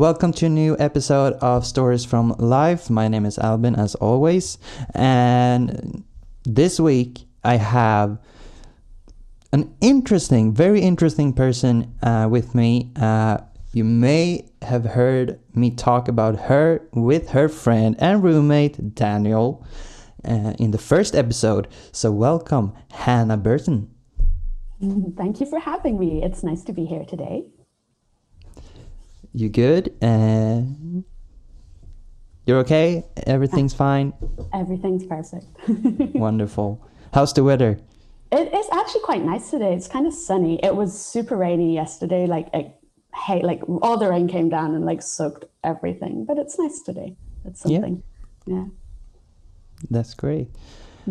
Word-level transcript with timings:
Welcome 0.00 0.32
to 0.32 0.46
a 0.46 0.48
new 0.48 0.78
episode 0.78 1.34
of 1.42 1.66
Stories 1.66 2.06
from 2.06 2.30
Life. 2.38 2.88
My 2.88 3.06
name 3.06 3.26
is 3.26 3.38
Albin, 3.38 3.74
as 3.74 3.94
always. 3.96 4.56
And 4.94 6.04
this 6.44 6.80
week 6.80 7.26
I 7.44 7.56
have 7.56 8.16
an 9.52 9.74
interesting, 9.82 10.54
very 10.54 10.80
interesting 10.80 11.34
person 11.34 11.94
uh, 12.02 12.28
with 12.30 12.54
me. 12.54 12.92
Uh, 12.96 13.40
you 13.74 13.84
may 13.84 14.48
have 14.62 14.86
heard 14.86 15.38
me 15.54 15.70
talk 15.70 16.08
about 16.08 16.48
her 16.48 16.80
with 16.94 17.28
her 17.32 17.50
friend 17.50 17.94
and 17.98 18.22
roommate 18.22 18.94
Daniel 18.94 19.66
uh, 20.24 20.54
in 20.58 20.70
the 20.70 20.78
first 20.78 21.14
episode. 21.14 21.68
So, 21.92 22.10
welcome, 22.10 22.72
Hannah 22.90 23.36
Burton. 23.36 23.90
Thank 24.80 25.40
you 25.40 25.46
for 25.46 25.58
having 25.58 25.98
me. 25.98 26.22
It's 26.24 26.42
nice 26.42 26.62
to 26.62 26.72
be 26.72 26.86
here 26.86 27.04
today. 27.04 27.44
You 29.32 29.48
good? 29.48 29.94
Uh, 30.02 30.62
you're 32.46 32.58
okay? 32.58 33.06
Everything's 33.26 33.74
fine? 33.74 34.12
Everything's 34.52 35.06
perfect. 35.06 35.46
Wonderful. 36.14 36.84
How's 37.14 37.32
the 37.32 37.44
weather? 37.44 37.78
It 38.32 38.52
is 38.52 38.66
actually 38.72 39.02
quite 39.02 39.24
nice 39.24 39.50
today. 39.50 39.74
It's 39.74 39.88
kind 39.88 40.06
of 40.06 40.14
sunny. 40.14 40.58
It 40.64 40.74
was 40.74 40.98
super 40.98 41.36
rainy 41.36 41.74
yesterday. 41.74 42.26
Like, 42.26 42.48
it, 42.52 42.74
hey, 43.14 43.42
like 43.42 43.62
all 43.82 43.98
the 43.98 44.08
rain 44.08 44.26
came 44.26 44.48
down 44.48 44.74
and 44.74 44.84
like 44.84 45.02
soaked 45.02 45.44
everything. 45.62 46.24
But 46.24 46.38
it's 46.38 46.58
nice 46.58 46.80
today. 46.80 47.16
That's 47.44 47.60
something. 47.60 48.02
Yeah. 48.46 48.54
yeah. 48.54 48.64
That's 49.90 50.14
great. 50.14 50.48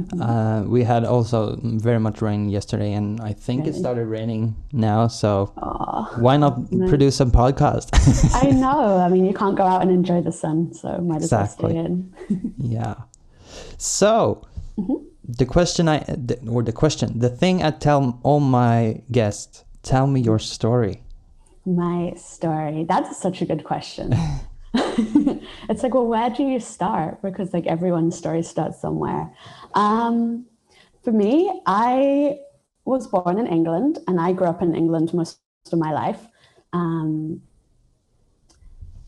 Mm-hmm. 0.06 0.22
Uh, 0.22 0.64
we 0.64 0.84
had 0.84 1.04
also 1.04 1.60
very 1.62 2.00
much 2.00 2.22
rain 2.22 2.50
yesterday, 2.50 2.94
and 2.94 3.20
I 3.22 3.34
think 3.34 3.66
really? 3.66 3.78
it 3.78 3.80
started 3.80 4.06
raining 4.06 4.56
now. 4.72 5.08
So 5.08 5.54
Aww. 5.58 6.20
why 6.20 6.38
not 6.38 6.72
no. 6.72 6.88
produce 6.88 7.16
some 7.16 7.32
podcast? 7.32 7.90
I 8.34 8.52
know. 8.66 8.98
I 8.98 9.10
mean, 9.10 9.26
you 9.26 9.34
can't 9.34 9.56
go 9.56 9.64
out 9.64 9.82
and 9.82 9.92
enjoy 9.92 10.22
the 10.22 10.32
sun, 10.32 10.74
so 10.74 10.98
might 11.00 11.18
as 11.18 11.24
exactly. 11.26 11.74
well 11.74 11.86
stay 11.86 12.36
in. 12.36 12.54
yeah. 12.58 12.96
So 13.78 14.48
mm-hmm. 14.78 15.06
the 15.28 15.46
question 15.46 15.90
I 15.90 16.04
or 16.50 16.64
the 16.64 16.74
question, 16.74 17.20
the 17.20 17.30
thing 17.30 17.64
I 17.64 17.72
tell 17.72 18.20
all 18.24 18.40
my 18.40 19.02
guests: 19.12 19.64
tell 19.84 20.08
me 20.08 20.22
your 20.22 20.40
story. 20.40 21.04
My 21.66 22.14
story. 22.16 22.86
That's 22.88 23.18
such 23.18 23.42
a 23.42 23.46
good 23.46 23.64
question. 23.64 24.16
it's 24.74 25.84
like, 25.84 25.94
well, 25.94 26.08
where 26.08 26.30
do 26.30 26.44
you 26.44 26.60
start? 26.60 27.22
Because 27.22 27.54
like 27.54 27.66
everyone's 27.68 28.18
story 28.18 28.44
starts 28.44 28.80
somewhere. 28.80 29.34
Um, 29.74 30.46
for 31.04 31.12
me, 31.12 31.62
I 31.66 32.40
was 32.86 33.08
born 33.08 33.40
in 33.40 33.48
England 33.48 34.00
and 34.08 34.20
I 34.20 34.34
grew 34.34 34.48
up 34.48 34.62
in 34.62 34.76
England 34.76 35.14
most 35.14 35.40
of 35.72 35.80
my 35.80 35.92
life. 35.92 36.28
Um, 36.74 37.42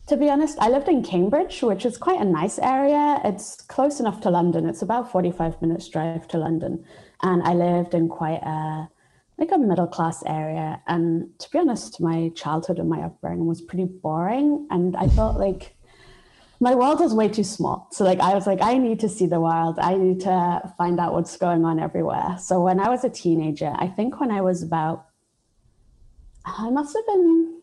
to 0.08 0.16
be 0.16 0.28
honest, 0.28 0.58
I 0.60 0.68
lived 0.68 0.88
in 0.88 1.02
Cambridge, 1.02 1.62
which 1.62 1.86
is 1.86 1.96
quite 1.96 2.20
a 2.20 2.24
nice 2.24 2.58
area. 2.58 3.20
It's 3.24 3.60
close 3.60 4.00
enough 4.00 4.20
to 4.22 4.30
London. 4.30 4.68
It's 4.68 4.82
about 4.82 5.10
45 5.10 5.62
minutes 5.62 5.88
drive 5.88 6.26
to 6.28 6.38
London. 6.38 6.84
And 7.22 7.42
I 7.42 7.54
lived 7.54 7.94
in 7.94 8.08
quite 8.08 8.42
a 8.42 8.88
like 9.38 9.50
a 9.52 9.58
middle 9.58 9.86
class 9.86 10.22
area. 10.26 10.80
And 10.86 11.38
to 11.38 11.50
be 11.50 11.58
honest, 11.58 12.00
my 12.00 12.30
childhood 12.34 12.78
and 12.78 12.88
my 12.88 13.02
upbringing 13.02 13.46
was 13.46 13.60
pretty 13.60 13.84
boring. 13.84 14.66
And 14.70 14.96
I 14.96 15.08
felt 15.08 15.38
like 15.38 15.74
my 16.60 16.74
world 16.74 17.00
was 17.00 17.12
way 17.12 17.28
too 17.28 17.44
small. 17.44 17.88
So 17.90 18.04
like 18.04 18.20
I 18.20 18.34
was 18.34 18.46
like, 18.46 18.62
I 18.62 18.78
need 18.78 19.00
to 19.00 19.08
see 19.08 19.26
the 19.26 19.40
world. 19.40 19.78
I 19.80 19.96
need 19.96 20.20
to 20.20 20.74
find 20.78 21.00
out 21.00 21.12
what's 21.12 21.36
going 21.36 21.64
on 21.64 21.80
everywhere. 21.80 22.36
So 22.38 22.60
when 22.60 22.78
I 22.78 22.88
was 22.88 23.02
a 23.04 23.10
teenager, 23.10 23.74
I 23.76 23.88
think 23.88 24.20
when 24.20 24.30
I 24.30 24.40
was 24.40 24.62
about 24.62 25.06
I 26.44 26.70
must 26.70 26.96
have 26.96 27.06
been 27.06 27.62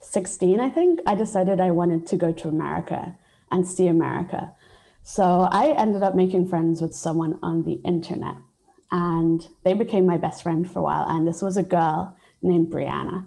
16, 0.00 0.60
I 0.60 0.68
think, 0.70 1.00
I 1.06 1.14
decided 1.14 1.60
I 1.60 1.70
wanted 1.70 2.06
to 2.08 2.16
go 2.16 2.32
to 2.32 2.48
America 2.48 3.16
and 3.50 3.66
see 3.66 3.86
America. 3.86 4.52
So 5.04 5.48
I 5.50 5.74
ended 5.78 6.02
up 6.02 6.14
making 6.14 6.48
friends 6.48 6.82
with 6.82 6.94
someone 6.94 7.38
on 7.42 7.64
the 7.64 7.80
internet 7.84 8.36
and 8.92 9.48
they 9.64 9.72
became 9.72 10.04
my 10.04 10.18
best 10.18 10.42
friend 10.42 10.70
for 10.70 10.80
a 10.80 10.82
while. 10.82 11.06
And 11.08 11.26
this 11.26 11.40
was 11.40 11.56
a 11.56 11.62
girl 11.62 12.14
named 12.42 12.68
Brianna. 12.68 13.26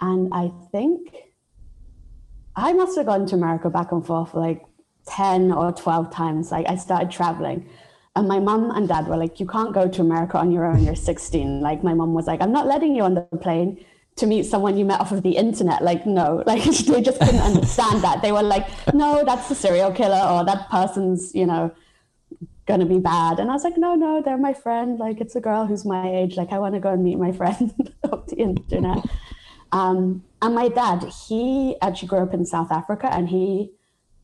And 0.00 0.32
I 0.32 0.50
think 0.72 1.14
I 2.56 2.72
must 2.72 2.96
have 2.96 3.06
gone 3.06 3.26
to 3.26 3.36
America 3.36 3.68
back 3.68 3.92
and 3.92 4.04
forth 4.04 4.34
like 4.34 4.64
10 5.06 5.52
or 5.52 5.70
12 5.70 6.10
times. 6.10 6.50
Like 6.50 6.66
I 6.68 6.76
started 6.76 7.10
traveling. 7.10 7.68
And 8.16 8.26
my 8.26 8.40
mom 8.40 8.70
and 8.70 8.88
dad 8.88 9.06
were 9.06 9.18
like, 9.18 9.38
You 9.38 9.46
can't 9.46 9.74
go 9.74 9.86
to 9.86 10.00
America 10.00 10.38
on 10.38 10.50
your 10.50 10.64
own. 10.64 10.82
You're 10.82 10.94
16. 10.94 11.60
Like 11.60 11.84
my 11.84 11.92
mom 11.92 12.14
was 12.14 12.26
like, 12.26 12.40
I'm 12.40 12.52
not 12.52 12.66
letting 12.66 12.96
you 12.96 13.02
on 13.02 13.14
the 13.14 13.22
plane 13.40 13.84
to 14.16 14.26
meet 14.26 14.46
someone 14.46 14.78
you 14.78 14.86
met 14.86 14.98
off 14.98 15.12
of 15.12 15.22
the 15.22 15.36
internet. 15.36 15.84
Like, 15.84 16.06
no, 16.06 16.42
like 16.46 16.64
they 16.64 17.02
just 17.02 17.20
couldn't 17.20 17.40
understand 17.40 18.02
that. 18.02 18.22
They 18.22 18.32
were 18.32 18.42
like, 18.42 18.66
No, 18.94 19.22
that's 19.26 19.50
a 19.50 19.54
serial 19.54 19.92
killer 19.92 20.26
or 20.26 20.42
that 20.46 20.70
person's, 20.70 21.34
you 21.34 21.44
know, 21.44 21.70
gonna 22.66 22.86
be 22.86 22.98
bad. 22.98 23.38
And 23.38 23.50
I 23.50 23.54
was 23.54 23.64
like, 23.64 23.78
no, 23.78 23.94
no, 23.94 24.20
they're 24.20 24.36
my 24.36 24.52
friend. 24.52 24.98
Like 24.98 25.20
it's 25.20 25.36
a 25.36 25.40
girl 25.40 25.66
who's 25.66 25.84
my 25.84 26.08
age. 26.10 26.36
Like 26.36 26.52
I 26.52 26.58
want 26.58 26.74
to 26.74 26.80
go 26.80 26.90
and 26.90 27.02
meet 27.04 27.18
my 27.18 27.32
friend 27.32 27.72
on 28.12 28.24
the 28.28 28.36
internet. 28.36 29.04
Um, 29.72 30.24
and 30.42 30.54
my 30.54 30.68
dad, 30.68 31.04
he 31.04 31.76
actually 31.80 32.08
grew 32.08 32.18
up 32.18 32.34
in 32.34 32.44
South 32.44 32.70
Africa 32.70 33.12
and 33.12 33.28
he 33.28 33.72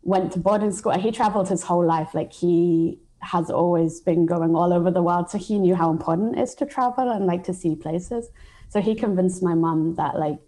went 0.02 0.32
to 0.32 0.38
boarding 0.38 0.72
school. 0.72 0.92
He 0.92 1.12
traveled 1.12 1.48
his 1.48 1.62
whole 1.62 1.84
life. 1.84 2.14
Like 2.14 2.32
he 2.32 2.98
has 3.20 3.50
always 3.50 4.00
been 4.00 4.26
going 4.26 4.54
all 4.54 4.72
over 4.72 4.90
the 4.90 5.02
world. 5.02 5.30
So 5.30 5.38
he 5.38 5.58
knew 5.58 5.74
how 5.74 5.90
important 5.90 6.36
it 6.36 6.42
is 6.42 6.54
to 6.56 6.66
travel 6.66 7.10
and 7.10 7.26
like 7.26 7.44
to 7.44 7.54
see 7.54 7.76
places. 7.76 8.28
So 8.68 8.80
he 8.80 8.94
convinced 8.94 9.42
my 9.42 9.54
mom 9.54 9.94
that 9.94 10.18
like 10.18 10.38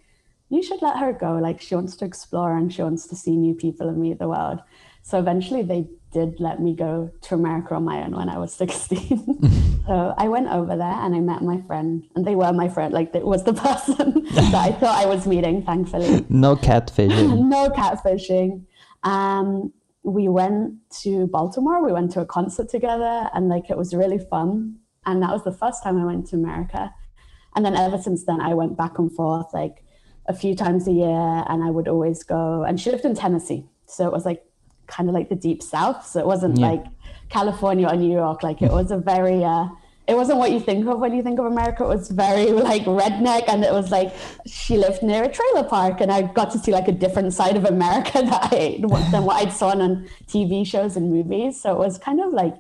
you 0.49 0.63
should 0.63 0.83
let 0.83 0.99
her 0.99 1.13
go. 1.13 1.35
Like 1.35 1.61
she 1.61 1.75
wants 1.75 1.97
to 1.97 2.05
explore 2.05 2.57
and 2.57 2.73
she 2.73 2.83
wants 2.83 3.07
to 3.09 3.17
see 3.17 3.37
new 3.37 3.55
people 3.55 3.89
and 3.89 3.99
meet 3.99 4.19
the 4.19 4.29
world. 4.29 4.61
So 5.03 5.19
eventually 5.19 5.63
they 5.63 5.87
did 6.15 6.39
let 6.39 6.61
me 6.61 6.75
go 6.75 7.11
to 7.23 7.35
America 7.35 7.75
on 7.75 7.85
my 7.85 8.05
own 8.05 8.13
when 8.13 8.29
I 8.29 8.39
was 8.39 8.55
16. 8.65 9.83
so 9.87 10.15
I 10.17 10.29
went 10.29 10.49
over 10.49 10.77
there 10.77 10.99
and 11.03 11.15
I 11.15 11.21
met 11.21 11.43
my 11.43 11.61
friend, 11.67 12.05
and 12.15 12.25
they 12.25 12.37
were 12.37 12.53
my 12.53 12.69
friend. 12.69 12.95
Like, 12.95 13.15
it 13.15 13.27
was 13.27 13.45
the 13.45 13.53
person 13.69 14.25
that 14.33 14.55
I 14.55 14.73
thought 14.73 14.97
I 14.97 15.07
was 15.07 15.27
meeting, 15.27 15.63
thankfully. 15.63 16.25
No 16.31 16.57
catfishing. 16.57 17.47
no 17.57 17.69
catfishing. 17.69 18.65
Um, 19.03 19.73
we 20.05 20.29
went 20.29 20.75
to 21.03 21.27
Baltimore. 21.27 21.85
We 21.85 21.93
went 21.93 22.13
to 22.13 22.21
a 22.21 22.27
concert 22.27 22.69
together, 22.69 23.29
and 23.35 23.49
like 23.49 23.69
it 23.69 23.77
was 23.77 23.95
really 23.95 24.19
fun. 24.19 24.77
And 25.07 25.23
that 25.23 25.33
was 25.33 25.45
the 25.45 25.53
first 25.53 25.83
time 25.83 25.99
I 25.99 26.05
went 26.07 26.27
to 26.29 26.37
America. 26.37 26.95
And 27.55 27.65
then 27.65 27.77
ever 27.77 27.99
since 27.99 28.25
then, 28.25 28.41
I 28.41 28.55
went 28.55 28.77
back 28.77 28.99
and 28.99 29.13
forth 29.13 29.53
like 29.53 29.85
a 30.27 30.35
few 30.35 30.55
times 30.55 30.89
a 30.89 30.93
year, 30.93 31.45
and 31.49 31.63
I 31.63 31.71
would 31.71 31.89
always 31.89 32.23
go. 32.23 32.63
And 32.63 32.81
she 32.81 32.91
lived 32.91 33.05
in 33.05 33.15
Tennessee, 33.15 33.67
so 33.87 34.07
it 34.07 34.13
was 34.13 34.25
like 34.25 34.45
kind 34.87 35.09
of 35.09 35.15
like 35.15 35.29
the 35.29 35.35
deep 35.35 35.63
south. 35.63 36.07
So 36.07 36.21
it 36.21 36.27
wasn't 36.27 36.59
yeah. 36.59 36.71
like 36.71 36.85
California 37.29 37.89
or 37.89 37.97
New 37.97 38.13
York. 38.13 38.43
Like 38.43 38.63
it 38.63 38.71
was 38.71 38.91
a 38.91 38.99
very, 38.99 39.45
uh, 39.45 39.69
it 40.07 40.15
wasn't 40.15 40.39
what 40.39 40.53
you 40.53 40.61
think 40.61 40.87
of 40.87 40.99
when 40.99 41.15
you 41.15 41.23
think 41.23 41.39
of 41.39 41.47
America. 41.47 41.85
It 41.85 41.89
was 41.89 42.11
very 42.11 42.53
like 42.53 42.85
redneck, 42.85 43.49
and 43.49 43.65
it 43.65 43.73
was 43.73 43.91
like 43.91 44.13
she 44.47 44.77
lived 44.77 45.03
near 45.03 45.25
a 45.25 45.29
trailer 45.29 45.65
park, 45.65 46.01
and 46.01 46.13
I 46.13 46.23
got 46.23 46.51
to 46.53 46.59
see 46.59 46.73
like 46.73 46.89
a 46.89 46.93
different 46.93 47.33
side 47.33 47.57
of 47.57 47.65
America 47.65 48.13
that 48.23 48.53
I 48.53 48.79
than 49.11 49.25
what 49.25 49.37
I'd 49.37 49.53
saw 49.53 49.71
on 49.71 50.07
TV 50.27 50.67
shows 50.67 50.97
and 50.97 51.11
movies. 51.11 51.61
So 51.61 51.73
it 51.73 51.79
was 51.79 51.99
kind 51.99 52.21
of 52.21 52.33
like 52.33 52.55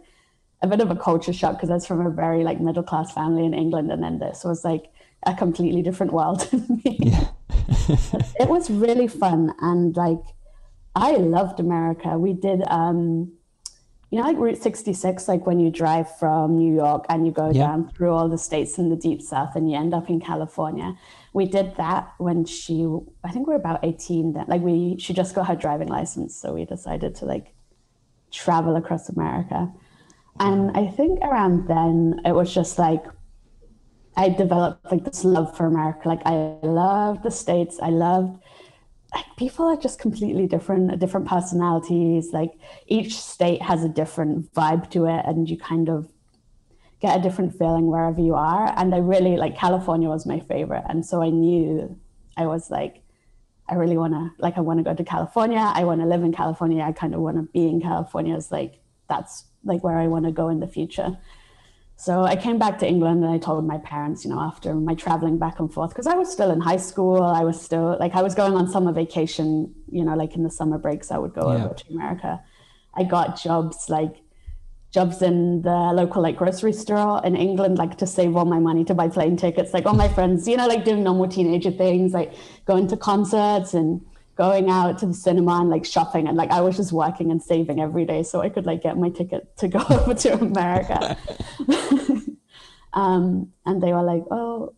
a 0.62 0.66
bit 0.66 0.80
of 0.80 0.90
a 0.90 0.96
culture 0.96 1.32
shock 1.32 1.56
because 1.56 1.68
I 1.68 1.74
was 1.74 1.86
from 1.86 2.06
a 2.06 2.10
very 2.10 2.44
like 2.44 2.60
middle 2.60 2.82
class 2.82 3.12
family 3.12 3.44
in 3.44 3.52
England, 3.52 3.92
and 3.92 4.02
then 4.02 4.18
this 4.18 4.42
was 4.44 4.64
like 4.64 4.90
a 5.26 5.34
completely 5.34 5.82
different 5.82 6.12
world 6.12 6.40
to 6.50 6.56
me. 6.56 6.98
Yeah. 7.00 7.28
it 8.40 8.48
was 8.48 8.70
really 8.70 9.08
fun 9.08 9.54
and 9.60 9.96
like 9.96 10.22
I 10.94 11.12
loved 11.12 11.60
America. 11.60 12.18
We 12.18 12.32
did, 12.32 12.62
um, 12.68 13.32
you 14.10 14.20
know, 14.20 14.26
like 14.26 14.36
Route 14.36 14.62
66, 14.62 15.26
like 15.26 15.44
when 15.46 15.58
you 15.58 15.70
drive 15.70 16.16
from 16.18 16.56
New 16.56 16.72
York 16.72 17.04
and 17.08 17.26
you 17.26 17.32
go 17.32 17.50
yeah. 17.50 17.66
down 17.66 17.90
through 17.90 18.12
all 18.12 18.28
the 18.28 18.38
states 18.38 18.78
in 18.78 18.90
the 18.90 18.96
deep 18.96 19.20
south 19.20 19.56
and 19.56 19.68
you 19.70 19.76
end 19.76 19.92
up 19.92 20.08
in 20.08 20.20
California. 20.20 20.96
We 21.32 21.46
did 21.46 21.76
that 21.76 22.12
when 22.18 22.44
she, 22.44 22.88
I 23.24 23.30
think 23.30 23.48
we 23.48 23.54
are 23.54 23.58
about 23.58 23.80
18 23.82 24.34
then. 24.34 24.44
Like 24.46 24.62
we, 24.62 24.96
she 24.98 25.12
just 25.12 25.34
got 25.34 25.48
her 25.48 25.56
driving 25.56 25.88
license. 25.88 26.36
So 26.36 26.52
we 26.52 26.64
decided 26.64 27.16
to 27.16 27.24
like 27.24 27.54
travel 28.30 28.76
across 28.76 29.08
America. 29.08 29.72
And 30.38 30.76
I 30.76 30.86
think 30.86 31.20
around 31.22 31.66
then 31.66 32.20
it 32.24 32.32
was 32.32 32.54
just 32.54 32.78
like, 32.78 33.04
I 34.16 34.28
developed 34.28 34.92
like 34.92 35.04
this 35.04 35.24
love 35.24 35.56
for 35.56 35.66
America. 35.66 36.08
Like 36.08 36.22
I 36.24 36.56
loved 36.62 37.24
the 37.24 37.30
States. 37.30 37.78
I 37.82 37.90
loved 37.90 38.40
like 39.14 39.24
people 39.36 39.66
are 39.66 39.76
just 39.76 39.98
completely 39.98 40.46
different, 40.46 40.90
uh, 40.90 40.96
different 40.96 41.28
personalities. 41.28 42.32
Like 42.32 42.52
each 42.86 43.18
state 43.18 43.62
has 43.62 43.84
a 43.84 43.88
different 43.88 44.52
vibe 44.52 44.90
to 44.90 45.06
it, 45.06 45.24
and 45.24 45.48
you 45.48 45.56
kind 45.56 45.88
of 45.88 46.08
get 47.00 47.18
a 47.18 47.22
different 47.22 47.56
feeling 47.58 47.86
wherever 47.86 48.20
you 48.20 48.34
are. 48.34 48.72
And 48.76 48.94
I 48.94 48.98
really 48.98 49.36
like 49.36 49.56
California 49.56 50.08
was 50.08 50.26
my 50.26 50.40
favorite, 50.40 50.84
and 50.88 51.06
so 51.06 51.22
I 51.22 51.30
knew 51.30 51.98
I 52.36 52.46
was 52.46 52.70
like, 52.70 53.02
I 53.68 53.74
really 53.74 53.96
want 53.96 54.12
to 54.14 54.30
like 54.38 54.58
I 54.58 54.60
want 54.60 54.78
to 54.80 54.84
go 54.84 54.94
to 54.94 55.04
California. 55.04 55.58
I 55.58 55.84
want 55.84 56.00
to 56.00 56.06
live 56.06 56.22
in 56.22 56.32
California. 56.32 56.82
I 56.82 56.92
kind 56.92 57.14
of 57.14 57.20
want 57.20 57.36
to 57.36 57.42
be 57.52 57.68
in 57.68 57.80
California. 57.80 58.36
It's 58.36 58.50
like 58.50 58.80
that's 59.08 59.44
like 59.64 59.82
where 59.84 59.98
I 59.98 60.08
want 60.08 60.24
to 60.26 60.32
go 60.32 60.48
in 60.48 60.60
the 60.60 60.66
future. 60.66 61.16
So 61.96 62.24
I 62.24 62.36
came 62.36 62.58
back 62.58 62.78
to 62.80 62.86
England 62.88 63.24
and 63.24 63.32
I 63.32 63.38
told 63.38 63.64
my 63.66 63.78
parents, 63.78 64.24
you 64.24 64.30
know, 64.30 64.40
after 64.40 64.74
my 64.74 64.94
traveling 64.94 65.38
back 65.38 65.60
and 65.60 65.72
forth, 65.72 65.90
because 65.90 66.06
I 66.06 66.14
was 66.14 66.30
still 66.30 66.50
in 66.50 66.60
high 66.60 66.76
school. 66.76 67.22
I 67.22 67.44
was 67.44 67.60
still 67.60 67.96
like, 68.00 68.14
I 68.14 68.22
was 68.22 68.34
going 68.34 68.54
on 68.54 68.68
summer 68.68 68.92
vacation, 68.92 69.72
you 69.90 70.04
know, 70.04 70.14
like 70.14 70.34
in 70.34 70.42
the 70.42 70.50
summer 70.50 70.76
breaks, 70.76 71.10
I 71.10 71.18
would 71.18 71.34
go 71.34 71.52
yeah. 71.52 71.64
over 71.64 71.74
to 71.74 71.92
America. 71.92 72.42
I 72.94 73.04
got 73.04 73.40
jobs 73.40 73.88
like 73.88 74.16
jobs 74.92 75.22
in 75.22 75.62
the 75.62 75.70
local 75.70 76.22
like 76.22 76.36
grocery 76.36 76.72
store 76.72 77.20
in 77.24 77.34
England, 77.36 77.78
like 77.78 77.98
to 77.98 78.06
save 78.06 78.36
all 78.36 78.44
my 78.44 78.60
money 78.60 78.84
to 78.84 78.94
buy 78.94 79.08
plane 79.08 79.36
tickets. 79.36 79.72
Like 79.72 79.86
all 79.86 79.94
my 79.94 80.08
friends, 80.08 80.46
you 80.46 80.56
know, 80.56 80.66
like 80.66 80.84
doing 80.84 81.02
normal 81.02 81.28
teenager 81.28 81.70
things, 81.70 82.12
like 82.12 82.34
going 82.64 82.86
to 82.88 82.96
concerts 82.96 83.74
and 83.74 84.00
going 84.36 84.68
out 84.68 84.98
to 84.98 85.06
the 85.06 85.14
cinema 85.14 85.60
and 85.60 85.70
like 85.70 85.84
shopping 85.84 86.26
and 86.26 86.36
like 86.36 86.50
I 86.50 86.60
was 86.60 86.76
just 86.76 86.92
working 86.92 87.30
and 87.30 87.42
saving 87.42 87.80
every 87.80 88.04
day 88.04 88.22
so 88.22 88.40
I 88.40 88.48
could 88.48 88.66
like 88.66 88.82
get 88.82 88.98
my 88.98 89.10
ticket 89.10 89.56
to 89.58 89.68
go 89.68 89.78
over 89.90 90.14
to 90.14 90.34
America. 90.34 91.16
um, 92.92 93.52
and 93.64 93.82
they 93.82 93.92
were 93.92 94.02
like, 94.02 94.24
oh, 94.30 94.74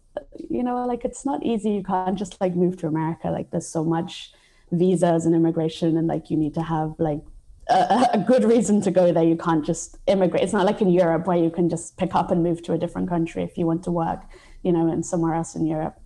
you 0.51 0.63
know, 0.63 0.85
like 0.87 1.05
it's 1.05 1.25
not 1.25 1.45
easy. 1.45 1.71
You 1.71 1.83
can't 1.83 2.19
just 2.19 2.41
like 2.41 2.55
move 2.55 2.77
to 2.79 2.87
America. 2.87 3.29
Like 3.29 3.51
there's 3.51 3.69
so 3.69 3.85
much 3.85 4.33
visas 4.73 5.25
and 5.27 5.35
immigration 5.35 5.97
and 5.97 6.07
like 6.07 6.31
you 6.31 6.37
need 6.37 6.55
to 6.55 6.63
have 6.63 6.95
like 6.99 7.23
a, 7.69 8.09
a 8.15 8.19
good 8.19 8.45
reason 8.45 8.81
to 8.83 8.91
go 8.91 9.13
there. 9.13 9.25
You 9.25 9.37
can't 9.37 9.65
just 9.65 9.99
immigrate. 10.07 10.43
It's 10.43 10.53
not 10.53 10.67
like 10.67 10.81
in 10.81 10.91
Europe 10.91 11.27
where 11.27 11.37
you 11.39 11.51
can 11.51 11.69
just 11.69 11.97
pick 11.97 12.15
up 12.15 12.31
and 12.31 12.43
move 12.43 12.63
to 12.65 12.73
a 12.73 12.79
different 12.79 13.09
country 13.09 13.43
if 13.43 13.57
you 13.57 13.67
want 13.67 13.85
to 13.85 13.91
work, 13.91 14.21
you 14.63 14.73
know, 14.73 14.91
in 14.93 15.03
somewhere 15.03 15.35
else 15.35 15.55
in 15.55 15.67
Europe. 15.67 15.99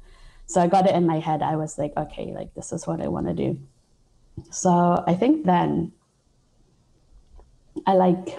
So 0.51 0.61
I 0.61 0.67
got 0.67 0.89
it 0.89 0.97
in 0.97 1.07
my 1.07 1.21
head. 1.21 1.43
I 1.43 1.55
was 1.55 1.79
like, 1.79 1.93
okay, 1.97 2.33
like 2.35 2.53
this 2.55 2.73
is 2.73 2.85
what 2.85 3.01
I 3.01 3.07
want 3.07 3.29
to 3.29 3.35
do. 3.35 3.57
So 4.51 5.05
I 5.07 5.15
think 5.15 5.47
then 5.47 5.93
I 7.87 7.95
like 7.95 8.37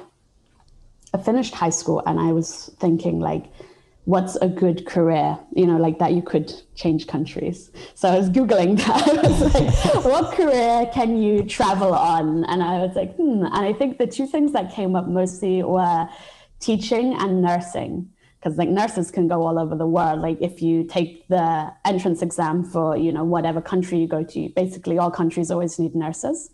I 1.14 1.20
finished 1.20 1.54
high 1.54 1.70
school 1.70 2.04
and 2.06 2.20
I 2.20 2.34
was 2.34 2.70
thinking 2.82 3.22
like 3.22 3.46
what's 4.04 4.36
a 4.38 4.50
good 4.50 4.86
career, 4.86 5.40
you 5.56 5.66
know, 5.66 5.78
like 5.78 6.00
that 6.00 6.12
you 6.12 6.22
could 6.22 6.52
change 6.76 7.08
countries. 7.08 7.72
So 7.96 8.10
I 8.10 8.18
was 8.18 8.30
Googling 8.30 8.76
that. 8.86 9.08
I 9.26 9.28
was 9.30 9.54
like, 9.54 10.06
what 10.06 10.34
career 10.36 10.92
can 10.94 11.16
you 11.16 11.44
travel 11.44 11.94
on? 11.94 12.44
And 12.46 12.62
I 12.62 12.80
was 12.80 12.94
like, 12.94 13.16
hmm. 13.16 13.46
And 13.46 13.66
I 13.66 13.72
think 13.72 14.00
the 14.00 14.08
two 14.08 14.28
things 14.28 14.52
that 14.52 14.74
came 14.74 14.98
up 14.98 15.08
mostly 15.08 15.64
were 15.64 16.10
teaching 16.60 17.16
and 17.16 17.42
nursing 17.42 18.10
because 18.42 18.58
like 18.58 18.70
nurses 18.70 19.12
can 19.12 19.28
go 19.28 19.46
all 19.46 19.60
over 19.60 19.76
the 19.76 19.86
world 19.86 20.20
like 20.20 20.42
if 20.42 20.62
you 20.62 20.84
take 20.84 21.28
the 21.28 21.72
entrance 21.86 22.22
exam 22.22 22.64
for 22.64 22.98
you 22.98 23.12
know 23.12 23.24
whatever 23.24 23.62
country 23.62 24.00
you 24.00 24.08
go 24.08 24.24
to 24.24 24.50
basically 24.56 24.98
all 24.98 25.12
countries 25.12 25.52
always 25.52 25.78
need 25.78 25.94
nurses 25.96 26.50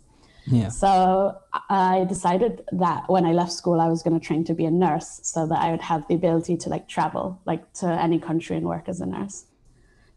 yeah. 0.50 0.68
So 0.68 1.36
I 1.68 2.06
decided 2.08 2.64
that 2.72 3.08
when 3.08 3.26
I 3.26 3.32
left 3.32 3.52
school, 3.52 3.80
I 3.80 3.88
was 3.88 4.02
going 4.02 4.18
to 4.18 4.24
train 4.24 4.44
to 4.44 4.54
be 4.54 4.64
a 4.64 4.70
nurse 4.70 5.20
so 5.22 5.46
that 5.46 5.58
I 5.58 5.70
would 5.70 5.82
have 5.82 6.06
the 6.08 6.14
ability 6.14 6.56
to 6.58 6.70
like 6.70 6.88
travel 6.88 7.40
like 7.44 7.70
to 7.74 7.86
any 7.86 8.18
country 8.18 8.56
and 8.56 8.66
work 8.66 8.88
as 8.88 9.00
a 9.00 9.06
nurse. 9.06 9.44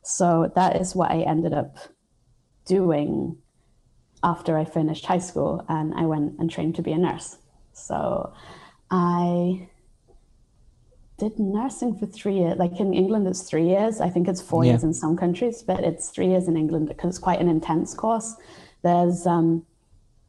So 0.03 0.51
that 0.55 0.79
is 0.79 0.95
what 0.95 1.11
I 1.11 1.21
ended 1.21 1.53
up 1.53 1.77
doing 2.65 3.37
after 4.23 4.57
I 4.57 4.65
finished 4.65 5.05
high 5.05 5.19
school 5.19 5.65
and 5.67 5.93
I 5.95 6.03
went 6.03 6.39
and 6.39 6.49
trained 6.49 6.75
to 6.75 6.81
be 6.81 6.91
a 6.91 6.97
nurse. 6.97 7.37
So 7.73 8.33
I 8.89 9.67
did 11.21 11.37
nursing 11.37 11.95
for 11.95 12.07
three 12.07 12.39
years. 12.39 12.57
Like 12.57 12.79
in 12.79 12.95
England, 12.95 13.27
it's 13.27 13.43
three 13.43 13.67
years. 13.67 14.01
I 14.01 14.09
think 14.09 14.27
it's 14.27 14.41
four 14.41 14.65
yeah. 14.65 14.71
years 14.71 14.83
in 14.83 14.93
some 14.93 15.15
countries, 15.15 15.61
but 15.61 15.83
it's 15.83 16.09
three 16.09 16.27
years 16.27 16.47
in 16.47 16.57
England 16.57 16.87
because 16.87 17.09
it's 17.09 17.19
quite 17.19 17.39
an 17.39 17.47
intense 17.47 17.93
course. 17.93 18.35
There's 18.81 19.27
um, 19.27 19.63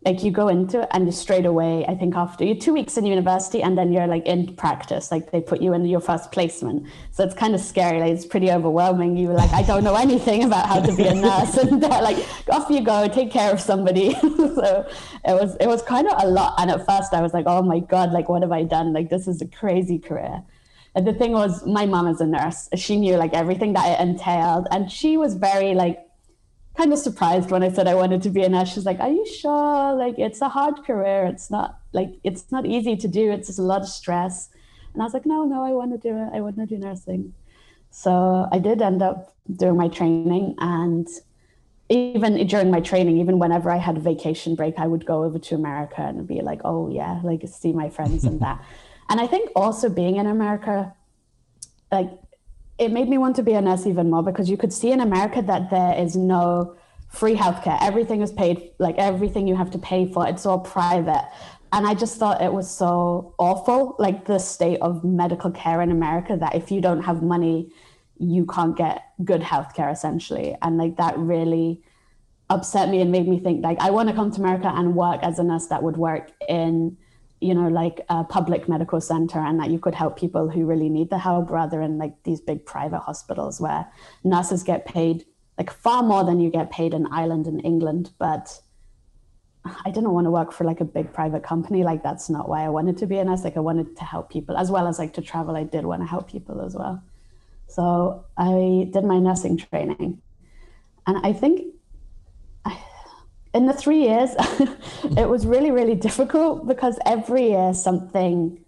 like 0.04 0.22
you 0.22 0.30
go 0.30 0.48
into 0.48 0.82
it 0.82 0.88
and 0.90 1.06
you 1.06 1.12
straight 1.12 1.46
away, 1.46 1.86
I 1.86 1.94
think 1.94 2.14
after 2.14 2.44
you 2.44 2.54
two 2.54 2.74
weeks 2.74 2.98
in 2.98 3.06
university 3.06 3.62
and 3.62 3.78
then 3.78 3.90
you're 3.90 4.06
like 4.06 4.26
in 4.26 4.54
practice, 4.54 5.10
like 5.10 5.30
they 5.30 5.40
put 5.40 5.62
you 5.62 5.72
in 5.72 5.86
your 5.86 6.00
first 6.00 6.30
placement. 6.30 6.86
So 7.12 7.24
it's 7.24 7.34
kind 7.34 7.54
of 7.54 7.60
scary. 7.62 8.00
Like 8.00 8.12
it's 8.12 8.26
pretty 8.26 8.50
overwhelming. 8.50 9.16
You 9.16 9.32
like, 9.32 9.52
I 9.52 9.62
don't 9.62 9.84
know 9.84 9.94
anything 9.94 10.44
about 10.44 10.66
how 10.66 10.80
to 10.80 10.94
be 10.94 11.06
a 11.06 11.14
nurse, 11.14 11.56
and 11.62 11.82
they're 11.82 12.02
like, 12.02 12.18
off 12.50 12.68
you 12.68 12.82
go, 12.82 13.08
take 13.08 13.30
care 13.30 13.50
of 13.50 13.60
somebody. 13.60 14.12
so 14.20 14.86
it 15.24 15.34
was 15.40 15.56
it 15.58 15.68
was 15.68 15.80
kind 15.80 16.06
of 16.06 16.22
a 16.22 16.26
lot. 16.26 16.54
And 16.58 16.70
at 16.70 16.84
first 16.84 17.14
I 17.14 17.22
was 17.22 17.32
like, 17.32 17.46
oh 17.46 17.62
my 17.62 17.78
god, 17.78 18.12
like 18.12 18.28
what 18.28 18.42
have 18.42 18.52
I 18.52 18.64
done? 18.64 18.92
Like 18.92 19.08
this 19.08 19.26
is 19.26 19.40
a 19.40 19.46
crazy 19.46 19.98
career. 19.98 20.42
The 20.94 21.14
thing 21.14 21.32
was, 21.32 21.64
my 21.66 21.86
mom 21.86 22.06
is 22.06 22.20
a 22.20 22.26
nurse. 22.26 22.68
She 22.74 22.96
knew 22.96 23.16
like 23.16 23.32
everything 23.32 23.72
that 23.72 23.98
it 23.98 24.02
entailed, 24.02 24.68
and 24.70 24.90
she 24.92 25.16
was 25.16 25.34
very 25.34 25.74
like 25.74 25.98
kind 26.76 26.92
of 26.92 26.98
surprised 26.98 27.50
when 27.50 27.62
I 27.62 27.70
said 27.70 27.86
I 27.86 27.94
wanted 27.94 28.22
to 28.22 28.30
be 28.30 28.42
a 28.42 28.48
nurse. 28.48 28.72
She's 28.72 28.84
like, 28.84 29.00
"Are 29.00 29.10
you 29.10 29.26
sure? 29.26 29.94
Like, 29.94 30.18
it's 30.18 30.40
a 30.40 30.48
hard 30.48 30.84
career. 30.84 31.26
It's 31.26 31.50
not 31.50 31.78
like 31.92 32.10
it's 32.24 32.50
not 32.52 32.66
easy 32.66 32.96
to 32.96 33.08
do. 33.08 33.30
It's 33.30 33.48
just 33.48 33.58
a 33.58 33.62
lot 33.62 33.82
of 33.82 33.88
stress." 33.88 34.50
And 34.92 35.02
I 35.02 35.04
was 35.04 35.14
like, 35.14 35.26
"No, 35.26 35.44
no, 35.44 35.64
I 35.64 35.70
want 35.70 35.92
to 35.92 35.98
do 35.98 36.16
it. 36.16 36.28
I 36.34 36.40
want 36.40 36.56
to 36.56 36.66
do 36.66 36.78
nursing." 36.78 37.32
So 37.90 38.48
I 38.52 38.58
did 38.58 38.82
end 38.82 39.02
up 39.02 39.34
doing 39.54 39.76
my 39.76 39.88
training, 39.88 40.56
and 40.58 41.08
even 41.88 42.46
during 42.46 42.70
my 42.70 42.80
training, 42.80 43.18
even 43.18 43.38
whenever 43.38 43.70
I 43.70 43.76
had 43.76 43.96
a 43.96 44.00
vacation 44.00 44.54
break, 44.54 44.78
I 44.78 44.86
would 44.86 45.04
go 45.04 45.24
over 45.24 45.38
to 45.38 45.54
America 45.54 46.02
and 46.02 46.26
be 46.26 46.40
like, 46.42 46.60
"Oh 46.64 46.90
yeah, 46.90 47.20
like 47.22 47.46
see 47.48 47.72
my 47.72 47.88
friends 47.88 48.24
and 48.24 48.40
that." 48.40 48.62
And 49.12 49.20
I 49.20 49.26
think 49.26 49.50
also 49.54 49.90
being 49.90 50.16
in 50.16 50.26
America, 50.26 50.94
like 51.90 52.10
it 52.78 52.90
made 52.90 53.10
me 53.10 53.18
want 53.18 53.36
to 53.36 53.42
be 53.42 53.52
a 53.52 53.60
nurse 53.60 53.86
even 53.86 54.08
more 54.08 54.22
because 54.22 54.48
you 54.48 54.56
could 54.56 54.72
see 54.72 54.90
in 54.90 55.00
America 55.00 55.42
that 55.42 55.68
there 55.68 55.94
is 56.02 56.16
no 56.16 56.76
free 57.10 57.34
healthcare. 57.34 57.76
Everything 57.82 58.22
is 58.22 58.32
paid, 58.32 58.70
like 58.78 58.96
everything 58.96 59.46
you 59.46 59.54
have 59.54 59.70
to 59.72 59.78
pay 59.78 60.10
for, 60.10 60.26
it's 60.26 60.46
all 60.46 60.60
private. 60.60 61.28
And 61.74 61.86
I 61.86 61.92
just 61.92 62.16
thought 62.16 62.40
it 62.40 62.54
was 62.54 62.70
so 62.70 63.34
awful, 63.36 63.96
like 63.98 64.24
the 64.24 64.38
state 64.38 64.78
of 64.80 65.04
medical 65.04 65.50
care 65.50 65.82
in 65.82 65.90
America, 65.90 66.38
that 66.38 66.54
if 66.54 66.70
you 66.70 66.80
don't 66.80 67.02
have 67.02 67.22
money, 67.22 67.70
you 68.18 68.46
can't 68.46 68.74
get 68.74 69.02
good 69.22 69.42
healthcare 69.42 69.92
essentially. 69.92 70.56
And 70.62 70.78
like 70.78 70.96
that 70.96 71.18
really 71.18 71.82
upset 72.48 72.88
me 72.88 73.02
and 73.02 73.12
made 73.12 73.28
me 73.28 73.40
think 73.40 73.62
like 73.62 73.78
I 73.78 73.90
want 73.90 74.08
to 74.08 74.14
come 74.14 74.30
to 74.30 74.40
America 74.40 74.72
and 74.74 74.94
work 74.94 75.20
as 75.22 75.38
a 75.38 75.44
nurse 75.44 75.66
that 75.66 75.82
would 75.82 75.98
work 75.98 76.32
in 76.48 76.96
you 77.42 77.54
know, 77.54 77.68
like 77.68 78.00
a 78.08 78.24
public 78.24 78.68
medical 78.68 79.00
center 79.00 79.38
and 79.38 79.58
that 79.60 79.70
you 79.70 79.78
could 79.78 79.94
help 79.94 80.18
people 80.18 80.48
who 80.48 80.64
really 80.64 80.88
need 80.88 81.10
the 81.10 81.18
help 81.18 81.50
rather 81.50 81.80
than 81.80 81.98
like 81.98 82.22
these 82.22 82.40
big 82.40 82.64
private 82.64 83.00
hospitals 83.00 83.60
where 83.60 83.86
nurses 84.24 84.62
get 84.62 84.86
paid 84.86 85.24
like 85.58 85.70
far 85.70 86.02
more 86.02 86.24
than 86.24 86.40
you 86.40 86.50
get 86.50 86.70
paid 86.70 86.94
in 86.94 87.06
Ireland 87.06 87.46
and 87.46 87.64
England. 87.64 88.10
But 88.18 88.60
I 89.84 89.90
didn't 89.90 90.12
want 90.12 90.26
to 90.26 90.30
work 90.30 90.52
for 90.52 90.64
like 90.64 90.80
a 90.80 90.84
big 90.84 91.12
private 91.12 91.42
company. 91.42 91.84
Like 91.84 92.02
that's 92.02 92.28
not 92.30 92.48
why 92.48 92.64
I 92.64 92.68
wanted 92.68 92.96
to 92.98 93.06
be 93.06 93.18
a 93.18 93.24
nurse. 93.24 93.44
Like 93.44 93.56
I 93.56 93.60
wanted 93.60 93.96
to 93.96 94.04
help 94.04 94.30
people 94.30 94.56
as 94.56 94.70
well 94.70 94.86
as 94.86 94.98
like 94.98 95.12
to 95.14 95.22
travel. 95.22 95.56
I 95.56 95.64
did 95.64 95.84
want 95.84 96.02
to 96.02 96.06
help 96.06 96.30
people 96.30 96.60
as 96.60 96.74
well. 96.74 97.02
So 97.68 98.24
I 98.36 98.88
did 98.92 99.04
my 99.04 99.18
nursing 99.18 99.56
training. 99.56 100.20
And 101.06 101.26
I 101.26 101.32
think 101.32 101.71
in 103.54 103.66
the 103.66 103.72
three 103.72 104.02
years, 104.02 104.30
it 105.16 105.28
was 105.28 105.46
really, 105.46 105.70
really 105.70 105.94
difficult 105.94 106.66
because 106.66 106.98
every 107.04 107.50
year 107.50 107.74
something 107.74 108.64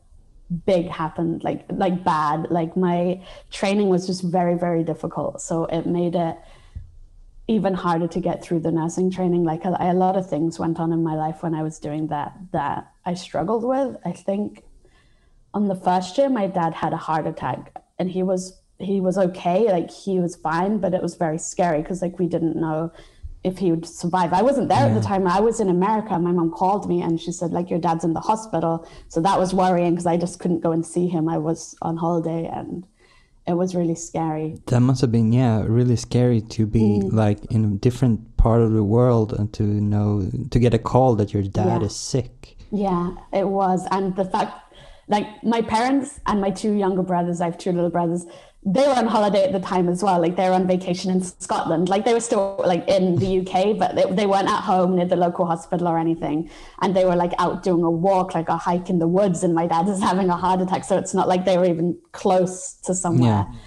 big 0.67 0.88
happened, 0.88 1.43
like 1.43 1.64
like 1.71 2.05
bad. 2.05 2.50
Like 2.50 2.76
my 2.76 3.23
training 3.50 3.88
was 3.88 4.07
just 4.07 4.23
very, 4.23 4.57
very 4.57 4.85
difficult. 4.85 5.41
So 5.41 5.64
it 5.67 5.87
made 5.87 6.14
it 6.14 6.37
even 7.47 7.75
harder 7.75 8.09
to 8.09 8.21
get 8.21 8.43
through 8.43 8.61
the 8.61 8.71
nursing 8.71 9.11
training. 9.11 9.45
Like 9.45 9.64
a, 9.64 9.76
a 9.81 9.95
lot 9.95 10.17
of 10.17 10.29
things 10.29 10.59
went 10.59 10.79
on 10.79 10.93
in 10.93 11.03
my 11.03 11.14
life 11.14 11.43
when 11.43 11.55
I 11.55 11.62
was 11.62 11.79
doing 11.79 12.09
that 12.09 12.37
that 12.53 12.93
I 13.05 13.14
struggled 13.14 13.64
with. 13.64 13.97
I 14.05 14.12
think 14.12 14.64
on 15.55 15.69
the 15.69 15.75
first 15.75 16.19
year, 16.19 16.29
my 16.29 16.47
dad 16.47 16.75
had 16.75 16.93
a 16.93 16.99
heart 16.99 17.26
attack, 17.26 17.73
and 17.99 18.11
he 18.11 18.23
was 18.23 18.61
he 18.79 19.00
was 19.00 19.17
okay, 19.17 19.71
like 19.73 19.91
he 19.91 20.19
was 20.19 20.37
fine, 20.37 20.79
but 20.79 20.93
it 20.93 21.03
was 21.03 21.14
very 21.14 21.38
scary 21.38 21.81
because 21.81 22.03
like 22.03 22.19
we 22.19 22.26
didn't 22.26 22.57
know 22.57 22.93
if 23.45 23.59
he 23.59 23.71
would 23.71 23.87
survive. 23.87 24.33
I 24.33 24.43
wasn't 24.43 24.69
there 24.69 24.79
yeah. 24.79 24.87
at 24.87 24.95
the 24.95 25.07
time. 25.07 25.27
I 25.27 25.39
was 25.39 25.61
in 25.61 25.69
America. 25.69 26.19
My 26.19 26.33
mom 26.33 26.51
called 26.51 26.89
me 26.89 27.03
and 27.03 27.21
she 27.21 27.31
said, 27.31 27.53
like, 27.53 27.69
your 27.69 27.79
dad's 27.79 28.03
in 28.03 28.15
the 28.15 28.21
hospital. 28.21 28.89
So 29.09 29.21
that 29.21 29.39
was 29.39 29.53
worrying 29.53 29.93
because 29.93 30.07
I 30.07 30.17
just 30.17 30.41
couldn't 30.41 30.61
go 30.61 30.73
and 30.73 30.85
see 30.85 31.07
him. 31.09 31.29
I 31.29 31.37
was 31.37 31.77
on 31.83 31.99
holiday 31.99 32.47
and 32.47 32.87
it 33.47 33.53
was 33.53 33.75
really 33.75 33.95
scary. 33.95 34.59
That 34.69 34.81
must 34.81 35.03
have 35.03 35.13
been, 35.13 35.31
yeah, 35.31 35.63
really 35.67 35.97
scary 35.97 36.41
to 36.41 36.67
be 36.67 37.03
mm. 37.03 37.13
like 37.13 37.45
in 37.53 37.65
a 37.67 37.75
different 37.77 38.39
part 38.39 38.63
of 38.63 38.73
the 38.73 38.83
world 38.83 39.35
and 39.35 39.53
to 39.53 39.63
know, 39.63 40.27
to 40.51 40.59
get 40.59 40.73
a 40.73 40.79
call 40.79 41.15
that 41.17 41.35
your 41.35 41.43
dad 41.43 41.83
yeah. 41.83 41.87
is 41.87 41.95
sick. 41.95 42.57
Yeah, 42.73 43.15
it 43.31 43.47
was. 43.47 43.87
And 43.91 44.17
the 44.17 44.25
fact, 44.25 44.59
like, 45.07 45.27
my 45.45 45.61
parents 45.61 46.19
and 46.27 46.41
my 46.41 46.51
two 46.51 46.73
younger 46.73 47.03
brothers, 47.03 47.43
I 47.43 47.45
have 47.45 47.59
two 47.59 47.73
little 47.73 47.91
brothers, 47.91 48.25
they 48.66 48.87
were 48.87 48.94
on 48.94 49.06
holiday 49.06 49.44
at 49.44 49.52
the 49.52 49.61
time 49.61 49.88
as 49.90 50.02
well. 50.02 50.18
Like 50.21 50.37
they 50.37 50.49
were 50.49 50.54
on 50.54 50.66
vacation 50.66 51.11
in 51.11 51.21
Scotland. 51.21 51.90
Like 51.90 52.06
they 52.06 52.14
were 52.14 52.21
still 52.21 52.62
like 52.64 52.88
in 52.88 53.16
the 53.16 53.40
UK, 53.40 53.76
but 53.78 53.94
they, 53.94 54.04
they 54.14 54.25
weren't 54.25 54.49
at 54.49 54.62
home 54.62 54.97
near 54.97 55.04
the 55.04 55.16
local 55.16 55.44
hospital 55.44 55.87
or 55.87 55.99
anything. 55.99 56.49
And 56.80 56.97
they 56.97 57.04
were 57.04 57.16
like 57.16 57.33
out 57.38 57.62
doing 57.62 57.83
a 57.83 57.90
walk, 57.90 58.35
like 58.35 58.49
a 58.49 58.56
hike 58.56 58.88
in 58.88 59.00
the 59.00 59.06
woods. 59.06 59.44
And 59.44 59.54
my 59.54 59.66
dad 59.66 59.87
is 59.88 60.00
having 60.11 60.30
a 60.30 60.37
heart 60.37 60.62
attack. 60.62 60.85
So 60.85 60.97
it's 60.97 61.12
not 61.12 61.28
like 61.28 61.44
they 61.44 61.59
were 61.59 61.66
even 61.66 61.99
close 62.12 62.75
to 62.85 62.94
somewhere. 62.94 63.47
Yeah. 63.49 63.59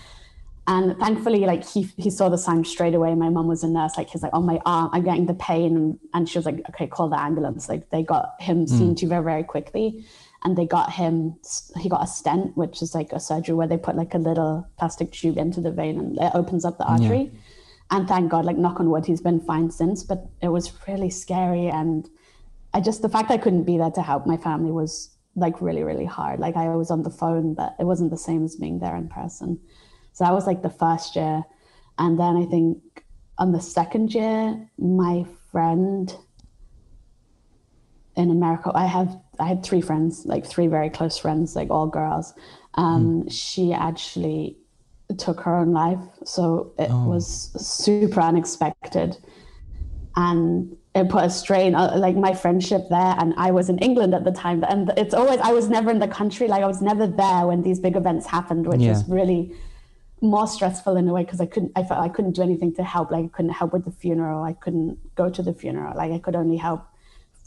And 0.70 0.98
thankfully, 0.98 1.42
like 1.46 1.66
he 1.66 1.84
he 1.96 2.10
saw 2.10 2.28
the 2.28 2.38
sign 2.38 2.66
straight 2.66 2.94
away. 2.94 3.16
My 3.16 3.30
mom 3.30 3.48
was 3.48 3.64
a 3.64 3.70
nurse. 3.70 3.96
Like 3.98 4.10
he's 4.10 4.22
like, 4.22 4.34
oh 4.34 4.42
my 4.42 4.60
arm, 4.66 4.90
I'm 4.92 5.02
getting 5.02 5.26
the 5.26 5.34
pain, 5.34 5.98
and, 6.14 6.28
she 6.28 6.38
was 6.38 6.46
like, 6.46 6.60
okay, 6.70 6.88
call 6.88 7.08
the 7.08 7.18
ambulance. 7.18 7.70
Like 7.70 7.90
they 7.90 8.04
got 8.04 8.34
him 8.42 8.66
mm. 8.66 8.70
seen 8.70 8.94
to 8.96 9.08
very 9.08 9.24
very 9.24 9.44
quickly, 9.44 10.06
and 10.44 10.58
they 10.58 10.66
got 10.66 10.92
him. 10.94 11.36
He 11.78 11.90
got 11.90 12.04
a 12.04 12.08
stent, 12.08 12.56
which 12.56 12.82
is 12.82 12.94
like 12.94 13.12
a 13.12 13.20
surgery 13.20 13.56
where 13.56 13.68
they 13.68 13.78
put 13.78 13.96
like 13.96 14.14
a 14.14 14.20
little 14.20 14.68
plastic 14.78 15.12
tube 15.12 15.38
into 15.38 15.62
the 15.62 15.72
vein 15.72 16.00
and 16.00 16.18
it 16.18 16.32
opens 16.34 16.66
up 16.66 16.78
the 16.78 16.86
artery. 16.86 17.32
Yeah. 17.32 17.40
And 17.90 18.08
thank 18.08 18.30
God, 18.30 18.46
like 18.46 18.58
knock 18.58 18.80
on 18.80 18.90
wood, 18.90 19.06
he's 19.06 19.22
been 19.22 19.40
fine 19.40 19.72
since. 19.72 20.04
But 20.04 20.28
it 20.42 20.50
was 20.50 20.74
really 20.88 21.10
scary, 21.10 21.68
and 21.68 22.10
I 22.74 22.82
just 22.82 23.02
the 23.02 23.10
fact 23.10 23.32
I 23.32 23.38
couldn't 23.38 23.64
be 23.64 23.78
there 23.78 23.92
to 23.92 24.02
help 24.02 24.26
my 24.26 24.38
family 24.38 24.72
was 24.72 25.10
like 25.36 25.62
really 25.62 25.84
really 25.84 26.06
hard. 26.06 26.40
Like 26.40 26.58
I 26.58 26.68
was 26.70 26.92
on 26.92 27.04
the 27.04 27.10
phone, 27.10 27.54
but 27.54 27.76
it 27.80 27.86
wasn't 27.86 28.12
the 28.12 28.18
same 28.18 28.44
as 28.44 28.56
being 28.56 28.80
there 28.80 28.96
in 28.96 29.08
person. 29.08 29.60
So 30.12 30.24
that 30.24 30.34
was 30.34 30.48
like 30.48 30.64
the 30.64 30.70
first 30.70 31.16
year. 31.16 31.44
And 31.98 32.20
then 32.20 32.38
I 32.38 32.46
think 32.46 33.06
on 33.38 33.52
the 33.52 33.62
second 33.62 34.14
year, 34.14 34.70
my 34.78 35.26
friend 35.52 36.14
in 38.18 38.32
America, 38.32 38.72
I 38.74 38.88
have 38.88 39.16
I 39.40 39.48
had 39.48 39.64
three 39.64 39.82
friends, 39.82 40.26
like 40.26 40.46
three 40.46 40.68
very 40.68 40.90
close 40.90 41.18
friends, 41.18 41.56
like 41.56 41.70
all 41.70 41.88
girls. 41.88 42.34
Um, 42.74 43.24
mm. 43.24 43.32
She 43.32 43.72
actually 43.72 44.58
took 45.18 45.40
her 45.42 45.56
own 45.56 45.72
life, 45.72 46.00
so 46.26 46.74
it 46.78 46.90
oh. 46.92 47.08
was 47.08 47.28
super 47.56 48.20
unexpected, 48.20 49.18
and 50.16 50.76
it 50.96 51.10
put 51.10 51.24
a 51.24 51.30
strain 51.30 51.74
like 51.74 52.16
my 52.16 52.34
friendship 52.34 52.90
there. 52.90 53.16
And 53.20 53.36
I 53.38 53.52
was 53.52 53.70
in 53.70 53.78
England 53.78 54.16
at 54.16 54.24
the 54.26 54.32
time, 54.32 54.64
and 54.64 54.92
it's 54.98 55.14
always 55.14 55.40
I 55.40 55.52
was 55.52 55.70
never 55.70 55.92
in 55.92 56.00
the 56.00 56.08
country, 56.08 56.48
like 56.48 56.64
I 56.64 56.68
was 56.68 56.82
never 56.82 57.06
there 57.06 57.46
when 57.46 57.62
these 57.62 57.80
big 57.80 57.96
events 57.96 58.26
happened, 58.26 58.68
which 58.68 58.82
yeah. 58.82 58.90
was 58.90 59.08
really 59.08 59.56
more 60.20 60.48
stressful 60.48 60.98
in 60.98 61.08
a 61.08 61.14
way 61.14 61.24
because 61.24 61.40
I 61.40 61.46
couldn't 61.46 61.72
I 61.76 61.84
felt 61.84 62.02
I 62.02 62.10
couldn't 62.10 62.32
do 62.32 62.42
anything 62.42 62.74
to 62.76 62.84
help. 62.84 63.12
Like 63.12 63.26
I 63.26 63.28
couldn't 63.28 63.52
help 63.52 63.74
with 63.74 63.86
the 63.86 63.92
funeral. 63.92 64.42
I 64.42 64.54
couldn't 64.54 64.98
go 65.14 65.30
to 65.30 65.44
the 65.44 65.54
funeral. 65.54 65.96
Like 65.96 66.12
I 66.12 66.18
could 66.18 66.36
only 66.36 66.58
help 66.58 66.88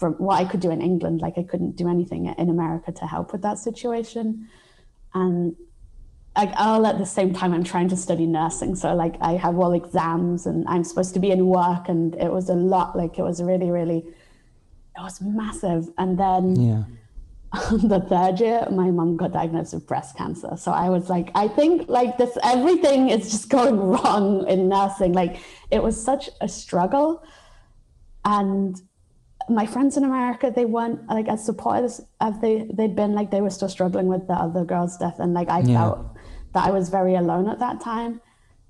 from 0.00 0.14
what 0.14 0.40
I 0.40 0.44
could 0.46 0.60
do 0.60 0.70
in 0.70 0.80
England. 0.80 1.20
Like 1.20 1.36
I 1.36 1.42
couldn't 1.42 1.76
do 1.76 1.88
anything 1.88 2.26
in 2.26 2.48
America 2.48 2.90
to 2.90 3.06
help 3.06 3.32
with 3.32 3.42
that 3.42 3.58
situation. 3.58 4.48
And 5.14 5.54
like 6.36 6.50
all 6.56 6.86
at 6.86 6.98
the 6.98 7.06
same 7.06 7.34
time 7.34 7.52
I'm 7.52 7.64
trying 7.64 7.88
to 7.90 7.96
study 7.96 8.26
nursing. 8.26 8.74
So 8.74 8.94
like 8.94 9.16
I 9.20 9.32
have 9.32 9.58
all 9.58 9.74
exams 9.74 10.46
and 10.46 10.66
I'm 10.66 10.84
supposed 10.84 11.12
to 11.14 11.20
be 11.20 11.30
in 11.30 11.46
work 11.46 11.88
and 11.88 12.14
it 12.14 12.32
was 12.32 12.48
a 12.48 12.54
lot. 12.54 12.96
Like 12.96 13.18
it 13.18 13.22
was 13.22 13.42
really, 13.42 13.70
really 13.70 13.98
it 14.96 15.02
was 15.02 15.20
massive. 15.20 15.88
And 15.98 16.18
then 16.18 16.56
yeah 16.56 16.84
the 17.72 18.00
third 18.08 18.38
year, 18.38 18.66
my 18.70 18.92
mom 18.92 19.16
got 19.16 19.32
diagnosed 19.32 19.74
with 19.74 19.86
breast 19.86 20.16
cancer. 20.16 20.56
So 20.56 20.70
I 20.70 20.88
was 20.88 21.10
like, 21.10 21.32
I 21.34 21.48
think 21.48 21.88
like 21.88 22.16
this, 22.16 22.38
everything 22.44 23.10
is 23.10 23.28
just 23.28 23.48
going 23.48 23.76
wrong 23.92 24.48
in 24.48 24.68
nursing. 24.68 25.12
Like 25.12 25.40
it 25.70 25.82
was 25.82 26.00
such 26.00 26.30
a 26.40 26.48
struggle. 26.48 27.24
And 28.24 28.80
my 29.48 29.66
friends 29.66 29.96
in 29.96 30.04
America, 30.04 30.52
they 30.54 30.64
weren't 30.64 31.06
like 31.08 31.28
as 31.28 31.44
supportive 31.44 31.92
as 32.20 32.40
they, 32.40 32.68
they'd 32.72 32.94
been, 32.94 33.14
like 33.14 33.30
they 33.30 33.40
were 33.40 33.50
still 33.50 33.68
struggling 33.68 34.06
with 34.06 34.26
the 34.26 34.34
other 34.34 34.64
girl's 34.64 34.96
death. 34.96 35.16
And 35.18 35.34
like 35.34 35.48
I 35.48 35.60
yeah. 35.60 35.78
felt 35.78 36.16
that 36.54 36.66
I 36.66 36.70
was 36.70 36.88
very 36.88 37.14
alone 37.14 37.48
at 37.48 37.58
that 37.58 37.80
time, 37.80 38.20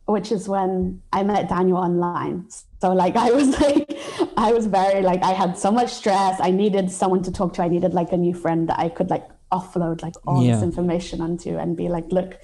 which 0.07 0.33
is 0.33 0.49
when 0.49 1.03
I 1.13 1.23
met 1.23 1.49
Daniel 1.49 1.79
online. 1.79 2.49
So 2.81 2.93
like 2.93 3.17
I 3.17 3.31
was 3.31 3.49
like 3.61 3.99
I 4.37 4.53
was 4.53 4.67
very 4.67 5.03
like 5.03 5.23
I 5.23 5.33
had 5.33 5.59
so 5.59 5.71
much 5.71 5.93
stress. 5.93 6.41
I 6.41 6.51
needed 6.51 6.91
someone 6.91 7.23
to 7.25 7.33
talk 7.33 7.55
to. 7.55 7.63
I 7.63 7.69
needed 7.69 7.95
like 7.95 8.13
a 8.13 8.17
new 8.17 8.35
friend 8.35 8.69
that 8.69 8.79
I 8.79 8.89
could 8.89 9.11
like 9.11 9.27
offload 9.53 10.03
like 10.03 10.15
all 10.27 10.43
yeah. 10.43 10.55
this 10.55 10.63
information 10.63 11.21
onto 11.21 11.57
and 11.57 11.77
be 11.77 11.89
like, 11.89 12.11
look, 12.11 12.39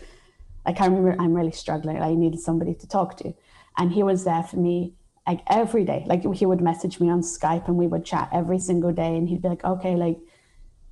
like 0.65 0.81
I 0.81 0.87
remember 0.87 1.17
I'm 1.19 1.35
really 1.35 1.53
struggling. 1.53 2.01
I 2.01 2.15
needed 2.15 2.41
somebody 2.41 2.75
to 2.75 2.89
talk 2.89 3.17
to. 3.19 3.35
And 3.79 3.93
he 3.93 4.03
was 4.03 4.25
there 4.25 4.43
for 4.43 4.57
me 4.57 4.95
like 5.27 5.41
every 5.49 5.85
day. 5.85 6.05
Like 6.07 6.23
he 6.35 6.47
would 6.47 6.61
message 6.61 7.01
me 7.01 7.11
on 7.11 7.21
Skype 7.21 7.67
and 7.67 7.77
we 7.77 7.87
would 7.87 8.05
chat 8.05 8.29
every 8.33 8.59
single 8.59 8.93
day 8.93 9.17
and 9.17 9.29
he'd 9.29 9.43
be 9.43 9.49
like, 9.49 9.65
okay, 9.65 9.97
like 9.97 10.19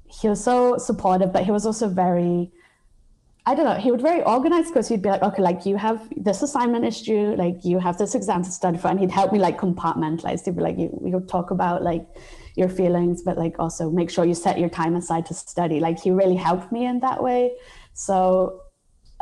he 0.06 0.28
was 0.28 0.42
so 0.42 0.76
supportive, 0.78 1.32
but 1.32 1.44
he 1.44 1.50
was 1.50 1.66
also 1.66 1.88
very 1.88 2.52
I 3.46 3.54
don't 3.54 3.66
know, 3.66 3.74
he 3.74 3.90
would 3.90 4.00
very 4.00 4.22
organized 4.22 4.68
because 4.68 4.88
he'd 4.88 5.02
be 5.02 5.10
like, 5.10 5.22
okay, 5.22 5.42
like 5.42 5.66
you 5.66 5.76
have 5.76 6.08
this 6.16 6.40
assignment 6.40 6.86
is 6.86 7.02
due, 7.02 7.36
like 7.36 7.62
you 7.62 7.78
have 7.78 7.98
this 7.98 8.14
exam 8.14 8.42
to 8.42 8.50
study 8.50 8.78
for, 8.78 8.88
and 8.88 8.98
he'd 8.98 9.10
help 9.10 9.34
me 9.34 9.38
like 9.38 9.58
compartmentalize. 9.58 10.46
He'd 10.46 10.56
be 10.56 10.62
like, 10.62 10.78
you, 10.78 10.88
we 10.92 11.10
would 11.10 11.28
talk 11.28 11.50
about 11.50 11.82
like 11.82 12.06
your 12.56 12.70
feelings, 12.70 13.22
but 13.22 13.36
like 13.36 13.58
also 13.58 13.90
make 13.90 14.10
sure 14.10 14.24
you 14.24 14.34
set 14.34 14.58
your 14.58 14.70
time 14.70 14.96
aside 14.96 15.26
to 15.26 15.34
study. 15.34 15.78
Like 15.78 16.00
he 16.00 16.10
really 16.10 16.36
helped 16.36 16.72
me 16.72 16.86
in 16.86 17.00
that 17.00 17.22
way. 17.22 17.54
So 17.92 18.62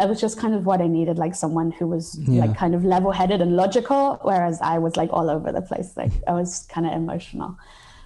it 0.02 0.08
was 0.08 0.20
just 0.20 0.38
kind 0.38 0.54
of 0.54 0.66
what 0.66 0.80
I 0.80 0.86
needed, 0.86 1.18
like 1.18 1.34
someone 1.34 1.70
who 1.70 1.86
was 1.86 2.18
yeah. 2.20 2.44
like 2.44 2.56
kind 2.56 2.74
of 2.74 2.84
level 2.84 3.12
headed 3.12 3.40
and 3.40 3.56
logical, 3.56 4.18
whereas 4.22 4.60
I 4.60 4.78
was 4.78 4.96
like 4.96 5.10
all 5.12 5.30
over 5.30 5.52
the 5.52 5.62
place. 5.62 5.96
Like 5.96 6.12
I 6.26 6.32
was 6.32 6.66
kind 6.68 6.86
of 6.86 6.92
emotional. 6.92 7.56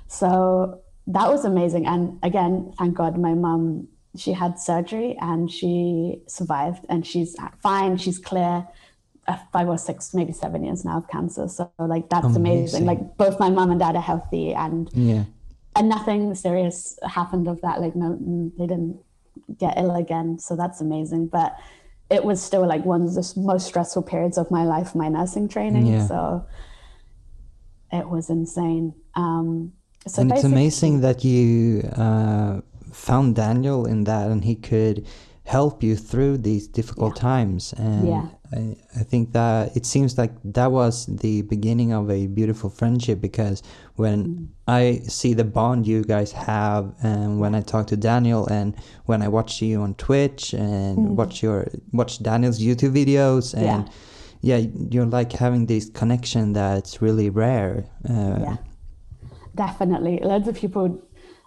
So 0.08 0.82
that 1.08 1.28
was 1.28 1.44
amazing. 1.44 1.86
And 1.86 2.18
again, 2.22 2.72
thank 2.78 2.94
God 2.94 3.18
my 3.18 3.34
mom 3.34 3.88
she 4.18 4.32
had 4.32 4.58
surgery 4.58 5.16
and 5.20 5.50
she 5.50 6.20
survived 6.26 6.84
and 6.88 7.06
she's 7.06 7.36
fine 7.62 7.96
she's 7.96 8.18
clear 8.18 8.66
uh, 9.28 9.36
five 9.52 9.68
or 9.68 9.78
six 9.78 10.14
maybe 10.14 10.32
seven 10.32 10.64
years 10.64 10.84
now 10.84 10.98
of 10.98 11.08
cancer 11.08 11.48
so 11.48 11.70
like 11.78 12.08
that's 12.08 12.36
amazing, 12.36 12.82
amazing. 12.82 12.86
like 12.86 13.16
both 13.16 13.38
my 13.38 13.50
mom 13.50 13.70
and 13.70 13.80
dad 13.80 13.96
are 13.96 14.02
healthy 14.02 14.54
and 14.54 14.88
yeah 14.92 15.24
and 15.74 15.88
nothing 15.88 16.34
serious 16.34 16.98
happened 17.06 17.48
of 17.48 17.60
that 17.60 17.80
like 17.80 17.94
no 17.94 18.16
they 18.58 18.66
didn't 18.66 18.98
get 19.58 19.74
ill 19.76 19.94
again 19.94 20.38
so 20.38 20.56
that's 20.56 20.80
amazing 20.80 21.26
but 21.26 21.56
it 22.08 22.24
was 22.24 22.42
still 22.42 22.66
like 22.66 22.84
one 22.84 23.02
of 23.02 23.14
the 23.14 23.32
most 23.36 23.66
stressful 23.66 24.02
periods 24.02 24.38
of 24.38 24.50
my 24.50 24.64
life 24.64 24.94
my 24.94 25.08
nursing 25.08 25.48
training 25.48 25.86
yeah. 25.86 26.06
so 26.06 26.46
it 27.92 28.08
was 28.08 28.30
insane 28.30 28.94
um 29.14 29.72
so 30.06 30.22
and 30.22 30.30
it's 30.30 30.44
amazing 30.44 31.00
that 31.00 31.24
you 31.24 31.80
uh 31.96 32.60
found 32.96 33.36
Daniel 33.36 33.86
in 33.86 34.04
that, 34.04 34.30
and 34.30 34.44
he 34.44 34.56
could 34.56 35.06
help 35.44 35.82
you 35.82 35.94
through 35.94 36.38
these 36.38 36.66
difficult 36.66 37.16
yeah. 37.16 37.22
times. 37.22 37.72
And 37.74 38.08
yeah. 38.08 38.26
I, 38.52 38.76
I 38.94 39.02
think 39.02 39.32
that 39.32 39.76
it 39.76 39.86
seems 39.86 40.18
like 40.18 40.32
that 40.44 40.72
was 40.72 41.06
the 41.06 41.42
beginning 41.42 41.92
of 41.92 42.10
a 42.10 42.26
beautiful 42.26 42.70
friendship 42.70 43.20
because 43.20 43.62
when. 43.96 44.50
I 44.68 45.02
see 45.06 45.32
the 45.32 45.44
bond 45.44 45.86
you 45.86 46.02
guys 46.02 46.32
have, 46.32 46.92
and 47.00 47.38
when 47.38 47.54
I 47.54 47.60
talk 47.60 47.86
to 47.86 47.96
Daniel, 47.96 48.48
and 48.48 48.74
when 49.04 49.22
I 49.22 49.28
watch 49.28 49.62
you 49.62 49.80
on 49.80 49.94
Twitch 49.94 50.54
and 50.54 50.98
mm. 50.98 51.10
watch 51.10 51.40
your 51.40 51.68
watch 51.92 52.20
Daniel's 52.20 52.58
YouTube 52.58 52.90
videos, 52.92 53.54
and 53.54 53.88
yeah. 54.40 54.56
yeah, 54.58 54.68
you're 54.90 55.06
like 55.06 55.30
having 55.30 55.66
this 55.66 55.88
connection 55.88 56.52
that's 56.52 57.00
really 57.00 57.30
rare. 57.30 57.84
Uh, 58.08 58.38
yeah, 58.40 58.56
definitely. 59.54 60.18
Lots 60.20 60.48
of 60.48 60.56
people 60.56 61.00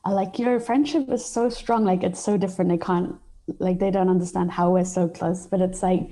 are 0.06 0.14
like 0.14 0.40
your 0.40 0.60
friendship 0.60 1.10
is 1.10 1.26
so 1.26 1.50
strong 1.50 1.84
like 1.84 2.04
it's 2.04 2.20
so 2.20 2.38
different 2.38 2.72
they 2.72 2.78
can't 2.78 3.16
like 3.60 3.80
they 3.80 3.92
don't 3.92 4.10
understand 4.10 4.52
how 4.52 4.70
we're 4.72 4.86
so 4.86 5.08
close 5.08 5.46
but 5.48 5.60
it's 5.60 5.84
like 5.84 6.10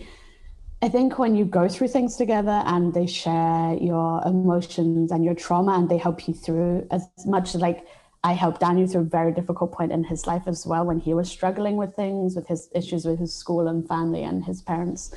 i 0.82 0.90
think 0.90 1.18
when 1.18 1.36
you 1.36 1.46
go 1.46 1.68
through 1.68 1.88
things 1.88 2.16
together 2.16 2.64
and 2.66 2.94
they 2.94 3.06
share 3.06 3.74
your 3.76 4.22
emotions 4.26 5.12
and 5.12 5.24
your 5.24 5.36
trauma 5.36 5.74
and 5.74 5.90
they 5.90 5.98
help 5.98 6.28
you 6.28 6.34
through 6.34 6.88
as 6.92 7.08
much 7.26 7.56
like 7.56 7.86
i 8.24 8.34
helped 8.34 8.60
daniel 8.60 8.88
through 8.88 9.02
a 9.02 9.04
very 9.04 9.32
difficult 9.32 9.72
point 9.72 9.92
in 9.92 10.04
his 10.04 10.28
life 10.28 10.44
as 10.48 10.66
well 10.66 10.86
when 10.86 11.00
he 11.00 11.14
was 11.14 11.30
struggling 11.30 11.78
with 11.78 11.96
things 11.96 12.36
with 12.36 12.48
his 12.48 12.70
issues 12.74 13.06
with 13.06 13.20
his 13.20 13.34
school 13.34 13.68
and 13.68 13.88
family 13.88 14.24
and 14.24 14.46
his 14.46 14.62
parents. 14.62 15.14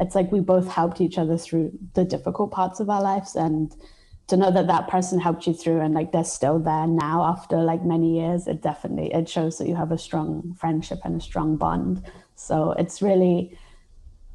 It's 0.00 0.14
like 0.14 0.32
we 0.32 0.40
both 0.40 0.68
helped 0.68 1.00
each 1.00 1.18
other 1.18 1.38
through 1.38 1.70
the 1.94 2.04
difficult 2.04 2.50
parts 2.50 2.80
of 2.80 2.90
our 2.90 3.02
lives 3.02 3.36
and 3.36 3.74
to 4.28 4.36
know 4.36 4.50
that 4.50 4.66
that 4.66 4.88
person 4.88 5.20
helped 5.20 5.46
you 5.46 5.52
through 5.52 5.80
and 5.80 5.94
like 5.94 6.12
they're 6.12 6.24
still 6.24 6.58
there 6.58 6.86
now 6.86 7.22
after 7.24 7.58
like 7.58 7.84
many 7.84 8.18
years 8.18 8.46
it 8.46 8.62
definitely 8.62 9.12
it 9.12 9.28
shows 9.28 9.58
that 9.58 9.68
you 9.68 9.74
have 9.76 9.92
a 9.92 9.98
strong 9.98 10.54
friendship 10.58 11.00
and 11.04 11.20
a 11.20 11.20
strong 11.20 11.56
bond. 11.56 12.02
So 12.34 12.72
it's 12.72 13.02
really 13.02 13.56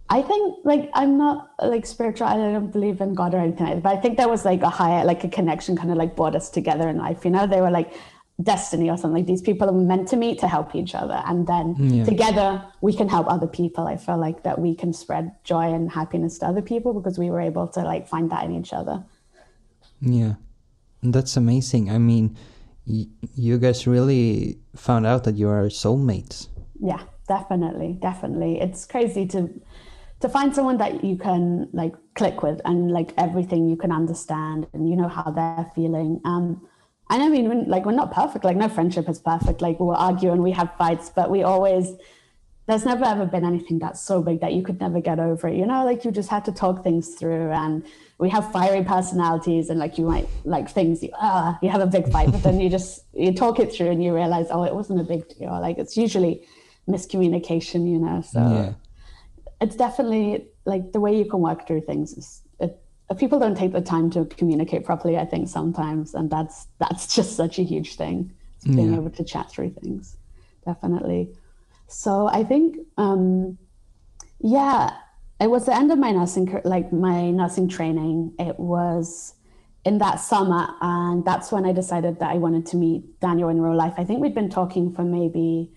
i 0.10 0.22
think 0.22 0.58
like 0.64 0.90
i'm 0.94 1.18
not 1.18 1.52
like 1.62 1.86
spiritual 1.86 2.28
i 2.28 2.36
don't 2.36 2.72
believe 2.72 3.02
in 3.02 3.14
god 3.14 3.34
or 3.34 3.40
anything 3.40 3.66
like 3.66 3.76
that, 3.76 3.84
but 3.84 3.98
i 3.98 4.00
think 4.00 4.18
there 4.18 4.30
was 4.30 4.46
like 4.46 4.62
a 4.62 4.70
higher 4.70 5.04
like 5.06 5.24
a 5.24 5.30
connection 5.30 5.76
kind 5.76 5.92
of 5.92 5.98
like 5.98 6.16
brought 6.16 6.36
us 6.36 6.50
together 6.50 6.88
in 6.90 6.98
life 6.98 7.26
you 7.26 7.32
know 7.32 7.48
they 7.48 7.62
were 7.62 7.72
like 7.72 7.94
destiny 8.44 8.88
or 8.88 8.96
something 8.98 9.18
like 9.18 9.26
these 9.26 9.42
people 9.42 9.68
are 9.68 9.74
meant 9.74 10.08
to 10.08 10.16
meet 10.16 10.38
to 10.38 10.48
help 10.48 10.76
each 10.76 10.94
other 10.94 11.24
and 11.26 11.48
then 11.48 11.74
mm, 11.76 11.98
yeah. 11.98 12.06
together 12.06 12.64
we 12.82 12.94
can 12.94 13.10
help 13.10 13.28
other 13.28 13.48
people 13.48 13.88
i 13.88 13.98
feel 13.98 14.18
like 14.18 14.44
that 14.44 14.60
we 14.60 14.76
can 14.76 14.94
spread 14.94 15.32
joy 15.44 15.74
and 15.74 15.92
happiness 15.92 16.38
to 16.38 16.46
other 16.46 16.62
people 16.62 16.94
because 16.94 17.18
we 17.18 17.32
were 17.32 17.42
able 17.42 17.68
to 17.68 17.80
like 17.80 18.08
find 18.08 18.30
that 18.30 18.46
in 18.46 18.56
each 18.56 18.74
other 18.74 19.04
yeah, 20.02 20.34
that's 21.02 21.38
amazing. 21.38 21.90
I 21.90 21.98
mean, 21.98 22.38
y- 22.86 23.08
you 23.36 23.58
guys 23.58 23.88
really 23.88 24.60
found 24.76 25.06
out 25.06 25.24
that 25.24 25.36
you 25.36 25.50
are 25.50 25.66
soulmates. 25.66 26.48
Yeah, 26.80 27.02
definitely, 27.28 27.98
definitely. 28.00 28.60
It's 28.60 28.86
crazy 28.86 29.26
to 29.28 29.50
to 30.20 30.30
find 30.30 30.54
someone 30.54 30.78
that 30.78 31.04
you 31.04 31.18
can 31.18 31.70
like 31.74 31.94
click 32.16 32.42
with 32.42 32.60
and 32.66 32.92
like 32.92 33.14
everything 33.18 33.70
you 33.70 33.76
can 33.76 33.92
understand 33.92 34.68
and 34.74 34.90
you 34.90 34.96
know 34.96 35.08
how 35.08 35.30
they're 35.30 35.72
feeling. 35.76 36.22
Um, 36.26 36.68
and 37.10 37.24
I 37.24 37.30
mean, 37.30 37.48
when, 37.48 37.70
like 37.70 37.86
we're 37.86 37.92
not 37.94 38.12
perfect. 38.12 38.44
Like 38.44 38.58
no 38.58 38.68
friendship 38.68 39.08
is 39.08 39.20
perfect. 39.20 39.62
Like 39.62 39.80
we'll 39.80 39.96
argue 39.96 40.32
and 40.32 40.42
we 40.42 40.52
have 40.52 40.76
fights, 40.78 41.10
but 41.10 41.30
we 41.30 41.44
always 41.44 41.94
there's 42.68 42.84
never 42.84 43.06
ever 43.06 43.26
been 43.26 43.46
anything 43.46 43.80
that's 43.80 44.02
so 44.02 44.22
big 44.22 44.42
that 44.42 44.52
you 44.52 44.62
could 44.62 44.80
never 44.82 45.00
get 45.00 45.20
over 45.20 45.48
it. 45.48 45.56
You 45.56 45.66
know, 45.66 45.86
like 45.86 46.04
you 46.04 46.12
just 46.12 46.30
had 46.30 46.44
to 46.46 46.52
talk 46.52 46.84
things 46.84 47.16
through 47.16 47.52
and 47.52 47.86
we 48.18 48.30
have 48.30 48.52
fiery 48.52 48.84
personalities 48.84 49.70
and 49.70 49.80
like 49.80 49.98
you 49.98 50.06
might 50.06 50.28
like 50.44 50.70
things 50.70 51.02
you 51.02 51.10
ah 51.14 51.58
you 51.62 51.70
have 51.70 51.82
a 51.82 51.88
big 51.88 52.12
fight, 52.12 52.32
but 52.32 52.44
then 52.44 52.60
you 52.60 52.70
just 52.70 53.06
you 53.14 53.34
talk 53.34 53.60
it 53.60 53.72
through 53.72 53.92
and 53.92 54.04
you 54.04 54.14
realize, 54.14 54.48
oh, 54.50 54.64
it 54.64 54.76
wasn't 54.76 55.00
a 55.00 55.04
big 55.04 55.30
deal. 55.30 55.52
Like 55.62 55.78
it's 55.78 55.96
usually 55.96 56.46
miscommunication, 56.90 57.90
you 57.90 58.00
know. 58.00 58.22
So 58.22 58.40
yeah. 58.40 58.74
It's 59.62 59.76
definitely 59.76 60.48
like 60.66 60.92
the 60.92 61.00
way 61.00 61.18
you 61.18 61.26
can 61.26 61.40
work 61.40 61.68
through 61.68 61.82
things 61.82 62.14
is 62.14 62.42
it, 62.60 62.80
people 63.18 63.40
don't 63.40 63.58
take 63.58 63.72
the 63.72 63.82
time 63.82 64.10
to 64.12 64.26
communicate 64.26 64.86
properly, 64.86 65.18
I 65.18 65.26
think 65.26 65.48
sometimes, 65.48 66.14
and 66.14 66.30
that's 66.30 66.68
that's 66.80 67.08
just 67.16 67.36
such 67.36 67.60
a 67.60 67.64
huge 67.64 67.96
thing. 67.96 68.32
Being 68.64 68.92
yeah. 68.92 68.98
able 68.98 69.12
to 69.12 69.24
chat 69.24 69.50
through 69.50 69.70
things. 69.70 70.18
Definitely. 70.66 71.30
So 71.88 72.28
I 72.28 72.44
think, 72.44 72.76
um, 72.98 73.58
yeah, 74.40 74.92
it 75.40 75.50
was 75.50 75.66
the 75.68 75.76
end 75.76 75.92
of 75.92 76.00
my 76.00 76.12
nursing, 76.12 76.60
like 76.66 76.92
my 76.92 77.32
nursing 77.32 77.70
training. 77.70 78.34
It 78.40 78.60
was 78.60 79.36
in 79.86 80.00
that 80.00 80.20
summer, 80.20 80.68
and 80.82 81.24
that's 81.24 81.52
when 81.52 81.66
I 81.66 81.72
decided 81.72 82.20
that 82.20 82.32
I 82.32 82.36
wanted 82.36 82.66
to 82.68 82.78
meet 82.78 83.20
Daniel 83.22 83.48
in 83.48 83.62
real 83.62 83.76
life. 83.76 83.94
I 83.98 84.04
think 84.04 84.22
we'd 84.22 84.36
been 84.36 84.50
talking 84.50 84.92
for 84.92 85.04
maybe 85.04 85.72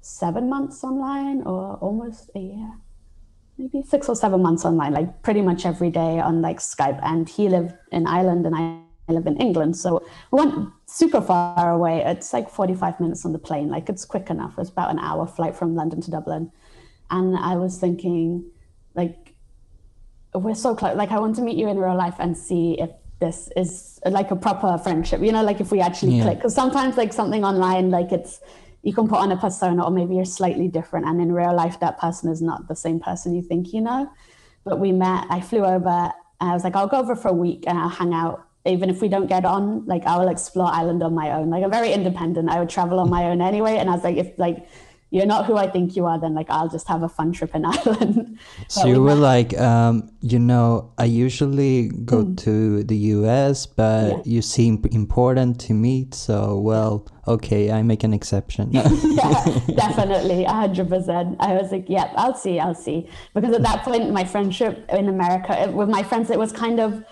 seven 0.00 0.48
months 0.48 0.82
online, 0.82 1.42
or 1.42 1.74
almost 1.76 2.30
a 2.34 2.38
year, 2.38 2.72
maybe 3.60 3.86
six 3.86 4.08
or 4.08 4.16
seven 4.16 4.42
months 4.42 4.64
online, 4.64 4.92
like 4.94 5.22
pretty 5.22 5.42
much 5.42 5.66
every 5.66 5.90
day 5.90 6.18
on 6.18 6.40
like 6.40 6.58
Skype. 6.58 6.98
And 7.02 7.28
he 7.28 7.48
lived 7.48 7.74
in 7.92 8.06
Ireland, 8.06 8.46
and 8.46 8.56
I 8.56 9.12
live 9.12 9.26
in 9.26 9.36
England. 9.36 9.76
So 9.76 10.02
we 10.30 10.38
went 10.44 10.70
super 10.86 11.20
far 11.20 11.70
away. 11.72 12.02
It's 12.04 12.32
like 12.32 12.48
45 12.48 13.00
minutes 13.00 13.24
on 13.24 13.32
the 13.32 13.38
plane. 13.38 13.68
Like 13.68 13.88
it's 13.88 14.04
quick 14.04 14.30
enough. 14.30 14.54
It's 14.58 14.70
about 14.70 14.90
an 14.90 14.98
hour 14.98 15.26
flight 15.26 15.54
from 15.54 15.74
London 15.74 16.00
to 16.02 16.10
Dublin. 16.10 16.50
And 17.10 17.36
I 17.36 17.56
was 17.56 17.78
thinking, 17.78 18.50
like, 18.94 19.34
we're 20.32 20.54
so 20.54 20.74
close. 20.76 20.96
Like, 20.96 21.10
I 21.10 21.18
want 21.18 21.36
to 21.36 21.42
meet 21.42 21.56
you 21.56 21.68
in 21.68 21.76
real 21.76 21.96
life 21.96 22.14
and 22.20 22.36
see 22.36 22.80
if 22.80 22.90
this 23.18 23.50
is 23.56 24.00
like 24.06 24.30
a 24.30 24.36
proper 24.36 24.78
friendship, 24.78 25.20
you 25.20 25.32
know, 25.32 25.42
like 25.42 25.60
if 25.60 25.72
we 25.72 25.80
actually 25.80 26.16
yeah. 26.16 26.22
click. 26.22 26.38
Because 26.38 26.54
sometimes, 26.54 26.96
like, 26.96 27.12
something 27.12 27.44
online, 27.44 27.90
like 27.90 28.12
it's, 28.12 28.40
you 28.82 28.92
can 28.94 29.08
put 29.08 29.18
on 29.18 29.30
a 29.32 29.36
persona 29.36 29.84
or 29.84 29.90
maybe 29.90 30.14
you're 30.14 30.24
slightly 30.24 30.68
different. 30.68 31.06
And 31.06 31.20
in 31.20 31.32
real 31.32 31.54
life, 31.54 31.80
that 31.80 31.98
person 31.98 32.30
is 32.30 32.40
not 32.40 32.68
the 32.68 32.76
same 32.76 33.00
person 33.00 33.34
you 33.34 33.42
think 33.42 33.72
you 33.72 33.80
know. 33.80 34.10
But 34.64 34.78
we 34.78 34.92
met, 34.92 35.26
I 35.30 35.40
flew 35.40 35.64
over, 35.64 36.12
I 36.40 36.52
was 36.54 36.64
like, 36.64 36.76
I'll 36.76 36.86
go 36.86 36.98
over 36.98 37.14
for 37.14 37.28
a 37.28 37.34
week 37.34 37.64
and 37.66 37.78
I'll 37.78 37.88
hang 37.88 38.14
out 38.14 38.46
even 38.66 38.90
if 38.90 39.00
we 39.00 39.08
don't 39.08 39.26
get 39.26 39.44
on, 39.44 39.84
like 39.86 40.04
I 40.04 40.18
will 40.18 40.28
explore 40.28 40.68
Ireland 40.68 41.02
on 41.02 41.14
my 41.14 41.32
own. 41.32 41.48
Like 41.50 41.64
I'm 41.64 41.70
very 41.70 41.92
independent. 41.92 42.50
I 42.50 42.58
would 42.58 42.68
travel 42.68 43.00
on 43.00 43.08
my 43.08 43.24
own 43.24 43.40
anyway. 43.40 43.76
And 43.76 43.88
I 43.88 43.94
was 43.94 44.04
like, 44.04 44.16
if 44.16 44.38
like 44.38 44.68
you're 45.10 45.26
not 45.26 45.46
who 45.46 45.56
I 45.56 45.68
think 45.68 45.96
you 45.96 46.06
are, 46.06 46.18
then 46.20 46.34
like 46.34 46.48
I'll 46.50 46.68
just 46.68 46.86
have 46.88 47.02
a 47.02 47.08
fun 47.08 47.32
trip 47.32 47.54
in 47.54 47.64
Ireland. 47.74 48.38
so 48.68 48.86
you 48.86 49.02
were 49.02 49.14
like, 49.14 49.58
um, 49.58 50.10
you 50.20 50.38
know, 50.38 50.92
I 50.98 51.04
usually 51.04 51.88
go 51.88 52.24
mm. 52.24 52.36
to 52.38 52.84
the 52.84 52.96
US, 52.96 53.66
but 53.66 54.10
yeah. 54.10 54.22
you 54.24 54.42
seem 54.42 54.82
important 54.92 55.60
to 55.62 55.74
meet. 55.74 56.14
So 56.14 56.58
well, 56.58 57.08
okay, 57.26 57.72
I 57.72 57.82
make 57.82 58.04
an 58.04 58.12
exception. 58.12 58.70
yeah, 58.72 58.82
definitely, 59.74 60.44
hundred 60.44 60.88
percent. 60.88 61.36
I 61.40 61.54
was 61.54 61.72
like, 61.72 61.86
yeah, 61.88 62.12
I'll 62.16 62.34
see, 62.34 62.60
I'll 62.60 62.74
see, 62.74 63.08
because 63.34 63.52
at 63.52 63.62
that 63.62 63.82
point, 63.82 64.10
my 64.10 64.24
friendship 64.24 64.86
in 64.90 65.08
America 65.08 65.70
with 65.72 65.88
my 65.88 66.04
friends, 66.04 66.30
it 66.30 66.38
was 66.38 66.52
kind 66.52 66.78
of 66.78 67.04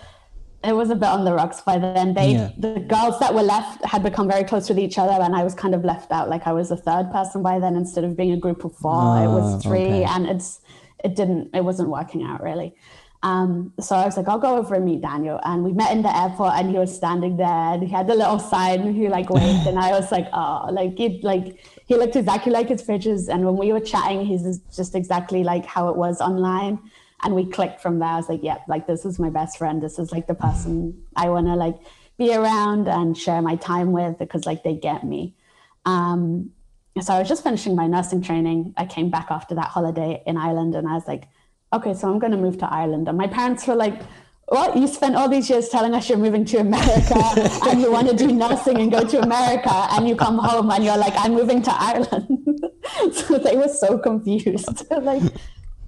it 0.63 0.73
was 0.73 0.89
a 0.89 0.95
bit 0.95 1.07
on 1.07 1.23
the 1.23 1.33
rocks 1.33 1.61
by 1.61 1.77
then. 1.77 2.13
They 2.13 2.33
yeah. 2.33 2.51
the 2.57 2.79
girls 2.79 3.19
that 3.19 3.33
were 3.33 3.43
left 3.43 3.83
had 3.85 4.03
become 4.03 4.27
very 4.27 4.43
close 4.43 4.67
with 4.67 4.77
each 4.77 4.97
other, 4.97 5.23
and 5.23 5.35
I 5.35 5.43
was 5.43 5.53
kind 5.53 5.73
of 5.73 5.85
left 5.85 6.11
out. 6.11 6.29
Like 6.29 6.47
I 6.47 6.51
was 6.51 6.71
a 6.71 6.77
third 6.77 7.11
person 7.11 7.41
by 7.41 7.59
then 7.59 7.75
instead 7.75 8.03
of 8.03 8.17
being 8.17 8.31
a 8.31 8.37
group 8.37 8.65
of 8.65 8.75
four. 8.75 8.91
Oh, 8.93 9.23
it 9.23 9.27
was 9.27 9.55
ah, 9.55 9.59
three, 9.59 9.85
okay. 9.85 10.03
and 10.03 10.27
it's 10.27 10.59
it 11.03 11.15
didn't 11.15 11.51
it 11.53 11.63
wasn't 11.63 11.89
working 11.89 12.23
out 12.23 12.43
really. 12.43 12.75
Um, 13.21 13.73
so 13.81 13.97
I 13.97 14.05
was 14.05 14.15
like, 14.15 14.29
I'll 14.29 14.39
go 14.39 14.57
over 14.57 14.75
and 14.75 14.85
meet 14.85 15.01
Daniel. 15.01 15.41
And 15.43 15.61
we 15.65 15.73
met 15.73 15.91
in 15.91 16.03
the 16.03 16.17
airport 16.17 16.53
and 16.53 16.69
he 16.69 16.77
was 16.77 16.95
standing 16.95 17.35
there 17.35 17.73
and 17.73 17.83
he 17.83 17.89
had 17.89 18.07
the 18.07 18.15
little 18.15 18.39
sign 18.39 18.79
and 18.79 18.95
he 18.95 19.09
like 19.09 19.29
waved 19.29 19.67
and 19.67 19.77
I 19.77 19.91
was 19.91 20.09
like, 20.09 20.27
oh, 20.31 20.69
like 20.71 20.97
he 20.97 21.19
like 21.21 21.59
he 21.85 21.95
looked 21.95 22.15
exactly 22.15 22.51
like 22.51 22.69
his 22.69 22.81
pictures. 22.81 23.27
And 23.27 23.45
when 23.45 23.57
we 23.57 23.73
were 23.73 23.81
chatting, 23.81 24.25
he's 24.25 24.59
just 24.73 24.95
exactly 24.95 25.43
like 25.43 25.65
how 25.65 25.89
it 25.89 25.97
was 25.97 26.21
online 26.21 26.79
and 27.23 27.35
we 27.35 27.45
clicked 27.45 27.81
from 27.81 27.99
there. 27.99 28.09
I 28.09 28.17
was 28.17 28.29
like, 28.29 28.41
yeah, 28.43 28.57
like 28.67 28.87
this 28.87 29.05
is 29.05 29.19
my 29.19 29.29
best 29.29 29.57
friend. 29.57 29.81
This 29.81 29.99
is 29.99 30.11
like 30.11 30.27
the 30.27 30.35
person 30.35 31.03
I 31.15 31.29
want 31.29 31.47
to 31.47 31.55
like 31.55 31.77
be 32.17 32.33
around 32.33 32.87
and 32.87 33.17
share 33.17 33.41
my 33.41 33.55
time 33.55 33.91
with 33.91 34.17
because 34.19 34.45
like 34.45 34.63
they 34.63 34.75
get 34.75 35.03
me. 35.03 35.35
Um, 35.85 36.51
so 37.01 37.13
I 37.13 37.19
was 37.19 37.29
just 37.29 37.43
finishing 37.43 37.75
my 37.75 37.87
nursing 37.87 38.21
training. 38.21 38.73
I 38.77 38.85
came 38.85 39.09
back 39.09 39.27
after 39.29 39.55
that 39.55 39.67
holiday 39.67 40.21
in 40.25 40.37
Ireland 40.37 40.75
and 40.75 40.87
I 40.87 40.93
was 40.93 41.07
like, 41.07 41.27
okay, 41.71 41.93
so 41.93 42.09
I'm 42.09 42.19
going 42.19 42.31
to 42.31 42.37
move 42.37 42.57
to 42.59 42.71
Ireland. 42.71 43.07
And 43.07 43.17
my 43.17 43.27
parents 43.27 43.67
were 43.67 43.75
like, 43.75 44.01
what? 44.47 44.75
You 44.75 44.87
spent 44.87 45.15
all 45.15 45.29
these 45.29 45.49
years 45.49 45.69
telling 45.69 45.93
us 45.93 46.09
you're 46.09 46.17
moving 46.17 46.43
to 46.45 46.57
America 46.57 47.15
and 47.67 47.79
you 47.79 47.91
want 47.91 48.09
to 48.09 48.15
do 48.15 48.27
nursing 48.27 48.81
and 48.81 48.91
go 48.91 49.05
to 49.05 49.21
America 49.21 49.87
and 49.91 50.07
you 50.07 50.15
come 50.15 50.39
home 50.39 50.71
and 50.71 50.83
you're 50.83 50.97
like, 50.97 51.13
I'm 51.15 51.33
moving 51.33 51.61
to 51.61 51.71
Ireland. 51.71 52.65
so 53.13 53.37
they 53.37 53.55
were 53.55 53.67
so 53.67 53.99
confused. 53.99 54.85
like, 55.01 55.21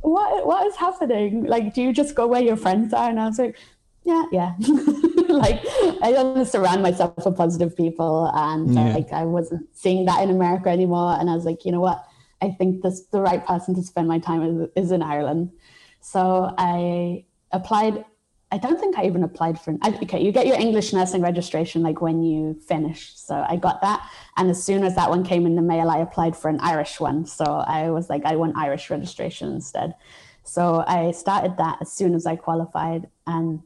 what 0.01 0.45
what 0.45 0.67
is 0.67 0.75
happening? 0.75 1.45
Like, 1.45 1.73
do 1.73 1.81
you 1.81 1.93
just 1.93 2.15
go 2.15 2.27
where 2.27 2.41
your 2.41 2.57
friends 2.57 2.93
are? 2.93 3.09
And 3.09 3.19
I 3.19 3.27
was 3.27 3.39
like, 3.39 3.57
yeah, 4.03 4.25
yeah. 4.31 4.53
like, 5.29 5.61
I 6.01 6.11
to 6.11 6.45
surround 6.45 6.81
myself 6.81 7.13
with 7.23 7.37
positive 7.37 7.75
people, 7.75 8.31
and 8.33 8.77
uh, 8.77 8.81
yeah. 8.81 8.93
like 8.93 9.13
I 9.13 9.23
wasn't 9.25 9.67
seeing 9.73 10.05
that 10.05 10.21
in 10.23 10.29
America 10.29 10.69
anymore. 10.69 11.15
And 11.19 11.29
I 11.29 11.35
was 11.35 11.45
like, 11.45 11.65
you 11.65 11.71
know 11.71 11.81
what? 11.81 12.03
I 12.41 12.49
think 12.49 12.81
this 12.81 13.01
the 13.11 13.21
right 13.21 13.45
person 13.45 13.75
to 13.75 13.83
spend 13.83 14.07
my 14.07 14.19
time 14.19 14.41
is, 14.43 14.69
is 14.75 14.91
in 14.91 15.01
Ireland. 15.01 15.51
So 15.99 16.53
I 16.57 17.25
applied 17.51 18.05
I 18.51 18.57
don't 18.57 18.79
think 18.79 18.97
I 18.97 19.05
even 19.05 19.23
applied 19.23 19.59
for 19.59 19.71
an. 19.71 19.79
Okay, 19.83 20.21
you 20.21 20.31
get 20.31 20.45
your 20.45 20.59
English 20.59 20.91
nursing 20.91 21.21
registration 21.21 21.81
like 21.81 22.01
when 22.01 22.21
you 22.21 22.53
finish. 22.67 23.13
So 23.15 23.45
I 23.47 23.55
got 23.55 23.81
that, 23.81 24.07
and 24.37 24.49
as 24.49 24.61
soon 24.63 24.83
as 24.83 24.95
that 24.95 25.09
one 25.09 25.23
came 25.23 25.45
in 25.45 25.55
the 25.55 25.61
mail, 25.61 25.89
I 25.89 25.99
applied 25.99 26.35
for 26.35 26.49
an 26.49 26.59
Irish 26.59 26.99
one. 26.99 27.25
So 27.25 27.45
I 27.45 27.91
was 27.91 28.09
like, 28.09 28.25
I 28.25 28.35
want 28.35 28.57
Irish 28.57 28.89
registration 28.89 29.53
instead. 29.53 29.95
So 30.43 30.83
I 30.87 31.11
started 31.11 31.57
that 31.57 31.77
as 31.81 31.91
soon 31.91 32.13
as 32.13 32.25
I 32.25 32.35
qualified, 32.35 33.07
and 33.25 33.61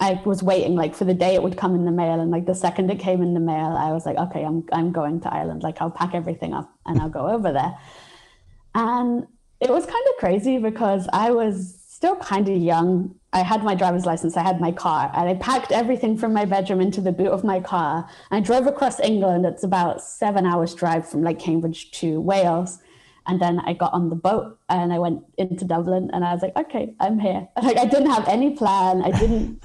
I 0.00 0.20
was 0.24 0.42
waiting 0.42 0.74
like 0.74 0.94
for 0.94 1.04
the 1.04 1.14
day 1.14 1.34
it 1.34 1.42
would 1.42 1.56
come 1.56 1.74
in 1.74 1.84
the 1.84 1.92
mail. 1.92 2.20
And 2.20 2.30
like 2.30 2.46
the 2.46 2.54
second 2.54 2.90
it 2.90 2.98
came 2.98 3.22
in 3.22 3.34
the 3.34 3.40
mail, 3.40 3.76
I 3.78 3.92
was 3.92 4.06
like, 4.06 4.16
okay, 4.16 4.44
I'm 4.44 4.64
I'm 4.72 4.90
going 4.90 5.20
to 5.20 5.32
Ireland. 5.32 5.62
Like 5.62 5.80
I'll 5.80 5.90
pack 5.90 6.14
everything 6.14 6.52
up 6.52 6.72
and 6.86 7.00
I'll 7.00 7.08
go 7.08 7.28
over 7.28 7.52
there. 7.52 7.76
And 8.74 9.26
it 9.60 9.70
was 9.70 9.86
kind 9.86 10.04
of 10.10 10.16
crazy 10.18 10.58
because 10.58 11.08
I 11.12 11.30
was 11.30 11.78
still 11.88 12.16
kind 12.16 12.48
of 12.48 12.56
young. 12.56 13.14
I 13.34 13.42
had 13.42 13.64
my 13.64 13.74
driver's 13.74 14.06
license, 14.06 14.36
I 14.36 14.42
had 14.42 14.60
my 14.60 14.70
car, 14.70 15.10
and 15.12 15.28
I 15.28 15.34
packed 15.34 15.72
everything 15.72 16.16
from 16.16 16.32
my 16.32 16.44
bedroom 16.44 16.80
into 16.80 17.00
the 17.00 17.12
boot 17.12 17.32
of 17.32 17.42
my 17.42 17.60
car. 17.60 18.08
I 18.30 18.40
drove 18.40 18.66
across 18.66 19.00
England. 19.00 19.44
It's 19.44 19.64
about 19.64 20.02
seven 20.02 20.46
hours 20.46 20.72
drive 20.72 21.08
from 21.08 21.22
like 21.22 21.38
Cambridge 21.40 21.90
to 21.98 22.20
Wales. 22.20 22.78
And 23.26 23.40
then 23.40 23.58
I 23.60 23.72
got 23.72 23.92
on 23.92 24.10
the 24.10 24.16
boat 24.16 24.58
and 24.68 24.92
I 24.92 24.98
went 24.98 25.24
into 25.38 25.64
Dublin 25.64 26.10
and 26.12 26.24
I 26.24 26.32
was 26.32 26.42
like, 26.42 26.56
okay, 26.56 26.94
I'm 27.00 27.18
here. 27.18 27.48
Like 27.62 27.78
I 27.78 27.86
didn't 27.86 28.10
have 28.10 28.28
any 28.28 28.50
plan. 28.50 29.02
I 29.02 29.10
didn't 29.10 29.62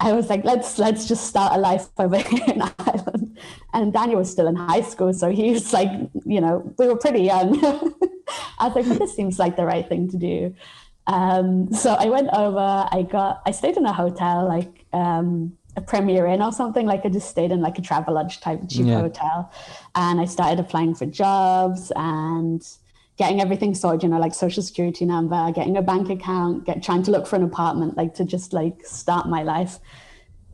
I 0.00 0.12
was 0.12 0.28
like, 0.28 0.44
let's 0.44 0.78
let's 0.78 1.06
just 1.06 1.26
start 1.26 1.52
a 1.54 1.58
life 1.58 1.88
over 1.98 2.18
here 2.30 2.44
in 2.46 2.62
Ireland. 2.62 3.38
And 3.72 3.92
Daniel 3.92 4.18
was 4.18 4.30
still 4.30 4.46
in 4.46 4.56
high 4.56 4.82
school, 4.82 5.12
so 5.12 5.30
he 5.30 5.50
was 5.50 5.72
like, 5.72 5.90
you 6.24 6.40
know, 6.40 6.74
we 6.78 6.86
were 6.86 6.96
pretty 6.96 7.22
young. 7.22 7.58
I 8.58 8.68
was 8.68 8.74
like, 8.74 8.98
this 8.98 9.14
seems 9.14 9.38
like 9.38 9.56
the 9.56 9.64
right 9.64 9.86
thing 9.88 10.08
to 10.10 10.16
do. 10.16 10.54
Um, 11.06 11.72
so 11.72 11.94
I 11.94 12.06
went 12.06 12.30
over, 12.32 12.88
I 12.90 13.06
got, 13.10 13.42
I 13.44 13.50
stayed 13.50 13.76
in 13.76 13.84
a 13.84 13.92
hotel, 13.92 14.48
like 14.48 14.86
um, 14.92 15.56
a 15.76 15.80
Premier 15.80 16.26
Inn 16.26 16.42
or 16.42 16.52
something. 16.52 16.86
Like 16.86 17.04
I 17.04 17.08
just 17.08 17.28
stayed 17.28 17.50
in 17.50 17.60
like 17.60 17.78
a 17.78 17.82
Travelodge 17.82 18.40
type 18.40 18.60
cheap 18.68 18.86
yeah. 18.86 19.00
hotel. 19.00 19.52
And 19.94 20.20
I 20.20 20.24
started 20.24 20.60
applying 20.60 20.94
for 20.94 21.06
jobs 21.06 21.92
and 21.96 22.66
getting 23.16 23.40
everything 23.40 23.74
sorted, 23.74 24.02
you 24.02 24.08
know, 24.08 24.18
like 24.18 24.34
social 24.34 24.62
security 24.62 25.04
number, 25.04 25.52
getting 25.52 25.76
a 25.76 25.82
bank 25.82 26.10
account, 26.10 26.64
get 26.64 26.82
trying 26.82 27.02
to 27.04 27.10
look 27.10 27.26
for 27.26 27.36
an 27.36 27.44
apartment, 27.44 27.96
like 27.96 28.14
to 28.14 28.24
just 28.24 28.52
like 28.52 28.84
start 28.84 29.28
my 29.28 29.42
life. 29.42 29.78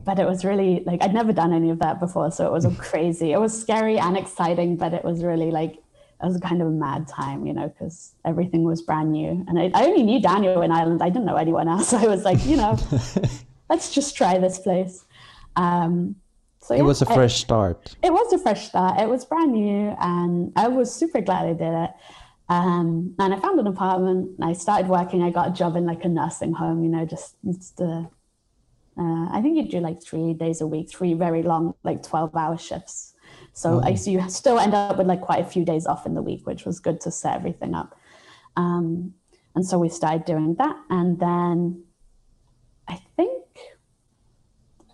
But 0.03 0.19
it 0.19 0.27
was 0.27 0.43
really 0.43 0.83
like 0.85 1.01
I'd 1.03 1.13
never 1.13 1.31
done 1.31 1.53
any 1.53 1.69
of 1.69 1.79
that 1.79 1.99
before. 1.99 2.31
So 2.31 2.45
it 2.45 2.51
was 2.51 2.67
crazy. 2.77 3.31
It 3.31 3.39
was 3.39 3.59
scary 3.59 3.97
and 3.97 4.17
exciting, 4.17 4.75
but 4.75 4.93
it 4.93 5.03
was 5.03 5.23
really 5.23 5.51
like 5.51 5.80
it 6.21 6.25
was 6.25 6.37
kind 6.39 6.61
of 6.61 6.67
a 6.67 6.71
mad 6.71 7.07
time, 7.07 7.45
you 7.47 7.53
know, 7.53 7.67
because 7.67 8.13
everything 8.25 8.63
was 8.63 8.81
brand 8.81 9.11
new. 9.11 9.43
And 9.47 9.57
I, 9.57 9.71
I, 9.73 9.85
only 9.85 10.03
knew 10.03 10.21
Daniel 10.21 10.61
in 10.61 10.71
Ireland. 10.71 11.01
I 11.01 11.09
didn't 11.09 11.25
know 11.25 11.35
anyone 11.35 11.67
else. 11.67 11.93
I 12.03 12.05
was 12.05 12.23
like, 12.23 12.45
you 12.45 12.57
know, 12.57 12.77
let's 13.69 13.91
just 13.91 14.15
try 14.15 14.37
this 14.37 14.59
place. 14.59 15.05
Um, 15.55 16.15
so 16.61 16.75
yeah, 16.75 16.81
it 16.81 16.83
was 16.83 17.01
a 17.01 17.07
fresh 17.07 17.41
start. 17.41 17.95
It 18.03 18.13
was 18.13 18.31
a 18.33 18.37
fresh 18.37 18.67
start. 18.67 18.99
It 18.99 19.09
was 19.09 19.25
brand 19.25 19.53
new, 19.53 19.95
and 19.99 20.53
I 20.55 20.67
was 20.67 20.93
super 20.93 21.19
glad 21.19 21.47
I 21.47 21.53
did 21.53 21.73
it. 21.73 21.89
Um, 22.49 23.15
and 23.17 23.33
I 23.33 23.39
found 23.39 23.59
an 23.59 23.65
apartment. 23.65 24.35
I 24.43 24.53
started 24.53 24.87
working. 24.87 25.23
I 25.23 25.31
got 25.31 25.47
a 25.47 25.51
job 25.51 25.75
in 25.75 25.87
like 25.87 26.05
a 26.05 26.09
nursing 26.09 26.53
home. 26.53 26.83
You 26.83 26.89
know, 26.89 27.05
just 27.05 27.35
just 27.43 27.77
the. 27.77 28.07
Uh, 28.95 29.27
I 29.31 29.39
think 29.41 29.57
you 29.57 29.67
do 29.67 29.79
like 29.79 30.03
three 30.03 30.33
days 30.33 30.61
a 30.61 30.67
week, 30.67 30.91
three 30.91 31.15
very 31.15 31.41
long, 31.41 31.73
like 31.83 32.03
twelve 32.03 32.35
hour 32.35 32.59
shifts 32.59 33.15
so 33.53 33.81
oh. 33.83 33.87
I 33.87 33.95
so 33.95 34.11
you 34.11 34.29
still 34.29 34.59
end 34.59 34.73
up 34.73 34.97
with 34.97 35.07
like 35.07 35.21
quite 35.21 35.41
a 35.41 35.45
few 35.45 35.65
days 35.65 35.85
off 35.85 36.05
in 36.05 36.13
the 36.13 36.21
week, 36.21 36.45
which 36.45 36.65
was 36.65 36.79
good 36.79 37.01
to 37.01 37.11
set 37.11 37.35
everything 37.35 37.73
up. 37.73 37.99
Um, 38.55 39.13
and 39.55 39.65
so 39.65 39.77
we 39.77 39.89
started 39.89 40.25
doing 40.25 40.55
that. 40.55 40.75
And 40.89 41.19
then 41.19 41.83
I 42.87 42.99
think 43.15 43.41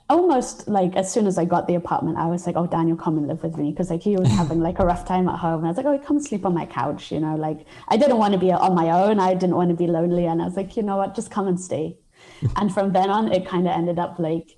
almost 0.09 0.67
like 0.67 0.95
as 0.95 1.11
soon 1.11 1.27
as 1.27 1.37
I 1.37 1.45
got 1.45 1.67
the 1.67 1.75
apartment, 1.75 2.17
I 2.17 2.27
was 2.27 2.47
like, 2.47 2.55
"Oh, 2.55 2.67
Daniel, 2.67 2.97
come 2.97 3.17
and 3.17 3.27
live 3.27 3.43
with 3.43 3.57
me," 3.57 3.71
because 3.71 3.89
like 3.89 4.01
he 4.01 4.15
was 4.15 4.29
having 4.41 4.59
like 4.59 4.79
a 4.79 4.85
rough 4.85 5.05
time 5.05 5.27
at 5.29 5.39
home, 5.39 5.59
and 5.59 5.65
I 5.65 5.69
was 5.69 5.77
like, 5.77 5.85
"Oh, 5.85 5.97
come 5.99 6.19
sleep 6.19 6.45
on 6.45 6.53
my 6.53 6.65
couch," 6.65 7.11
you 7.11 7.19
know. 7.19 7.35
Like 7.35 7.65
I 7.87 7.97
didn't 7.97 8.17
want 8.17 8.33
to 8.33 8.39
be 8.39 8.51
on 8.51 8.75
my 8.75 8.89
own. 8.89 9.19
I 9.19 9.33
didn't 9.33 9.55
want 9.55 9.69
to 9.69 9.75
be 9.75 9.87
lonely, 9.87 10.25
and 10.25 10.41
I 10.41 10.45
was 10.45 10.55
like, 10.55 10.75
"You 10.77 10.83
know 10.83 10.97
what? 10.97 11.15
Just 11.15 11.31
come 11.31 11.47
and 11.47 11.59
stay." 11.59 11.97
and 12.55 12.73
from 12.73 12.93
then 12.93 13.09
on, 13.09 13.31
it 13.31 13.47
kind 13.47 13.67
of 13.67 13.73
ended 13.73 13.99
up 13.99 14.19
like 14.19 14.56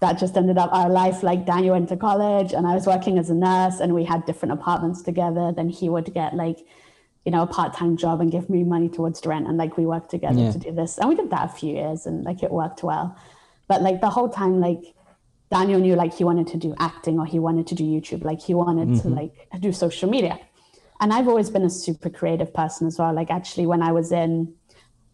that. 0.00 0.18
Just 0.18 0.36
ended 0.36 0.58
up 0.58 0.70
our 0.72 0.88
life. 0.88 1.22
Like 1.22 1.46
Daniel 1.46 1.74
went 1.74 1.88
to 1.90 1.96
college, 1.96 2.52
and 2.52 2.66
I 2.66 2.74
was 2.74 2.86
working 2.86 3.18
as 3.18 3.30
a 3.30 3.34
nurse, 3.34 3.80
and 3.80 3.94
we 3.94 4.04
had 4.04 4.24
different 4.26 4.52
apartments 4.52 5.02
together. 5.02 5.52
Then 5.54 5.68
he 5.68 5.88
would 5.88 6.12
get 6.14 6.34
like 6.34 6.58
you 7.28 7.32
know, 7.32 7.42
a 7.42 7.46
part-time 7.46 7.94
job 7.98 8.22
and 8.22 8.32
give 8.32 8.48
me 8.48 8.64
money 8.64 8.88
towards 8.88 9.20
the 9.20 9.28
rent. 9.28 9.46
And 9.46 9.58
like 9.58 9.76
we 9.76 9.84
worked 9.84 10.10
together 10.10 10.40
yeah. 10.40 10.52
to 10.52 10.58
do 10.58 10.72
this. 10.72 10.96
And 10.96 11.10
we 11.10 11.14
did 11.14 11.28
that 11.28 11.50
a 11.50 11.52
few 11.52 11.74
years 11.74 12.06
and 12.06 12.24
like 12.24 12.42
it 12.42 12.50
worked 12.50 12.82
well. 12.82 13.14
But 13.66 13.82
like 13.82 14.00
the 14.00 14.08
whole 14.08 14.30
time, 14.30 14.60
like 14.60 14.82
Daniel 15.50 15.78
knew 15.78 15.94
like 15.94 16.14
he 16.14 16.24
wanted 16.24 16.46
to 16.46 16.56
do 16.56 16.74
acting 16.78 17.18
or 17.18 17.26
he 17.26 17.38
wanted 17.38 17.66
to 17.66 17.74
do 17.74 17.84
YouTube, 17.84 18.24
like 18.24 18.40
he 18.40 18.54
wanted 18.54 18.88
mm-hmm. 18.88 19.08
to 19.08 19.14
like 19.14 19.32
do 19.60 19.72
social 19.72 20.08
media. 20.08 20.38
And 21.00 21.12
I've 21.12 21.28
always 21.28 21.50
been 21.50 21.64
a 21.64 21.70
super 21.70 22.08
creative 22.08 22.54
person 22.54 22.86
as 22.86 22.98
well. 22.98 23.12
Like 23.12 23.30
actually 23.30 23.66
when 23.66 23.82
I 23.82 23.92
was 23.92 24.10
in 24.10 24.54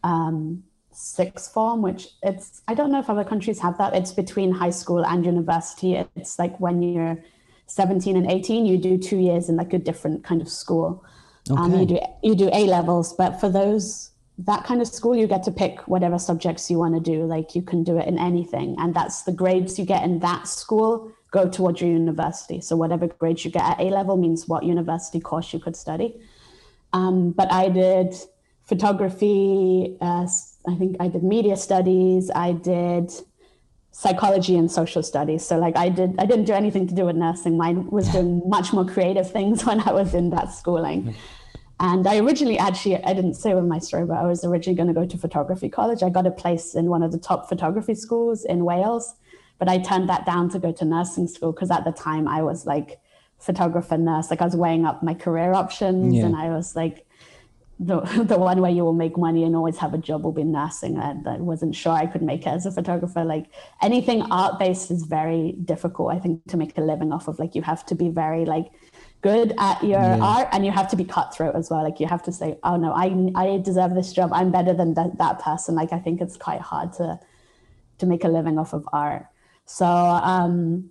um, 0.04 0.62
sixth 0.94 1.52
form, 1.52 1.82
which 1.82 2.08
it's 2.22 2.62
I 2.68 2.74
don't 2.74 2.90
know 2.90 2.98
if 2.98 3.10
other 3.10 3.24
countries 3.24 3.60
have 3.60 3.78
that. 3.78 3.94
It's 3.94 4.12
between 4.12 4.52
high 4.52 4.70
school 4.70 5.04
and 5.04 5.24
university. 5.24 5.94
It's 6.16 6.38
like 6.38 6.58
when 6.60 6.82
you're 6.82 7.22
17 7.66 8.16
and 8.16 8.30
18, 8.30 8.66
you 8.66 8.78
do 8.78 8.98
two 8.98 9.18
years 9.18 9.48
in 9.48 9.56
like 9.56 9.72
a 9.72 9.78
different 9.78 10.24
kind 10.24 10.42
of 10.42 10.48
school. 10.48 11.04
Okay. 11.50 11.60
Um, 11.60 11.78
you 11.78 11.86
do 11.86 11.98
you 12.22 12.34
do 12.34 12.50
A 12.52 12.66
levels, 12.66 13.12
but 13.12 13.40
for 13.40 13.48
those 13.48 14.10
that 14.38 14.64
kind 14.64 14.80
of 14.82 14.88
school, 14.88 15.14
you 15.14 15.26
get 15.26 15.44
to 15.44 15.52
pick 15.52 15.86
whatever 15.86 16.18
subjects 16.18 16.70
you 16.70 16.78
want 16.78 16.94
to 16.94 17.00
do. 17.00 17.24
Like 17.24 17.54
you 17.54 17.62
can 17.62 17.84
do 17.84 17.98
it 17.98 18.08
in 18.08 18.18
anything. 18.18 18.74
And 18.78 18.94
that's 18.94 19.22
the 19.22 19.32
grades 19.32 19.78
you 19.78 19.84
get 19.84 20.02
in 20.02 20.18
that 20.20 20.48
school 20.48 21.12
go 21.30 21.48
towards 21.48 21.80
your 21.80 21.90
university. 21.90 22.60
So 22.60 22.76
whatever 22.76 23.08
grades 23.08 23.44
you 23.44 23.50
get 23.50 23.62
at 23.62 23.80
A 23.80 23.90
level 23.90 24.16
means 24.16 24.46
what 24.46 24.62
university 24.62 25.20
course 25.20 25.52
you 25.52 25.58
could 25.58 25.76
study. 25.76 26.20
Um, 26.92 27.32
but 27.32 27.52
I 27.52 27.68
did 27.68 28.14
photography, 28.62 29.96
uh, 30.00 30.26
I 30.66 30.74
think 30.74 30.96
I 31.00 31.08
did 31.08 31.22
media 31.22 31.56
studies, 31.56 32.30
I 32.34 32.52
did 32.52 33.12
psychology 33.90 34.56
and 34.56 34.70
social 34.70 35.02
studies. 35.02 35.46
So 35.46 35.58
like 35.58 35.76
I 35.76 35.88
did 35.88 36.16
I 36.18 36.26
didn't 36.26 36.46
do 36.46 36.52
anything 36.52 36.86
to 36.88 36.94
do 36.94 37.04
with 37.06 37.16
nursing. 37.16 37.56
Mine 37.56 37.86
was 37.90 38.08
doing 38.08 38.42
much 38.46 38.72
more 38.72 38.84
creative 38.84 39.30
things 39.30 39.64
when 39.68 39.80
I 39.80 39.92
was 39.92 40.14
in 40.14 40.30
that 40.30 40.52
schooling. 40.52 41.02
Hmm. 41.02 41.12
And 41.80 42.06
I 42.06 42.18
originally 42.18 42.56
actually, 42.56 43.02
I 43.02 43.12
didn't 43.12 43.34
say 43.34 43.52
with 43.54 43.64
my 43.64 43.78
story, 43.80 44.06
but 44.06 44.16
I 44.16 44.26
was 44.26 44.44
originally 44.44 44.76
going 44.76 44.88
to 44.88 44.94
go 44.94 45.06
to 45.06 45.18
photography 45.18 45.68
college. 45.68 46.02
I 46.02 46.08
got 46.08 46.26
a 46.26 46.30
place 46.30 46.74
in 46.74 46.88
one 46.88 47.02
of 47.02 47.10
the 47.10 47.18
top 47.18 47.48
photography 47.48 47.96
schools 47.96 48.44
in 48.44 48.64
Wales, 48.64 49.14
but 49.58 49.68
I 49.68 49.78
turned 49.78 50.08
that 50.08 50.24
down 50.24 50.48
to 50.50 50.60
go 50.60 50.70
to 50.70 50.84
nursing 50.84 51.26
school 51.26 51.52
because 51.52 51.72
at 51.72 51.84
the 51.84 51.90
time 51.90 52.28
I 52.28 52.42
was 52.42 52.64
like 52.64 53.00
photographer 53.38 53.98
nurse. 53.98 54.30
Like 54.30 54.40
I 54.40 54.44
was 54.44 54.56
weighing 54.56 54.86
up 54.86 55.02
my 55.02 55.14
career 55.14 55.52
options 55.52 56.14
yeah. 56.14 56.24
and 56.24 56.36
I 56.36 56.50
was 56.50 56.76
like, 56.76 57.06
the, 57.78 58.00
the 58.26 58.38
one 58.38 58.60
way 58.60 58.72
you 58.72 58.84
will 58.84 58.92
make 58.92 59.16
money 59.16 59.44
and 59.44 59.54
always 59.56 59.78
have 59.78 59.94
a 59.94 59.98
job 59.98 60.24
will 60.24 60.32
be 60.32 60.44
nursing. 60.44 60.96
And 60.96 61.26
I 61.26 61.36
wasn't 61.36 61.74
sure 61.74 61.92
I 61.92 62.06
could 62.06 62.22
make 62.22 62.42
it 62.42 62.50
as 62.50 62.66
a 62.66 62.70
photographer. 62.70 63.24
Like 63.24 63.46
anything 63.82 64.22
art 64.30 64.58
based 64.58 64.90
is 64.90 65.04
very 65.04 65.52
difficult, 65.64 66.12
I 66.12 66.18
think, 66.18 66.46
to 66.48 66.56
make 66.56 66.76
a 66.78 66.80
living 66.80 67.12
off 67.12 67.28
of. 67.28 67.38
Like 67.38 67.54
you 67.54 67.62
have 67.62 67.84
to 67.86 67.94
be 67.94 68.08
very 68.08 68.44
like 68.44 68.70
good 69.24 69.54
at 69.58 69.82
your 69.82 70.02
yeah. 70.02 70.18
art 70.20 70.48
and 70.52 70.66
you 70.66 70.70
have 70.70 70.86
to 70.86 70.96
be 70.96 71.02
cutthroat 71.02 71.56
as 71.56 71.70
well 71.70 71.82
like 71.82 71.98
you 71.98 72.06
have 72.06 72.22
to 72.22 72.30
say 72.30 72.58
oh 72.62 72.76
no 72.76 72.92
i 72.92 73.06
i 73.34 73.56
deserve 73.56 73.94
this 73.94 74.12
job 74.12 74.28
i'm 74.34 74.52
better 74.52 74.74
than 74.74 74.92
that, 74.92 75.16
that 75.16 75.38
person 75.38 75.74
like 75.74 75.94
i 75.94 75.98
think 75.98 76.20
it's 76.20 76.36
quite 76.36 76.60
hard 76.60 76.92
to 76.92 77.18
to 77.96 78.04
make 78.04 78.22
a 78.22 78.28
living 78.28 78.58
off 78.58 78.74
of 78.74 78.86
art 78.92 79.24
so 79.64 79.86
um 79.86 80.90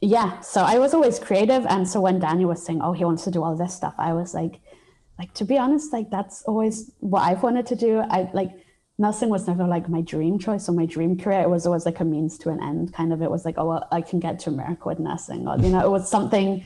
yeah 0.00 0.38
so 0.38 0.62
i 0.62 0.78
was 0.78 0.94
always 0.94 1.18
creative 1.18 1.66
and 1.66 1.88
so 1.88 2.00
when 2.00 2.20
daniel 2.20 2.50
was 2.50 2.64
saying 2.64 2.80
oh 2.80 2.92
he 2.92 3.04
wants 3.04 3.24
to 3.24 3.32
do 3.32 3.42
all 3.42 3.56
this 3.56 3.74
stuff 3.74 3.94
i 3.98 4.12
was 4.12 4.32
like 4.32 4.60
like 5.18 5.32
to 5.34 5.44
be 5.44 5.58
honest 5.58 5.92
like 5.92 6.10
that's 6.10 6.42
always 6.42 6.90
what 7.00 7.20
i've 7.22 7.42
wanted 7.42 7.66
to 7.66 7.76
do 7.76 7.98
i 8.10 8.28
like 8.32 8.50
nursing 8.98 9.28
was 9.28 9.46
never 9.46 9.64
like 9.64 9.88
my 9.88 10.00
dream 10.00 10.38
choice 10.38 10.68
or 10.68 10.72
my 10.72 10.86
dream 10.86 11.18
career 11.18 11.40
it 11.40 11.50
was 11.50 11.66
always 11.66 11.84
like 11.84 12.00
a 12.00 12.04
means 12.04 12.38
to 12.38 12.50
an 12.50 12.62
end 12.62 12.92
kind 12.92 13.12
of 13.12 13.22
it 13.22 13.30
was 13.30 13.44
like 13.44 13.56
oh 13.58 13.66
well, 13.66 13.88
i 13.92 14.00
can 14.00 14.20
get 14.20 14.38
to 14.38 14.50
america 14.50 14.88
with 14.88 14.98
nursing 14.98 15.46
or 15.48 15.58
you 15.58 15.68
know 15.68 15.84
it 15.84 15.90
was 15.90 16.08
something 16.08 16.64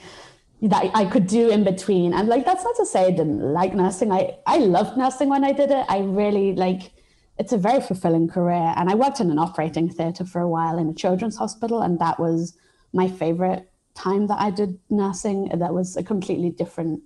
that 0.63 0.91
I 0.95 1.05
could 1.05 1.27
do 1.27 1.51
in 1.51 1.65
between. 1.65 2.13
And 2.13 2.29
like 2.29 2.45
that's 2.45 2.65
not 2.65 2.77
to 2.77 2.87
say 2.87 3.07
I 3.07 3.11
didn't 3.11 3.41
like 3.41 3.75
nursing. 3.75 4.11
I 4.11 4.37
I 4.47 4.59
loved 4.59 4.97
nursing 4.97 5.29
when 5.29 5.45
I 5.45 5.53
did 5.53 5.71
it. 5.71 5.87
I 5.89 6.01
really 6.01 6.55
like 6.55 6.93
it's 7.39 7.53
a 7.53 7.59
very 7.59 7.81
fulfilling 7.81 8.29
career. 8.29 8.75
And 8.77 8.91
I 8.91 8.95
worked 8.95 9.21
in 9.21 9.31
an 9.31 9.39
operating 9.39 9.89
theatre 9.89 10.25
for 10.25 10.41
a 10.41 10.49
while 10.49 10.79
in 10.79 10.89
a 10.89 10.95
children's 10.95 11.37
hospital, 11.37 11.83
and 11.83 11.99
that 12.01 12.19
was 12.19 12.57
my 12.93 13.09
favorite 13.09 13.71
time 13.95 14.27
that 14.27 14.41
I 14.41 14.51
did 14.51 14.79
nursing. 14.91 15.49
That 15.49 15.75
was 15.75 15.97
a 15.97 16.03
completely 16.03 16.51
different 16.51 17.03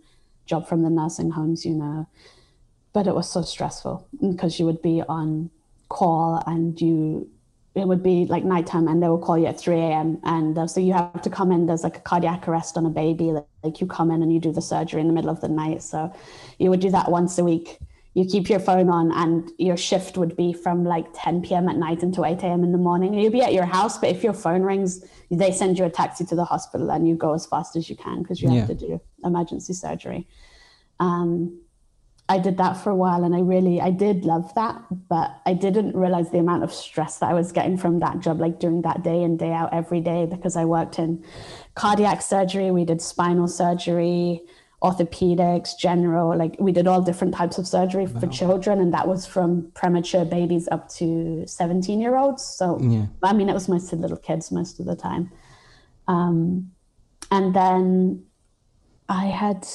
job 0.46 0.68
from 0.68 0.82
the 0.82 0.90
nursing 0.90 1.30
homes, 1.30 1.64
you 1.64 1.74
know. 1.74 2.06
But 2.92 3.06
it 3.06 3.14
was 3.14 3.30
so 3.30 3.42
stressful 3.42 4.06
because 4.20 4.58
you 4.58 4.66
would 4.66 4.82
be 4.82 5.02
on 5.02 5.50
call 5.88 6.42
and 6.46 6.80
you 6.80 7.28
it 7.74 7.86
would 7.88 8.02
be 8.02 8.26
like 8.26 8.44
nighttime 8.44 8.86
and 8.86 9.02
they 9.02 9.08
will 9.08 9.18
call 9.18 9.38
you 9.38 9.46
at 9.46 9.58
3 9.58 9.76
a.m. 9.76 10.20
And 10.24 10.58
uh, 10.58 10.66
so 10.66 10.78
you 10.78 10.92
have 10.92 11.22
to 11.22 11.30
come 11.30 11.50
in, 11.50 11.66
there's 11.66 11.82
like 11.82 11.96
a 11.96 12.00
cardiac 12.00 12.46
arrest 12.46 12.76
on 12.76 12.84
a 12.84 12.90
baby. 12.90 13.32
Like, 13.32 13.46
like, 13.62 13.80
you 13.80 13.86
come 13.86 14.10
in 14.10 14.22
and 14.22 14.32
you 14.32 14.40
do 14.40 14.52
the 14.52 14.60
surgery 14.60 15.00
in 15.00 15.06
the 15.06 15.12
middle 15.12 15.30
of 15.30 15.40
the 15.40 15.48
night. 15.48 15.82
So 15.82 16.14
you 16.58 16.68
would 16.68 16.80
do 16.80 16.90
that 16.90 17.10
once 17.10 17.38
a 17.38 17.44
week. 17.44 17.78
You 18.14 18.26
keep 18.26 18.50
your 18.50 18.60
phone 18.60 18.90
on 18.90 19.10
and 19.12 19.50
your 19.58 19.76
shift 19.76 20.18
would 20.18 20.36
be 20.36 20.52
from 20.52 20.84
like 20.84 21.06
10 21.14 21.42
p.m. 21.42 21.68
at 21.68 21.76
night 21.76 22.02
until 22.02 22.26
8 22.26 22.42
a.m. 22.42 22.62
in 22.62 22.72
the 22.72 22.78
morning. 22.78 23.14
You'll 23.14 23.32
be 23.32 23.40
at 23.40 23.54
your 23.54 23.64
house, 23.64 23.96
but 23.96 24.10
if 24.10 24.22
your 24.22 24.34
phone 24.34 24.62
rings, 24.62 25.04
they 25.30 25.50
send 25.50 25.78
you 25.78 25.86
a 25.86 25.90
taxi 25.90 26.24
to 26.26 26.34
the 26.34 26.44
hospital 26.44 26.90
and 26.90 27.08
you 27.08 27.14
go 27.14 27.32
as 27.32 27.46
fast 27.46 27.74
as 27.74 27.88
you 27.88 27.96
can 27.96 28.22
because 28.22 28.42
you 28.42 28.50
have 28.50 28.68
to 28.68 28.74
do 28.74 29.00
emergency 29.24 29.72
surgery. 29.72 30.28
Um, 31.00 31.58
I 32.28 32.38
did 32.38 32.56
that 32.58 32.74
for 32.74 32.90
a 32.90 32.94
while 32.94 33.24
and 33.24 33.34
I 33.34 33.40
really 33.40 33.80
I 33.80 33.90
did 33.90 34.24
love 34.24 34.54
that, 34.54 34.80
but 35.08 35.40
I 35.44 35.54
didn't 35.54 35.96
realize 35.96 36.30
the 36.30 36.38
amount 36.38 36.64
of 36.64 36.72
stress 36.72 37.18
that 37.18 37.30
I 37.30 37.34
was 37.34 37.50
getting 37.52 37.76
from 37.76 37.98
that 37.98 38.20
job, 38.20 38.40
like 38.40 38.60
doing 38.60 38.82
that 38.82 39.02
day 39.02 39.22
in, 39.22 39.36
day 39.36 39.52
out 39.52 39.74
every 39.74 40.00
day, 40.00 40.26
because 40.26 40.56
I 40.56 40.64
worked 40.64 40.98
in 40.98 41.24
cardiac 41.74 42.22
surgery, 42.22 42.70
we 42.70 42.84
did 42.84 43.02
spinal 43.02 43.48
surgery, 43.48 44.42
orthopedics, 44.82 45.78
general, 45.78 46.36
like 46.36 46.56
we 46.58 46.72
did 46.72 46.86
all 46.86 47.00
different 47.00 47.34
types 47.34 47.58
of 47.58 47.66
surgery 47.66 48.06
wow. 48.06 48.20
for 48.20 48.26
children, 48.26 48.80
and 48.80 48.92
that 48.92 49.06
was 49.06 49.26
from 49.26 49.70
premature 49.74 50.24
babies 50.24 50.68
up 50.72 50.88
to 50.90 51.46
17 51.46 52.00
year 52.00 52.16
olds. 52.16 52.44
So 52.44 52.78
yeah. 52.80 53.06
I 53.22 53.32
mean 53.32 53.48
it 53.48 53.54
was 53.54 53.68
mostly 53.68 53.98
little 53.98 54.16
kids 54.16 54.50
most 54.50 54.80
of 54.80 54.86
the 54.86 54.96
time. 54.96 55.30
Um, 56.08 56.72
and 57.30 57.54
then 57.54 58.24
I 59.08 59.26
had 59.26 59.66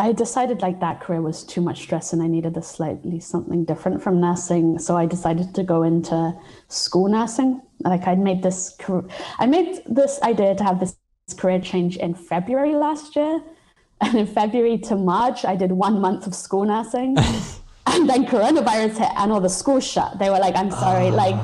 I 0.00 0.12
decided 0.12 0.62
like 0.62 0.80
that 0.80 1.00
career 1.00 1.20
was 1.20 1.44
too 1.44 1.60
much 1.60 1.80
stress 1.80 2.14
and 2.14 2.22
I 2.22 2.26
needed 2.26 2.56
a 2.56 2.62
slightly 2.62 3.20
something 3.20 3.66
different 3.66 4.02
from 4.02 4.18
nursing. 4.18 4.78
So 4.78 4.96
I 4.96 5.04
decided 5.04 5.54
to 5.54 5.62
go 5.62 5.82
into 5.82 6.34
school 6.68 7.08
nursing. 7.08 7.60
Like 7.80 8.06
I 8.06 8.14
made 8.14 8.42
this, 8.42 8.78
I 9.38 9.44
made 9.46 9.82
this 9.86 10.18
idea 10.22 10.54
to 10.54 10.64
have 10.64 10.80
this 10.80 10.96
career 11.36 11.60
change 11.60 11.98
in 11.98 12.14
February 12.14 12.74
last 12.74 13.14
year. 13.14 13.42
And 14.00 14.14
in 14.18 14.26
February 14.26 14.78
to 14.78 14.96
March, 14.96 15.44
I 15.44 15.56
did 15.56 15.72
one 15.72 16.00
month 16.00 16.26
of 16.26 16.34
school 16.34 16.64
nursing. 16.64 17.16
and 17.86 18.08
then 18.08 18.24
coronavirus 18.26 18.98
hit 18.98 19.10
and 19.16 19.32
all 19.32 19.40
the 19.40 19.48
schools 19.48 19.86
shut. 19.86 20.18
They 20.18 20.30
were 20.30 20.38
like, 20.38 20.56
I'm 20.56 20.70
sorry. 20.70 21.08
Uh. 21.08 21.12
Like, 21.14 21.36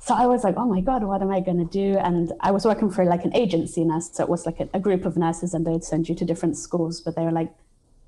so 0.00 0.14
I 0.14 0.26
was 0.26 0.44
like, 0.44 0.56
oh 0.56 0.66
my 0.66 0.80
God, 0.80 1.02
what 1.04 1.22
am 1.22 1.30
I 1.30 1.40
going 1.40 1.58
to 1.58 1.70
do? 1.70 1.98
And 1.98 2.32
I 2.40 2.50
was 2.50 2.64
working 2.64 2.90
for 2.90 3.04
like 3.04 3.24
an 3.24 3.34
agency 3.34 3.84
nurse. 3.84 4.10
So 4.12 4.22
it 4.22 4.28
was 4.28 4.46
like 4.46 4.60
a, 4.60 4.68
a 4.72 4.80
group 4.80 5.04
of 5.04 5.16
nurses 5.16 5.54
and 5.54 5.66
they'd 5.66 5.84
send 5.84 6.08
you 6.08 6.14
to 6.14 6.24
different 6.24 6.56
schools, 6.56 7.00
but 7.00 7.16
they 7.16 7.22
were 7.22 7.32
like, 7.32 7.52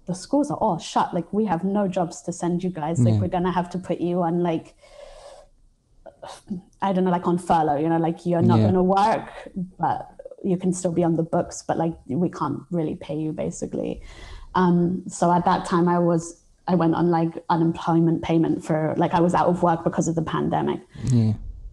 the 0.06 0.14
schools 0.14 0.50
are 0.50 0.56
all 0.56 0.78
shut. 0.78 1.14
Like 1.14 1.32
we 1.32 1.44
have 1.46 1.62
no 1.62 1.88
jobs 1.88 2.22
to 2.22 2.32
send 2.32 2.64
you 2.64 2.70
guys. 2.70 3.00
Like 3.00 3.14
yeah. 3.14 3.20
we're 3.20 3.28
gonna 3.28 3.52
have 3.52 3.70
to 3.70 3.78
put 3.78 4.00
you 4.00 4.22
on 4.22 4.42
like 4.42 4.74
I 6.82 6.92
don't 6.92 7.04
know, 7.04 7.10
like 7.10 7.26
on 7.26 7.38
furlough, 7.38 7.76
you 7.76 7.88
know, 7.88 7.98
like 7.98 8.26
you're 8.26 8.42
not 8.42 8.58
yeah. 8.58 8.66
gonna 8.66 8.82
work, 8.82 9.30
but 9.78 10.19
you 10.44 10.56
can 10.56 10.72
still 10.72 10.92
be 10.92 11.04
on 11.04 11.16
the 11.16 11.22
books, 11.22 11.62
but 11.66 11.76
like 11.76 11.94
we 12.06 12.28
can't 12.28 12.60
really 12.70 12.96
pay 12.96 13.16
you 13.16 13.32
basically. 13.32 14.02
Um, 14.54 15.04
so 15.08 15.32
at 15.32 15.44
that 15.44 15.64
time 15.64 15.88
I 15.88 15.98
was 15.98 16.40
I 16.66 16.74
went 16.74 16.94
on 16.94 17.10
like 17.10 17.30
unemployment 17.48 18.22
payment 18.22 18.64
for 18.64 18.94
like 18.96 19.12
I 19.12 19.20
was 19.20 19.34
out 19.34 19.48
of 19.48 19.62
work 19.62 19.84
because 19.84 20.08
of 20.08 20.14
the 20.14 20.22
pandemic. 20.22 20.80
Yeah. 21.04 21.32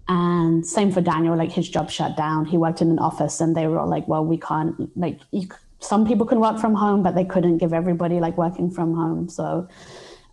And 0.09 0.65
same 0.65 0.91
for 0.91 1.01
Daniel, 1.01 1.35
like 1.35 1.51
his 1.51 1.69
job 1.69 1.91
shut 1.91 2.15
down. 2.15 2.45
He 2.45 2.57
worked 2.57 2.81
in 2.81 2.89
an 2.89 2.99
office 2.99 3.41
and 3.41 3.55
they 3.55 3.67
were 3.67 3.77
all 3.79 3.89
like, 3.89 4.07
well, 4.07 4.25
we 4.25 4.37
can't 4.37 4.97
like 4.97 5.19
you 5.31 5.47
some 5.79 6.07
people 6.07 6.25
can 6.25 6.39
work 6.39 6.59
from 6.59 6.73
home, 6.73 7.03
but 7.03 7.15
they 7.15 7.25
couldn't 7.25 7.57
give 7.57 7.73
everybody 7.73 8.19
like 8.19 8.37
working 8.37 8.71
from 8.71 8.95
home. 8.95 9.29
So 9.29 9.67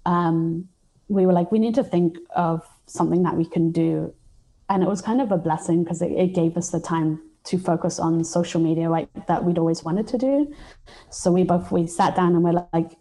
um, 0.07 0.69
we 1.09 1.27
were 1.27 1.33
like, 1.33 1.53
we 1.53 1.59
need 1.59 1.75
to 1.75 1.85
think 1.85 2.17
of 2.35 2.67
something 2.87 3.23
that 3.25 3.37
we 3.37 3.45
can 3.45 3.71
do. 3.71 4.15
And 4.71 4.83
it 4.83 4.89
was 4.89 5.03
kind 5.03 5.21
of 5.21 5.31
a 5.31 5.37
blessing 5.37 5.85
because 5.85 6.01
it, 6.01 6.13
it 6.13 6.35
gave 6.35 6.57
us 6.57 6.71
the 6.71 6.81
time 6.81 7.21
to 7.45 7.59
focus 7.59 7.99
on 7.99 8.25
social 8.25 8.61
media 8.61 8.89
like 8.91 9.09
that 9.27 9.45
we'd 9.45 9.59
always 9.59 9.85
wanted 9.85 10.09
to 10.09 10.19
do. 10.19 10.55
So 11.11 11.31
we 11.31 11.45
both 11.45 11.71
we 11.71 11.87
sat 11.87 12.17
down 12.17 12.35
and 12.35 12.43
we're 12.43 12.67
like, 12.73 12.97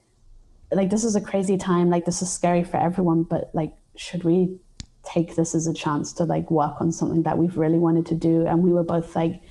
like 0.72 0.90
this 0.90 1.04
is 1.04 1.16
a 1.16 1.22
crazy 1.22 1.58
time 1.58 1.90
like 1.90 2.06
this 2.06 2.22
is 2.22 2.32
scary 2.32 2.64
for 2.64 2.78
everyone 2.78 3.24
but 3.24 3.52
like 3.54 3.74
should 3.96 4.24
we 4.24 4.58
take 5.04 5.36
this 5.36 5.54
as 5.54 5.68
a 5.68 5.74
chance 5.74 6.14
to 6.14 6.24
like 6.24 6.50
work 6.50 6.80
on 6.80 6.92
something 6.92 7.24
that 7.24 7.38
we've 7.38 7.58
really 7.58 7.78
wanted 7.78 8.06
to 8.06 8.16
do 8.16 8.46
and 8.48 8.64
we 8.64 8.72
were 8.72 8.84
both 8.84 9.16
like 9.16 9.42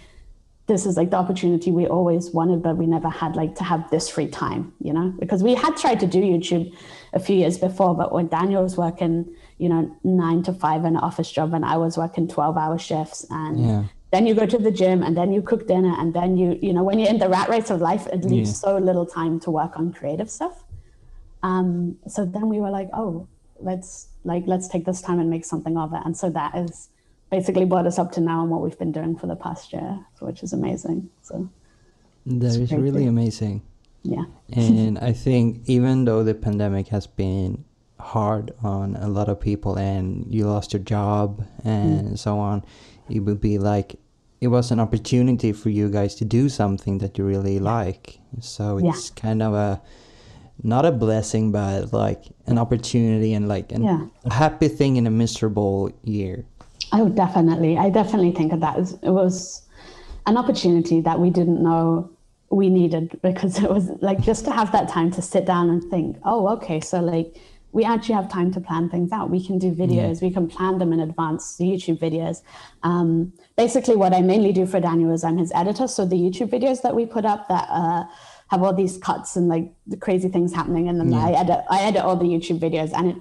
this 0.67 0.87
is 0.87 0.97
like 0.97 1.11
the 1.11 1.17
opportunity 1.17 1.71
we 1.71 1.87
always 1.87 2.31
wanted 2.31 2.63
but 2.63 2.77
we 2.77 2.87
never 2.87 3.09
had 3.09 3.37
like 3.37 3.55
to 3.55 3.65
have 3.65 3.89
this 3.91 4.09
free 4.09 4.27
time 4.27 4.73
you 4.81 4.93
know 4.93 5.13
because 5.19 5.43
we 5.43 5.55
had 5.55 5.77
tried 5.77 6.01
to 6.01 6.07
do 6.07 6.21
youtube 6.21 6.75
a 7.13 7.21
few 7.21 7.37
years 7.37 7.59
before 7.59 7.95
but 7.95 8.13
when 8.13 8.27
daniel 8.29 8.63
was 8.63 8.77
working 8.77 9.33
you 9.59 9.69
know 9.69 9.95
nine 10.03 10.43
to 10.43 10.53
five 10.53 10.81
in 10.85 10.97
an 10.97 11.03
office 11.03 11.31
job 11.31 11.53
and 11.53 11.65
i 11.65 11.77
was 11.77 11.99
working 11.99 12.27
12 12.27 12.57
hour 12.57 12.79
shifts 12.79 13.27
and 13.31 13.61
Yeah. 13.61 13.85
Then 14.13 14.27
you 14.27 14.35
go 14.35 14.47
to 14.47 14.59
the 14.59 14.71
gym 14.71 15.03
and 15.03 15.17
then 15.17 15.33
you 15.33 15.41
cook 15.43 15.67
dinner 15.67 15.95
and 15.99 16.13
then 16.15 16.37
you 16.37 16.59
you 16.63 16.73
know 16.73 16.83
when 16.89 16.99
you're 16.99 17.09
in 17.11 17.19
the 17.19 17.29
rat 17.29 17.49
race 17.49 17.71
of 17.71 17.81
life 17.81 18.07
it 18.09 18.25
leaves 18.25 18.51
Yeah. 18.51 18.55
so 18.65 18.79
little 18.79 19.07
time 19.07 19.41
to 19.41 19.51
work 19.51 19.79
on 19.79 19.93
creative 19.93 20.31
stuff. 20.31 20.65
Um, 21.43 21.99
so 22.07 22.25
then 22.25 22.49
we 22.49 22.61
were 22.61 22.71
like 22.71 22.89
oh 22.93 23.27
let's 23.61 24.09
like 24.25 24.45
let's 24.47 24.69
take 24.69 24.85
this 24.85 25.01
time 25.01 25.19
and 25.19 25.29
make 25.31 25.45
something 25.45 25.77
of 25.77 25.93
it. 25.93 26.03
And 26.05 26.17
so 26.17 26.31
that 26.31 26.55
is 26.55 26.89
basically 27.31 27.65
brought 27.65 27.87
us 27.87 27.99
up 27.99 28.13
to 28.13 28.21
now 28.21 28.43
and 28.43 28.51
what 28.51 28.61
we've 28.63 28.79
been 28.79 28.93
doing 28.93 29.17
for 29.17 29.27
the 29.27 29.37
past 29.37 29.73
year 29.73 29.99
which 30.21 30.43
is 30.43 30.53
amazing. 30.53 31.09
So 31.23 31.49
That 32.27 32.45
is 32.55 32.73
really 32.73 33.07
amazing. 33.07 33.63
yeah. 34.03 34.25
And 34.53 34.99
I 35.11 35.13
think 35.13 35.63
even 35.67 36.05
though 36.05 36.23
the 36.23 36.35
pandemic 36.35 36.89
has 36.89 37.07
been 37.07 37.65
hard 37.99 38.53
on 38.63 38.97
a 38.97 39.09
lot 39.09 39.29
of 39.29 39.41
people 39.41 39.77
and 39.79 40.27
you 40.35 40.47
lost 40.47 40.73
your 40.75 40.83
job 40.83 41.47
and 41.65 42.19
so 42.19 42.39
on, 42.39 42.65
it 43.09 43.21
would 43.21 43.41
be 43.41 43.59
like 43.59 43.97
it 44.43 44.49
was 44.49 44.73
an 44.73 44.81
opportunity 44.81 45.53
for 45.53 45.71
you 45.71 45.89
guys 45.89 46.17
to 46.17 46.25
do 46.25 46.49
something 46.49 46.99
that 46.99 47.17
you 47.17 47.25
really 47.25 47.61
like. 47.61 48.19
So 48.41 48.79
Yeah. 48.79 48.91
it's 48.91 49.09
kind 49.11 49.41
of 49.41 49.55
a 49.55 49.81
not 50.65 50.85
a 50.85 50.91
blessing, 50.93 51.53
but 51.53 51.93
like 51.93 52.25
an 52.47 52.59
opportunity 52.59 53.35
and 53.35 53.47
like 53.49 53.71
an, 53.73 53.83
Yeah. 53.85 54.01
a 54.25 54.33
happy 54.33 54.69
thing 54.69 54.97
in 54.97 55.07
a 55.07 55.11
miserable 55.11 55.91
year. 56.03 56.45
Oh, 56.93 57.09
definitely. 57.09 57.79
I 57.79 57.89
definitely 57.91 58.33
think 58.33 58.53
of 58.53 58.61
that 58.61 58.77
as 58.77 58.93
it 59.03 59.11
was 59.11 59.63
an 60.27 60.37
opportunity 60.37 61.01
that 61.01 61.19
we 61.21 61.31
didn't 61.31 61.63
know 61.63 62.11
we 62.51 62.69
needed 62.69 63.19
because 63.23 63.59
it 63.65 63.71
was 63.71 63.91
like 64.01 64.21
just 64.21 64.45
to 64.45 64.51
have 64.51 64.73
that 64.73 64.89
time 64.89 65.11
to 65.13 65.23
sit 65.23 65.45
down 65.47 65.71
and 65.71 65.83
think, 65.85 66.17
oh, 66.25 66.49
okay, 66.57 66.81
so 66.81 67.01
like 67.01 67.29
we 67.73 67.85
actually 67.85 68.15
have 68.15 68.29
time 68.31 68.53
to 68.53 68.61
plan 68.61 68.89
things 68.89 69.13
out. 69.13 69.31
We 69.31 69.45
can 69.45 69.59
do 69.59 69.73
videos, 69.73 70.21
we 70.23 70.31
can 70.31 70.47
plan 70.47 70.79
them 70.79 70.93
in 70.93 71.01
advance, 71.01 71.57
the 71.57 71.65
YouTube 71.65 71.99
videos. 71.99 72.43
Um, 72.83 73.33
basically, 73.57 73.97
what 73.97 74.15
I 74.15 74.21
mainly 74.21 74.53
do 74.53 74.67
for 74.67 74.79
Daniel 74.79 75.13
is 75.13 75.25
I'm 75.25 75.39
his 75.39 75.53
editor. 75.55 75.89
So 75.89 76.05
the 76.05 76.17
YouTube 76.17 76.51
videos 76.51 76.83
that 76.83 76.95
we 76.95 77.07
put 77.07 77.25
up 77.25 77.49
that 77.49 77.67
uh, 77.71 78.05
have 78.49 78.63
all 78.63 78.75
these 78.75 78.99
cuts 78.99 79.37
and 79.37 79.49
like 79.49 79.73
the 79.87 79.97
crazy 79.97 80.29
things 80.29 80.53
happening 80.53 80.87
in 80.87 80.99
them, 80.99 81.13
I 81.15 81.33
edit. 81.33 81.65
I 81.71 81.81
edit 81.81 82.03
all 82.03 82.17
the 82.17 82.27
YouTube 82.27 82.61
videos, 82.61 82.93
and 82.93 83.11
it 83.11 83.17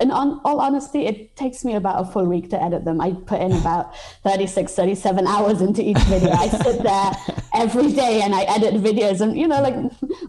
in 0.00 0.10
on, 0.10 0.40
all 0.44 0.60
honesty, 0.60 1.06
it 1.06 1.36
takes 1.36 1.64
me 1.64 1.74
about 1.74 2.02
a 2.02 2.10
full 2.10 2.26
week 2.26 2.50
to 2.50 2.60
edit 2.62 2.84
them. 2.84 3.00
I 3.00 3.12
put 3.12 3.40
in 3.40 3.52
about 3.52 3.96
36, 4.24 4.74
37 4.74 5.26
hours 5.26 5.60
into 5.60 5.82
each 5.82 5.98
video. 5.98 6.30
I 6.30 6.48
sit 6.48 6.82
there 6.82 7.12
every 7.54 7.92
day 7.92 8.22
and 8.22 8.34
I 8.34 8.42
edit 8.42 8.74
videos. 8.82 9.20
And, 9.20 9.36
you 9.38 9.46
know, 9.46 9.62
like 9.62 9.76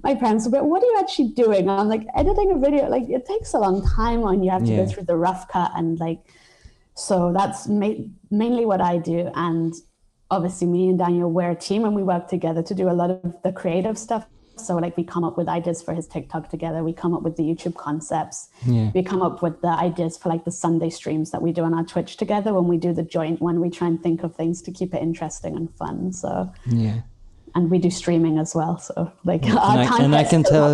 my 0.04 0.14
parents 0.14 0.48
were, 0.48 0.64
what 0.64 0.84
are 0.84 0.86
you 0.86 0.98
actually 1.00 1.30
doing? 1.30 1.62
And 1.62 1.72
I'm 1.72 1.90
like, 1.90 2.06
editing 2.16 2.52
a 2.52 2.60
video, 2.60 2.88
like 2.90 3.10
it 3.10 3.26
takes 3.26 3.54
a 3.54 3.60
long 3.60 3.84
time 3.88 4.22
when 4.22 4.44
you 4.44 4.52
have 4.52 4.64
to 4.66 4.72
Yeah. 4.72 4.86
go 4.86 4.92
through 4.92 5.06
the 5.06 5.18
rough 5.18 5.48
cut. 5.48 5.72
And 5.76 6.00
like, 6.00 6.20
so 6.94 7.34
that's 7.34 7.68
ma- 7.68 8.04
mainly 8.30 8.66
what 8.68 8.82
I 8.82 9.00
do. 9.00 9.32
And 9.34 9.74
obviously, 10.30 10.68
me 10.68 10.90
and 10.90 11.00
Daniel, 11.00 11.32
we're 11.32 11.52
a 11.52 11.56
team 11.56 11.86
and 11.86 11.96
we 11.96 12.04
work 12.04 12.28
together 12.28 12.62
to 12.62 12.76
do 12.76 12.88
a 12.88 12.94
lot 12.94 13.10
of 13.10 13.36
the 13.42 13.52
creative 13.52 13.98
stuff. 13.98 14.28
So, 14.58 14.76
like, 14.78 14.96
we 14.98 15.04
come 15.04 15.24
up 15.24 15.38
with 15.38 15.48
ideas 15.48 15.82
for 15.82 15.94
his 15.94 16.08
TikTok 16.08 16.50
together. 16.50 16.84
We 16.84 16.94
come 16.94 17.14
up 17.14 17.24
with 17.24 17.36
the 17.36 17.44
YouTube 17.44 17.76
concepts. 17.76 18.50
Yeah. 18.66 18.92
We 18.94 19.04
come 19.04 19.22
up 19.22 19.42
with 19.42 19.62
the 19.62 19.70
ideas 19.70 20.18
for 20.18 20.30
like 20.30 20.46
the 20.46 20.52
Sunday 20.52 20.90
streams 20.90 21.32
that 21.32 21.42
we 21.42 21.52
do 21.52 21.64
on 21.64 21.74
our 21.74 21.84
Twitch 21.84 22.18
together 22.18 22.54
when 22.54 22.68
we 22.68 22.78
do 22.78 22.94
the 22.94 23.04
joint 23.04 23.42
one. 23.42 23.60
We 23.60 23.70
try 23.70 23.88
and 23.88 24.02
think 24.02 24.24
of 24.24 24.36
things 24.36 24.62
to 24.64 24.72
keep 24.72 24.94
it 24.94 25.02
interesting 25.02 25.56
and 25.56 25.74
fun. 25.76 26.14
So, 26.14 26.52
Yeah. 26.66 27.02
and 27.54 27.70
we 27.72 27.80
do 27.80 27.90
streaming 27.90 28.38
as 28.38 28.54
well. 28.56 28.78
So, 28.78 29.12
like, 29.24 29.46
and 29.46 29.58
our 29.58 29.80
I, 29.80 29.86
time 29.86 30.02
and 30.06 30.16
I 30.16 30.24
can 30.24 30.44
tell 30.54 30.72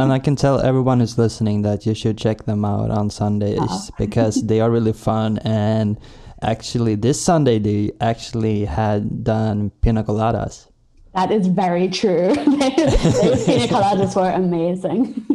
and 0.00 0.12
I 0.12 0.18
can 0.18 0.36
tell 0.36 0.60
everyone 0.60 1.00
who's 1.00 1.16
listening 1.18 1.62
that 1.62 1.86
you 1.86 1.94
should 1.94 2.18
check 2.18 2.44
them 2.44 2.64
out 2.64 2.90
on 2.90 3.10
Sundays 3.10 3.58
Oh. 3.62 3.88
because 3.98 4.42
they 4.46 4.60
are 4.60 4.70
really 4.70 4.92
fun 4.92 5.38
and 5.38 5.98
actually 6.42 6.96
this 6.96 7.20
Sunday 7.20 7.58
they 7.58 7.92
actually 8.00 8.64
had 8.64 9.24
done 9.24 9.70
pina 9.80 10.02
coladas. 10.04 10.66
That 11.14 11.30
is 11.30 11.46
very 11.46 11.88
true. 11.88 12.34
Those 12.34 13.44
pina 13.44 13.66
coladas 13.68 14.16
were 14.16 14.30
amazing. 14.30 15.26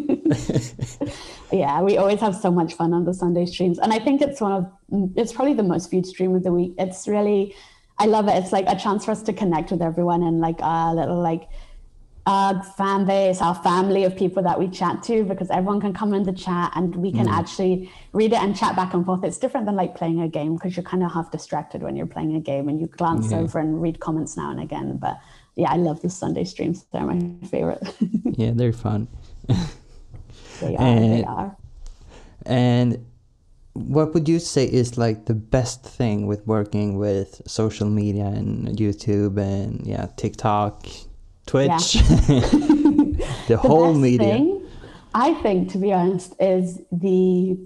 yeah, 1.51 1.81
we 1.81 1.97
always 1.97 2.19
have 2.19 2.35
so 2.35 2.51
much 2.51 2.73
fun 2.73 2.93
on 2.93 3.05
the 3.05 3.13
Sunday 3.13 3.45
streams, 3.45 3.77
and 3.77 3.93
I 3.93 3.99
think 3.99 4.21
it's 4.21 4.41
one 4.41 4.51
of 4.51 5.13
it's 5.15 5.31
probably 5.33 5.53
the 5.53 5.63
most 5.63 5.91
viewed 5.91 6.07
stream 6.07 6.35
of 6.35 6.43
the 6.43 6.51
week. 6.51 6.73
It's 6.79 7.07
really, 7.07 7.55
I 7.99 8.07
love 8.07 8.27
it. 8.27 8.31
It's 8.31 8.51
like 8.51 8.65
a 8.67 8.75
chance 8.75 9.05
for 9.05 9.11
us 9.11 9.21
to 9.23 9.33
connect 9.33 9.69
with 9.69 9.81
everyone 9.81 10.23
and 10.23 10.39
like 10.39 10.59
a 10.61 10.93
little 10.95 11.21
like 11.21 11.47
our 12.27 12.61
fan 12.61 13.05
base, 13.05 13.39
our 13.41 13.55
family 13.55 14.03
of 14.03 14.15
people 14.17 14.43
that 14.43 14.59
we 14.59 14.67
chat 14.67 15.01
to, 15.03 15.23
because 15.23 15.49
everyone 15.49 15.79
can 15.79 15.93
come 15.93 16.13
in 16.13 16.23
the 16.23 16.33
chat 16.33 16.71
and 16.75 16.93
we 16.95 17.11
can 17.11 17.25
hmm. 17.25 17.33
actually 17.33 17.89
read 18.11 18.33
it 18.33 18.39
and 18.39 18.55
chat 18.55 18.75
back 18.75 18.93
and 18.93 19.05
forth. 19.05 19.23
It's 19.23 19.37
different 19.37 19.65
than 19.65 19.75
like 19.75 19.95
playing 19.95 20.21
a 20.21 20.27
game 20.27 20.55
because 20.55 20.75
you're 20.75 20.83
kind 20.83 21.03
of 21.03 21.13
half 21.13 21.31
distracted 21.31 21.83
when 21.83 21.95
you're 21.95 22.05
playing 22.05 22.35
a 22.35 22.39
game 22.39 22.67
and 22.67 22.81
you 22.81 22.87
glance 22.87 23.31
Yeah. 23.31 23.37
over 23.37 23.59
and 23.59 23.81
read 23.81 24.01
comments 24.01 24.35
now 24.35 24.51
and 24.51 24.59
again. 24.59 24.97
But 24.97 25.19
yeah, 25.57 25.71
I 25.71 25.77
love 25.77 26.01
the 26.01 26.09
Sunday 26.09 26.43
streams. 26.45 26.85
They're 26.91 27.05
my 27.05 27.19
favorite. 27.47 27.83
Yeah, 28.37 28.51
they're 28.53 28.71
fun. 28.73 29.07
they 29.47 29.55
are. 29.55 29.57
they 30.61 30.75
And- 30.75 31.25
are. 31.25 31.57
And 32.45 33.05
what 33.73 34.13
would 34.13 34.27
you 34.29 34.39
say 34.39 34.65
is 34.65 34.97
like 34.97 35.25
the 35.25 35.33
best 35.33 35.83
thing 35.83 36.27
with 36.27 36.45
working 36.47 36.97
with 36.97 37.41
social 37.45 37.89
media 37.89 38.25
and 38.25 38.67
YouTube 38.77 39.37
and 39.37 39.85
yeah, 39.85 40.07
TikTok, 40.15 40.85
Twitch, 41.45 41.93
the 43.47 43.57
whole 43.59 43.89
best 43.93 43.99
media? 44.01 44.33
thing, 44.33 44.61
I 45.13 45.33
think, 45.43 45.71
to 45.73 45.77
be 45.77 45.91
honest, 45.93 46.35
is 46.39 46.79
the 46.91 47.57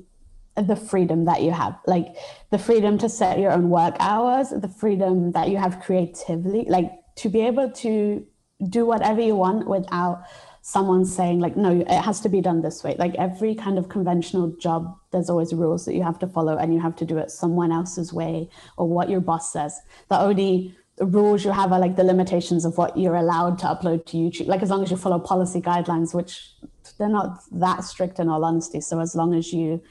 the 0.56 0.76
freedom 0.76 1.26
that 1.26 1.42
you 1.44 1.52
have, 1.52 1.76
like 1.88 2.08
the 2.50 2.58
freedom 2.58 2.98
to 2.98 3.08
set 3.10 3.40
your 3.40 3.52
own 3.52 3.70
work 3.70 3.96
hours, 4.00 4.50
the 4.50 4.68
freedom 4.68 5.32
that 5.32 5.48
you 5.50 5.58
have 5.58 5.80
creatively, 5.80 6.66
like 6.68 6.92
to 7.16 7.30
be 7.30 7.42
able 7.42 7.70
to 7.72 8.26
do 8.70 8.86
whatever 8.86 9.22
you 9.22 9.36
want 9.36 9.68
without 9.68 10.24
someone 10.64 11.04
saying 11.04 11.40
like 11.40 11.58
no 11.58 11.82
it 11.82 11.88
has 11.88 12.20
to 12.20 12.30
be 12.30 12.40
done 12.40 12.62
this 12.62 12.84
way 12.84 12.96
like 13.00 13.16
every 13.16 13.56
kind 13.56 13.80
of 13.80 13.90
conventional 13.90 14.56
job 14.58 14.96
there's 15.12 15.28
always 15.28 15.54
rules 15.54 15.86
that 15.86 15.96
you 15.96 16.04
have 16.04 16.20
to 16.20 16.28
follow 16.28 16.56
and 16.56 16.72
you 16.72 16.80
have 16.80 16.96
to 16.96 17.04
do 17.04 17.18
it 17.18 17.32
someone 17.32 17.72
else's 17.72 18.14
way 18.14 18.48
or 18.78 18.88
what 18.88 19.10
your 19.10 19.20
boss 19.20 19.52
says 19.52 19.82
the 20.10 20.20
only 20.20 20.78
rules 21.00 21.44
you 21.44 21.52
have 21.52 21.72
are 21.72 21.80
like 21.80 21.96
the 21.96 22.04
limitations 22.04 22.66
of 22.66 22.78
what 22.78 22.98
you're 22.98 23.16
allowed 23.16 23.58
to 23.60 23.66
upload 23.66 24.06
to 24.06 24.18
YouTube. 24.18 24.48
Like 24.48 24.62
as 24.62 24.70
long 24.70 24.84
as 24.84 24.92
you 24.92 24.98
follow 24.98 25.20
policy 25.20 25.62
guidelines, 25.62 26.14
which 26.14 26.54
they're 26.98 27.10
not 27.10 27.40
that 27.52 27.84
strict 27.84 28.20
in 28.20 28.30
all 28.30 28.46
honesty. 28.46 28.82
So 28.82 29.00
as 29.00 29.16
long 29.16 29.34
as 29.34 29.52
you, 29.52 29.82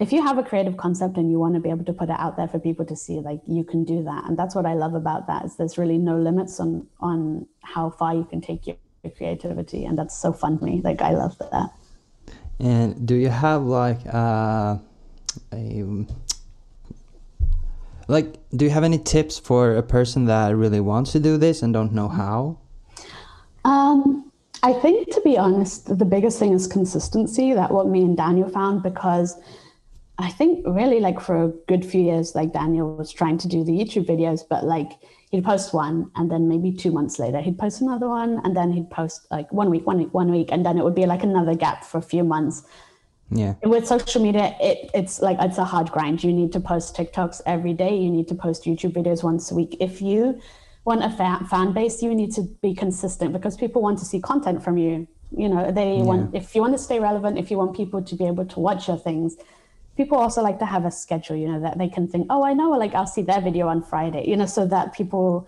if 0.00 0.12
you 0.12 0.22
have 0.22 0.38
a 0.38 0.42
creative 0.42 0.76
concept 0.76 1.16
and 1.16 1.30
you 1.30 1.38
want 1.38 1.54
to 1.54 1.60
be 1.60 1.70
able 1.70 1.84
to 1.84 1.92
put 1.92 2.08
it 2.08 2.16
out 2.18 2.36
there 2.36 2.46
for 2.46 2.58
people 2.58 2.84
to 2.86 2.94
see, 2.94 3.18
like 3.18 3.40
you 3.46 3.64
can 3.64 3.84
do 3.84 4.04
that. 4.04 4.24
And 4.26 4.38
that's 4.38 4.54
what 4.54 4.64
I 4.64 4.74
love 4.74 4.94
about 4.94 5.26
that 5.26 5.44
is 5.44 5.56
there's 5.56 5.76
really 5.76 5.98
no 5.98 6.16
limits 6.16 6.60
on 6.60 6.86
on 7.00 7.46
how 7.62 7.90
far 7.90 8.14
you 8.14 8.24
can 8.24 8.40
take 8.40 8.66
your, 8.66 8.76
your 9.02 9.12
creativity, 9.12 9.84
and 9.84 9.98
that's 9.98 10.16
so 10.16 10.32
fun 10.32 10.58
to 10.58 10.64
me. 10.64 10.80
Like 10.84 11.02
I 11.02 11.12
love 11.12 11.36
that. 11.38 11.70
And 12.60 13.06
do 13.06 13.14
you 13.14 13.28
have 13.28 13.62
like 13.62 14.00
uh, 14.12 14.78
a 15.52 15.84
like 18.06 18.38
do 18.56 18.64
you 18.64 18.70
have 18.70 18.84
any 18.84 18.98
tips 18.98 19.38
for 19.38 19.76
a 19.76 19.82
person 19.82 20.26
that 20.26 20.54
really 20.54 20.80
wants 20.80 21.10
to 21.12 21.20
do 21.20 21.36
this 21.36 21.62
and 21.62 21.72
don't 21.72 21.92
know 21.92 22.08
how? 22.08 22.58
Um, 23.64 24.30
I 24.62 24.72
think, 24.72 25.12
to 25.12 25.20
be 25.22 25.36
honest, 25.36 25.98
the 25.98 26.04
biggest 26.04 26.38
thing 26.38 26.52
is 26.52 26.68
consistency. 26.68 27.52
That 27.52 27.72
what 27.72 27.88
me 27.88 28.02
and 28.02 28.16
Daniel 28.16 28.48
found 28.48 28.82
because 28.84 29.36
I 30.18 30.30
think 30.30 30.66
really 30.66 30.98
like 30.98 31.20
for 31.20 31.44
a 31.44 31.48
good 31.68 31.84
few 31.84 32.02
years, 32.02 32.34
like 32.34 32.52
Daniel 32.52 32.96
was 32.96 33.12
trying 33.12 33.38
to 33.38 33.48
do 33.48 33.62
the 33.62 33.72
YouTube 33.72 34.06
videos, 34.06 34.42
but 34.48 34.64
like 34.64 34.90
he'd 35.30 35.44
post 35.44 35.72
one 35.72 36.10
and 36.16 36.30
then 36.30 36.48
maybe 36.48 36.72
two 36.72 36.90
months 36.90 37.18
later 37.18 37.40
he'd 37.40 37.58
post 37.58 37.80
another 37.80 38.08
one 38.08 38.40
and 38.44 38.56
then 38.56 38.72
he'd 38.72 38.90
post 38.90 39.26
like 39.30 39.52
one 39.52 39.70
week, 39.70 39.86
one 39.86 39.98
week, 39.98 40.12
one 40.12 40.32
week, 40.32 40.48
and 40.50 40.66
then 40.66 40.76
it 40.76 40.82
would 40.82 40.94
be 40.94 41.06
like 41.06 41.22
another 41.22 41.54
gap 41.54 41.84
for 41.84 41.98
a 41.98 42.02
few 42.02 42.24
months. 42.24 42.64
Yeah. 43.30 43.56
with 43.62 43.86
social 43.86 44.22
media 44.22 44.56
it, 44.58 44.90
it's 44.94 45.20
like 45.20 45.36
it's 45.38 45.58
a 45.58 45.64
hard 45.64 45.90
grind. 45.92 46.24
You 46.24 46.32
need 46.32 46.50
to 46.52 46.60
post 46.60 46.96
tiktoks 46.96 47.40
every 47.46 47.74
day. 47.74 47.94
You 47.94 48.10
need 48.10 48.26
to 48.28 48.34
post 48.34 48.64
youtube 48.64 48.94
videos 48.94 49.22
once 49.22 49.50
a 49.50 49.54
week. 49.54 49.76
If 49.80 50.00
you 50.00 50.40
want 50.86 51.04
a 51.04 51.10
fan, 51.10 51.44
fan 51.44 51.72
base 51.74 52.02
you 52.02 52.14
need 52.14 52.32
to 52.36 52.42
be 52.62 52.74
consistent 52.74 53.34
because 53.34 53.54
people 53.56 53.82
want 53.82 53.98
to 53.98 54.06
see 54.06 54.18
content 54.18 54.64
from 54.64 54.78
you. 54.78 55.06
You 55.30 55.50
know 55.50 55.70
they 55.70 55.98
want 55.98 56.34
if 56.34 56.54
you 56.54 56.62
want 56.62 56.72
to 56.72 56.78
stay 56.78 56.98
relevant 57.00 57.38
if 57.38 57.50
you 57.50 57.58
want 57.58 57.76
people 57.76 58.02
to 58.02 58.16
be 58.16 58.26
able 58.26 58.46
to 58.46 58.60
watch 58.60 58.88
your 58.88 58.96
things 58.96 59.36
people 59.98 60.16
also 60.16 60.40
like 60.42 60.58
to 60.58 60.64
have 60.64 60.84
a 60.86 60.90
schedule 60.90 61.36
you 61.36 61.48
know 61.52 61.60
that 61.60 61.76
they 61.76 61.88
can 61.88 62.08
think 62.08 62.26
oh 62.30 62.42
i 62.42 62.54
know 62.54 62.70
like 62.70 62.94
i'll 62.94 63.12
see 63.16 63.22
their 63.22 63.42
video 63.42 63.68
on 63.68 63.82
friday 63.82 64.24
you 64.26 64.36
know 64.36 64.46
so 64.46 64.64
that 64.66 64.94
people 64.94 65.46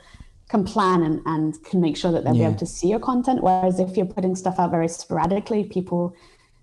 can 0.50 0.64
plan 0.64 1.02
and, 1.02 1.22
and 1.26 1.64
can 1.64 1.80
make 1.80 1.96
sure 1.96 2.12
that 2.12 2.24
they'll 2.24 2.34
be 2.34 2.42
able 2.42 2.62
to 2.66 2.66
see 2.66 2.88
your 2.88 2.98
content 2.98 3.42
whereas 3.42 3.80
if 3.80 3.96
you're 3.96 4.12
putting 4.16 4.34
stuff 4.34 4.58
out 4.58 4.70
very 4.70 4.88
sporadically 4.88 5.62
people 5.64 6.14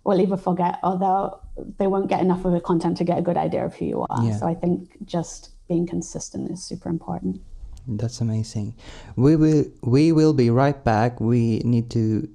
will 0.08 0.22
either 0.22 0.38
forget 0.38 0.80
or 0.84 0.98
they'll 0.98 1.42
they 1.78 1.88
won't 1.88 2.08
get 2.08 2.22
enough 2.22 2.46
of 2.46 2.54
the 2.54 2.62
content 2.62 2.98
to 2.98 3.04
get 3.04 3.18
a 3.18 3.22
good 3.22 3.38
idea 3.38 3.66
of 3.66 3.76
who 3.76 3.86
you 3.86 4.06
are. 4.10 4.24
Yeah. 4.24 4.38
So 4.38 4.48
I 4.48 4.56
think 4.56 4.90
just 5.06 5.52
being 5.68 5.86
consistent 5.86 6.50
is 6.52 6.64
super 6.64 6.90
important. 6.90 7.42
That's 7.88 8.22
amazing. 8.22 8.76
We 9.16 9.36
will 9.36 9.66
we 9.82 10.12
will 10.12 10.34
be 10.34 10.50
right 10.50 10.82
back. 10.84 11.20
We 11.20 11.60
need 11.60 11.90
to 11.92 12.30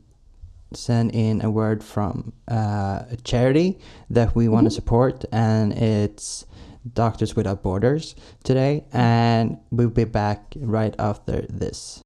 send 0.76 1.14
in 1.14 1.44
a 1.44 1.50
word 1.50 1.82
from 1.82 2.32
uh, 2.50 3.04
a 3.10 3.16
charity 3.24 3.78
that 4.10 4.34
we 4.34 4.48
want 4.48 4.66
to 4.66 4.70
support, 4.70 5.24
and 5.32 5.72
it's 5.72 6.46
Doctors 6.94 7.36
Without 7.36 7.62
Borders 7.62 8.14
today. 8.44 8.84
And 8.92 9.58
we'll 9.70 9.88
be 9.88 10.04
back 10.04 10.54
right 10.56 10.94
after 10.98 11.42
this. 11.42 12.02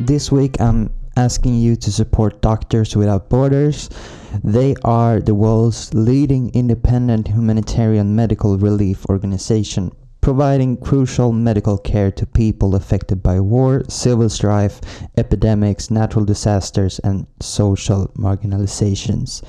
This 0.00 0.32
week, 0.32 0.60
I'm 0.60 0.90
asking 1.16 1.54
you 1.54 1.76
to 1.76 1.92
support 1.92 2.42
Doctors 2.42 2.96
Without 2.96 3.28
Borders. 3.28 3.88
They 4.42 4.74
are 4.84 5.20
the 5.20 5.34
world's 5.34 5.94
leading 5.94 6.50
independent 6.54 7.28
humanitarian 7.28 8.16
medical 8.16 8.58
relief 8.58 9.06
organization, 9.06 9.92
providing 10.24 10.74
crucial 10.78 11.32
medical 11.32 11.76
care 11.76 12.10
to 12.10 12.24
people 12.24 12.74
affected 12.74 13.22
by 13.22 13.38
war, 13.38 13.82
civil 13.90 14.30
strife, 14.30 14.80
epidemics, 15.18 15.90
natural 15.90 16.24
disasters, 16.24 16.98
and 17.00 17.26
social 17.40 18.08
marginalizations. 18.16 19.44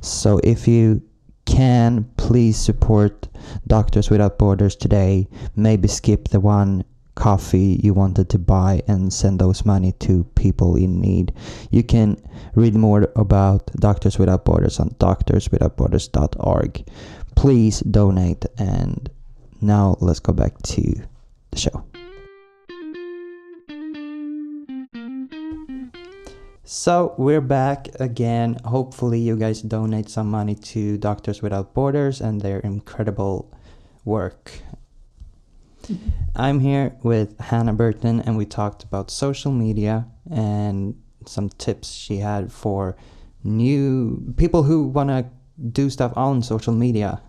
So 0.00 0.40
if 0.44 0.68
you 0.68 1.02
can, 1.46 2.08
please 2.16 2.56
support 2.56 3.26
Doctors 3.66 4.08
Without 4.08 4.38
Borders 4.38 4.76
today. 4.76 5.26
Maybe 5.56 5.88
skip 5.88 6.28
the 6.28 6.38
one 6.38 6.84
coffee 7.16 7.80
you 7.82 7.92
wanted 7.92 8.28
to 8.28 8.38
buy 8.38 8.84
and 8.86 9.12
send 9.12 9.40
those 9.40 9.66
money 9.66 9.90
to 9.98 10.22
people 10.36 10.76
in 10.76 11.00
need. 11.00 11.34
You 11.72 11.82
can 11.82 12.16
read 12.54 12.76
more 12.76 13.08
about 13.16 13.66
Doctors 13.80 14.16
Without 14.16 14.44
Borders 14.44 14.78
on 14.78 14.90
doctorswithoutborders.org. 14.90 16.86
Please 17.34 17.80
donate 17.80 18.46
and 18.58 19.10
now 19.60 19.96
let's 20.00 20.20
go 20.20 20.32
back 20.32 20.60
to 20.62 20.82
the 21.50 21.58
show. 21.58 21.84
So 26.64 27.14
we're 27.18 27.40
back 27.40 27.88
again. 27.98 28.56
Hopefully, 28.64 29.18
you 29.18 29.36
guys 29.36 29.60
donate 29.60 30.08
some 30.08 30.30
money 30.30 30.54
to 30.54 30.98
Doctors 30.98 31.42
Without 31.42 31.74
Borders 31.74 32.20
and 32.20 32.40
their 32.40 32.60
incredible 32.60 33.52
work. 34.04 34.52
I'm 36.36 36.60
here 36.60 36.94
with 37.02 37.38
Hannah 37.40 37.72
Burton, 37.72 38.20
and 38.20 38.36
we 38.36 38.46
talked 38.46 38.84
about 38.84 39.10
social 39.10 39.50
media 39.50 40.06
and 40.30 40.94
some 41.26 41.48
tips 41.48 41.90
she 41.90 42.18
had 42.18 42.52
for 42.52 42.96
new 43.42 44.32
people 44.36 44.62
who 44.62 44.84
want 44.84 45.08
to 45.08 45.26
do 45.72 45.90
stuff 45.90 46.12
on 46.16 46.42
social 46.42 46.72
media. 46.72 47.20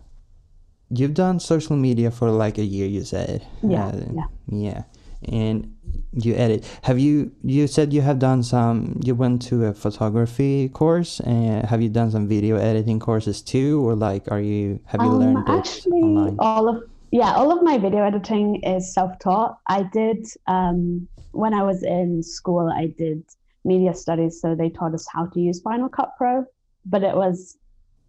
You've 0.94 1.14
done 1.14 1.40
social 1.40 1.76
media 1.76 2.12
for 2.12 2.30
like 2.30 2.58
a 2.58 2.64
year, 2.66 2.88
you 2.88 3.04
said. 3.04 3.46
Yeah, 3.64 3.88
Uh, 3.88 4.02
yeah. 4.14 4.28
Yeah. 4.68 4.84
And 5.32 5.76
you 6.14 6.34
edit. 6.36 6.66
Have 6.84 7.00
you, 7.00 7.32
you 7.44 7.68
said 7.68 7.94
you 7.94 8.02
have 8.02 8.20
done 8.20 8.44
some, 8.44 9.00
you 9.04 9.14
went 9.16 9.42
to 9.44 9.66
a 9.66 9.74
photography 9.74 10.68
course 10.70 11.20
and 11.22 11.64
have 11.66 11.82
you 11.82 11.90
done 11.90 12.10
some 12.12 12.28
video 12.28 12.58
editing 12.58 13.00
courses 13.00 13.42
too? 13.42 13.88
Or 13.88 13.96
like, 13.96 14.24
are 14.32 14.42
you, 14.42 14.80
have 14.86 15.02
you 15.02 15.10
learned 15.10 15.48
Um, 15.48 15.58
actually, 15.60 16.02
online? 16.02 16.36
all 16.40 16.68
of 16.68 16.84
yeah, 17.12 17.34
all 17.34 17.52
of 17.52 17.62
my 17.62 17.78
video 17.78 18.04
editing 18.04 18.48
is 18.64 18.94
self-taught. 18.94 19.58
I 19.68 19.84
did 19.84 20.26
um, 20.48 21.08
when 21.34 21.54
I 21.54 21.62
was 21.64 21.84
in 21.84 22.24
school. 22.24 22.72
I 22.84 22.88
did 22.98 23.24
media 23.66 23.94
studies, 23.94 24.40
so 24.42 24.56
they 24.56 24.70
taught 24.70 24.94
us 24.94 25.06
how 25.14 25.26
to 25.26 25.40
use 25.40 25.60
Final 25.62 25.90
Cut 25.90 26.12
Pro, 26.18 26.46
but 26.86 27.04
it 27.04 27.16
was 27.16 27.58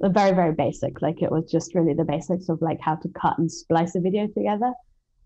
very 0.09 0.33
very 0.33 0.53
basic. 0.53 1.01
Like 1.03 1.23
it 1.23 1.31
was 1.31 1.51
just 1.51 1.75
really 1.75 1.95
the 1.95 2.05
basics 2.05 2.49
of 2.49 2.61
like 2.61 2.81
how 2.81 2.97
to 2.97 3.09
cut 3.11 3.39
and 3.39 3.51
splice 3.51 3.95
a 3.95 4.01
video 4.01 4.27
together. 4.27 4.73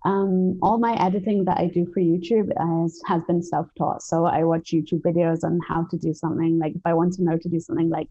Um, 0.05 0.59
all 0.63 0.79
my 0.79 0.95
editing 1.05 1.45
that 1.47 1.59
I 1.59 1.67
do 1.67 1.85
for 1.93 2.01
YouTube 2.01 2.53
has, 2.57 3.01
has 3.07 3.23
been 3.25 3.43
self-taught. 3.43 4.03
So 4.03 4.25
I 4.25 4.45
watch 4.45 4.71
YouTube 4.71 5.03
videos 5.03 5.43
on 5.43 5.59
how 5.67 5.85
to 5.91 5.97
do 5.97 6.15
something. 6.15 6.61
Like 6.61 6.77
if 6.77 6.83
I 6.85 6.95
want 6.95 7.15
to 7.15 7.25
know 7.25 7.37
to 7.37 7.49
do 7.49 7.59
something, 7.59 7.89
like 7.89 8.09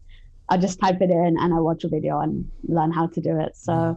I 0.48 0.58
just 0.58 0.78
type 0.78 1.00
it 1.00 1.10
in 1.10 1.36
and 1.38 1.54
I 1.54 1.60
watch 1.60 1.84
a 1.84 1.88
video 1.88 2.20
and 2.20 2.50
learn 2.64 2.92
how 2.92 3.06
to 3.06 3.20
do 3.20 3.40
it. 3.40 3.56
So 3.56 3.96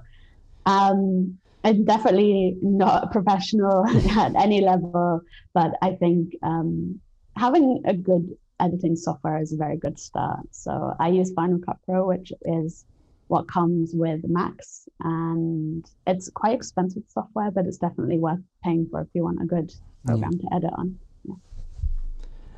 um, 0.65 1.38
I'm 1.63 1.84
definitely 1.84 2.58
not 2.62 3.03
a 3.03 3.08
professional 3.12 3.86
at 4.17 4.36
any 4.36 4.62
level, 4.62 5.21
but 5.53 5.71
I 5.82 5.91
think 5.95 6.36
um, 6.41 7.01
having 7.36 7.82
a 7.86 7.93
good 7.93 8.38
editing 8.60 8.95
software 8.95 9.41
is 9.41 9.54
a 9.54 9.58
very 9.58 9.78
good 9.78 10.00
start. 10.00 10.48
So 10.52 10.95
I 11.00 11.10
use 11.10 11.32
Final 11.34 11.60
Cut 11.60 11.78
Pro, 11.86 12.08
which 12.08 12.32
is 12.43 12.86
what 13.28 13.48
comes 13.48 13.91
with 13.93 14.22
Macs, 14.28 14.89
and 15.02 15.86
it's 16.08 16.30
quite 16.30 16.56
expensive 16.56 17.04
software, 17.08 17.52
but 17.52 17.65
it's 17.65 17.78
definitely 17.78 18.17
worth 18.17 18.39
paying 18.63 18.88
for 18.89 19.02
if 19.02 19.08
you 19.13 19.24
want 19.24 19.41
a 19.41 19.45
good 19.45 19.72
program 20.06 20.32
to 20.32 20.48
edit 20.54 20.72
on. 20.76 20.98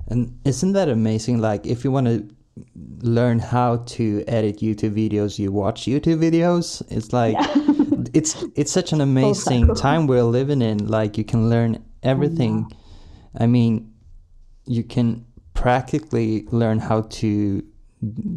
And 0.07 0.39
isn't 0.45 0.73
that 0.73 0.89
amazing? 0.89 1.39
Like, 1.39 1.65
if 1.65 1.83
you 1.83 1.91
want 1.91 2.07
to 2.07 2.27
learn 3.01 3.39
how 3.39 3.77
to 3.77 4.23
edit 4.27 4.57
YouTube 4.57 4.93
videos, 4.93 5.39
you 5.39 5.51
watch 5.51 5.83
YouTube 5.83 6.19
videos. 6.19 6.81
It's 6.89 7.13
like 7.13 7.35
it's 8.13 8.43
it's 8.55 8.71
such 8.71 8.93
an 8.93 9.01
amazing 9.01 9.73
time 9.75 10.07
we're 10.07 10.23
living 10.23 10.61
in. 10.61 10.87
Like, 10.87 11.17
you 11.17 11.23
can 11.23 11.49
learn 11.49 11.83
everything. 12.03 12.69
I 13.37 13.47
mean, 13.47 13.93
you 14.65 14.83
can 14.83 15.25
practically 15.61 16.47
learn 16.51 16.79
how 16.79 17.01
to 17.01 17.63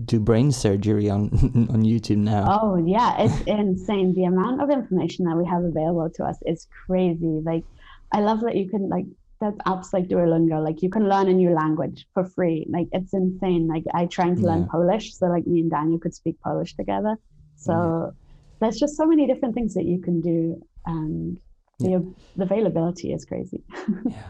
do 0.05 0.21
brain 0.21 0.53
surgery 0.53 1.09
on 1.09 1.23
on 1.73 1.83
YouTube 1.83 2.19
now. 2.19 2.45
Oh 2.61 2.77
yeah, 2.77 3.23
it's 3.23 3.41
insane. 3.47 4.13
The 4.15 4.25
amount 4.25 4.61
of 4.63 4.71
information 4.71 5.25
that 5.25 5.37
we 5.37 5.47
have 5.47 5.65
available 5.65 6.11
to 6.17 6.25
us 6.25 6.39
is 6.45 6.69
crazy. 6.87 7.41
Like, 7.43 7.65
I 8.13 8.21
love 8.21 8.43
that 8.43 8.57
you 8.57 8.69
can 8.69 8.89
like 8.91 9.07
there's 9.41 9.55
apps 9.67 9.93
like 9.95 10.07
Duolingo. 10.07 10.63
Like 10.63 10.83
you 10.83 10.91
can 10.91 11.09
learn 11.09 11.29
a 11.29 11.33
new 11.33 11.51
language 11.55 12.07
for 12.13 12.25
free. 12.25 12.67
Like 12.69 12.89
it's 12.93 13.15
insane. 13.15 13.67
Like 13.67 13.85
I 13.95 14.05
trying 14.07 14.37
to 14.37 14.43
learn 14.43 14.69
Polish, 14.69 15.15
so 15.15 15.27
like 15.27 15.47
me 15.47 15.61
and 15.61 15.71
Daniel 15.71 15.99
could 15.99 16.15
speak 16.15 16.37
Polish 16.43 16.77
together. 16.77 17.17
So 17.57 18.13
there's 18.61 18.79
just 18.79 18.97
so 18.97 19.07
many 19.07 19.27
different 19.27 19.55
things 19.55 19.73
that 19.75 19.87
you 19.87 20.01
can 20.01 20.21
do, 20.21 20.63
and 20.85 21.41
the, 21.79 22.15
the 22.37 22.45
availability 22.45 23.13
is 23.13 23.25
crazy. 23.25 23.63
Yeah. 24.05 24.23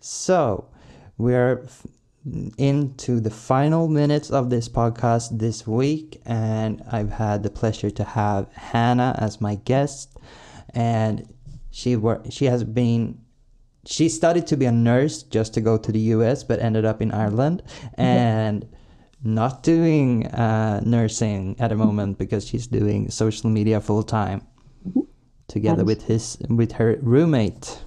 So, 0.00 0.68
we're 1.18 1.62
f- 1.64 1.86
into 2.56 3.20
the 3.20 3.30
final 3.30 3.88
minutes 3.88 4.30
of 4.30 4.48
this 4.50 4.68
podcast 4.68 5.38
this 5.38 5.66
week, 5.66 6.20
and 6.24 6.82
I've 6.90 7.10
had 7.12 7.42
the 7.42 7.50
pleasure 7.50 7.90
to 7.90 8.04
have 8.04 8.50
Hannah 8.54 9.14
as 9.18 9.40
my 9.40 9.56
guest, 9.56 10.16
and 10.74 11.28
she 11.70 11.96
wor- 11.96 12.22
she 12.30 12.46
has 12.46 12.64
been 12.64 13.18
she 13.86 14.08
studied 14.08 14.46
to 14.46 14.56
be 14.56 14.64
a 14.64 14.72
nurse 14.72 15.22
just 15.22 15.52
to 15.54 15.60
go 15.60 15.76
to 15.76 15.92
the 15.92 15.98
U.S., 16.16 16.42
but 16.42 16.58
ended 16.60 16.86
up 16.86 17.02
in 17.02 17.12
Ireland, 17.12 17.62
and 17.98 18.66
not 19.22 19.62
doing 19.62 20.26
uh, 20.28 20.80
nursing 20.84 21.56
at 21.58 21.68
the 21.68 21.76
moment 21.76 22.16
because 22.18 22.46
she's 22.46 22.66
doing 22.66 23.10
social 23.10 23.50
media 23.50 23.80
full 23.82 24.02
time, 24.02 24.40
together 25.48 25.78
Nice. 25.84 25.86
with 25.86 26.02
his 26.04 26.38
with 26.48 26.72
her 26.72 26.98
roommate. 27.02 27.82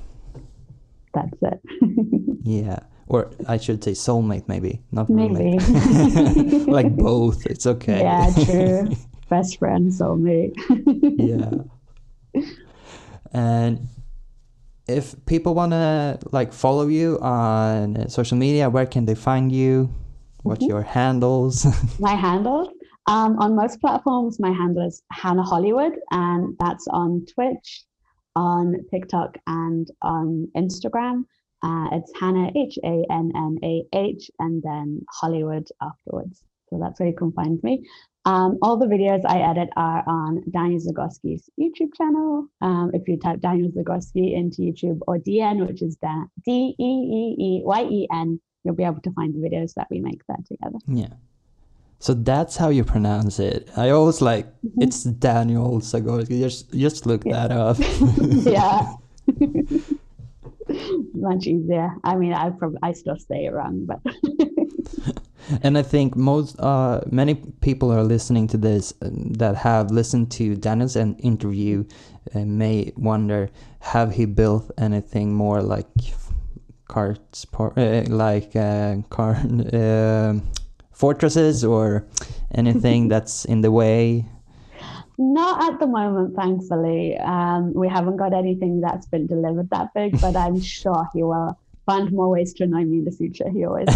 That's 1.13 1.37
it. 1.41 1.61
Yeah. 2.43 2.79
Or 3.09 3.31
I 3.47 3.57
should 3.57 3.83
say 3.83 3.91
soulmate, 3.91 4.47
maybe. 4.47 4.81
Not 4.91 5.09
Maybe. 5.09 5.57
like 6.71 6.93
both. 7.09 7.45
It's 7.45 7.65
okay. 7.65 8.01
yeah, 8.01 8.31
true. 8.45 8.89
Best 9.29 9.59
friend, 9.59 9.91
soulmate. 9.91 10.53
yeah. 11.17 11.51
And 13.33 13.87
if 14.87 15.15
people 15.25 15.53
want 15.53 15.71
to 15.71 16.19
like 16.31 16.53
follow 16.53 16.87
you 16.87 17.19
on 17.19 18.09
social 18.09 18.37
media, 18.37 18.69
where 18.69 18.85
can 18.85 19.05
they 19.05 19.15
find 19.15 19.51
you? 19.51 19.89
What's 20.43 20.63
Mm-hmm. 20.63 20.69
your 20.69 20.81
handles? 20.83 21.65
my 21.99 22.15
handle 22.15 22.71
um, 23.07 23.37
on 23.39 23.53
most 23.55 23.81
platforms 23.81 24.39
my 24.39 24.51
handle 24.51 24.85
is 24.87 25.01
hannah 25.11 25.43
hollywood 25.43 25.93
and 26.11 26.55
that's 26.59 26.87
on 26.87 27.25
twitch 27.33 27.83
on 28.37 28.75
tiktok 28.89 29.37
and 29.47 29.91
on 30.01 30.47
instagram 30.55 31.25
uh, 31.63 31.87
it's 31.91 32.11
hannah 32.19 32.51
h-a-n-n-a-h 32.55 34.31
and 34.39 34.61
then 34.63 35.01
hollywood 35.11 35.67
afterwards 35.81 36.43
so 36.69 36.77
that's 36.81 36.99
where 36.99 37.09
you 37.09 37.15
can 37.15 37.31
find 37.31 37.61
me 37.63 37.83
um, 38.25 38.57
all 38.61 38.77
the 38.77 38.85
videos 38.85 39.21
i 39.25 39.39
edit 39.39 39.69
are 39.77 40.03
on 40.07 40.41
daniel 40.51 40.79
zagorski's 40.79 41.49
youtube 41.59 41.93
channel 41.97 42.45
um, 42.61 42.91
if 42.93 43.07
you 43.07 43.17
type 43.17 43.39
daniel 43.39 43.71
zagorski 43.71 44.35
into 44.35 44.61
youtube 44.61 44.99
or 45.07 45.17
dn 45.17 45.65
which 45.67 45.81
is 45.81 45.95
Dan- 45.97 46.29
E 46.47 46.75
d-e-e-e-y-e-n 46.77 48.39
you'll 48.63 48.75
be 48.75 48.83
able 48.83 49.01
to 49.01 49.11
find 49.11 49.33
the 49.33 49.39
videos 49.39 49.73
that 49.75 49.87
we 49.89 49.99
make 49.99 50.21
there 50.27 50.37
together 50.47 50.77
yeah. 50.87 51.13
So 51.99 52.13
that's 52.13 52.55
how 52.55 52.69
you 52.69 52.83
pronounce 52.83 53.39
it. 53.39 53.69
I 53.75 53.89
always 53.89 54.21
like 54.21 54.45
Mm-hmm. 54.45 54.83
it's 54.83 55.03
Daniel 55.03 55.79
Zagorski. 55.81 56.39
Just 56.39 56.71
just 56.71 57.07
look 57.07 57.23
that 57.23 57.51
up. 57.51 57.77
yeah. 58.45 58.93
Much 61.13 61.47
easier. 61.47 61.93
I 62.03 62.15
mean, 62.15 62.33
I 62.33 62.49
probably 62.49 62.79
I 62.83 62.93
still 62.93 63.17
say 63.17 63.45
it 63.45 63.53
wrong, 63.53 63.85
but 63.85 63.99
and 65.63 65.77
I 65.77 65.81
think 65.81 66.15
most 66.15 66.59
uh, 66.59 67.01
many 67.09 67.35
people 67.35 67.91
are 67.91 68.03
listening 68.03 68.47
to 68.47 68.57
this 68.57 68.93
uh, 69.01 69.09
that 69.11 69.55
have 69.55 69.91
listened 69.91 70.31
to 70.31 70.55
Daniel's 70.55 70.95
interview 70.95 71.85
uh, 72.35 72.39
may 72.39 72.91
wonder 72.97 73.49
have 73.79 74.13
he 74.13 74.25
built 74.25 74.71
anything 74.77 75.33
more 75.33 75.61
like 75.61 75.87
carts 76.87 77.45
uh, 77.59 78.03
like 78.07 78.55
uh, 78.55 78.97
car 79.09 79.37
uh, 79.73 80.33
fortresses 80.93 81.63
or 81.63 82.05
anything 82.55 83.07
that's 83.07 83.45
in 83.45 83.61
the 83.61 83.71
way 83.71 84.25
not 85.17 85.73
at 85.73 85.79
the 85.79 85.87
moment, 85.87 86.35
thankfully. 86.35 87.17
Um, 87.17 87.73
we 87.73 87.87
haven't 87.87 88.17
got 88.17 88.33
anything 88.33 88.81
that's 88.81 89.07
been 89.07 89.27
delivered 89.27 89.69
that 89.71 89.93
big, 89.93 90.19
but 90.21 90.35
I'm 90.35 90.61
sure 90.77 91.07
he 91.13 91.23
will 91.23 91.57
find 91.85 92.11
more 92.11 92.29
ways 92.29 92.53
to 92.53 92.65
annoy 92.65 92.83
me 92.83 92.97
in 92.99 93.05
the 93.05 93.11
future. 93.11 93.49
He 93.49 93.65
always. 93.65 93.87